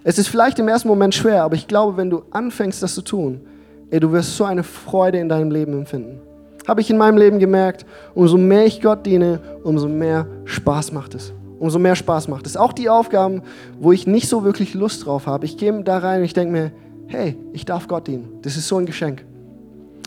Es 0.04 0.18
ist 0.18 0.28
vielleicht 0.28 0.60
im 0.60 0.68
ersten 0.68 0.88
Moment 0.88 1.16
schwer, 1.16 1.43
aber 1.43 1.56
ich 1.56 1.68
glaube, 1.68 1.97
wenn 1.97 2.10
du 2.10 2.24
anfängst, 2.32 2.84
das 2.84 2.93
zu 2.93 3.01
tun, 3.01 3.41
ey, 3.89 3.99
du 3.99 4.12
wirst 4.12 4.36
so 4.36 4.43
eine 4.43 4.64
Freude 4.64 5.20
in 5.20 5.30
deinem 5.30 5.51
Leben 5.51 5.74
empfinden. 5.74 6.20
Habe 6.68 6.82
ich 6.82 6.89
in 6.89 6.97
meinem 6.97 7.18
Leben 7.18 7.39
gemerkt, 7.39 7.86
umso 8.14 8.38
mehr 8.38 8.66
ich 8.66 8.82
Gott 8.82 9.06
diene, 9.06 9.39
umso 9.64 9.88
mehr 9.88 10.28
Spaß 10.45 10.91
macht 10.93 11.16
es. 11.16 11.34
Umso 11.60 11.80
mehr 11.80 11.95
Spaß 11.95 12.28
macht 12.28 12.45
es. 12.45 12.58
Auch 12.58 12.74
die 12.74 12.89
Aufgaben, 12.89 13.41
wo 13.80 13.91
ich 13.91 14.08
nicht 14.08 14.28
so 14.28 14.43
wirklich 14.43 14.74
Lust 14.74 15.06
drauf 15.06 15.28
habe. 15.28 15.45
Ich 15.45 15.58
gehe 15.58 15.84
da 15.84 15.97
rein 15.97 16.20
und 16.20 16.26
ich 16.26 16.34
denke 16.34 16.51
mir, 16.51 16.72
hey, 17.08 17.38
ich 17.54 17.66
darf 17.66 17.88
Gott 17.88 18.08
dienen. 18.08 18.30
Das 18.41 18.58
ist 18.58 18.68
so 18.68 18.78
ein 18.78 18.86
Geschenk. 18.86 19.24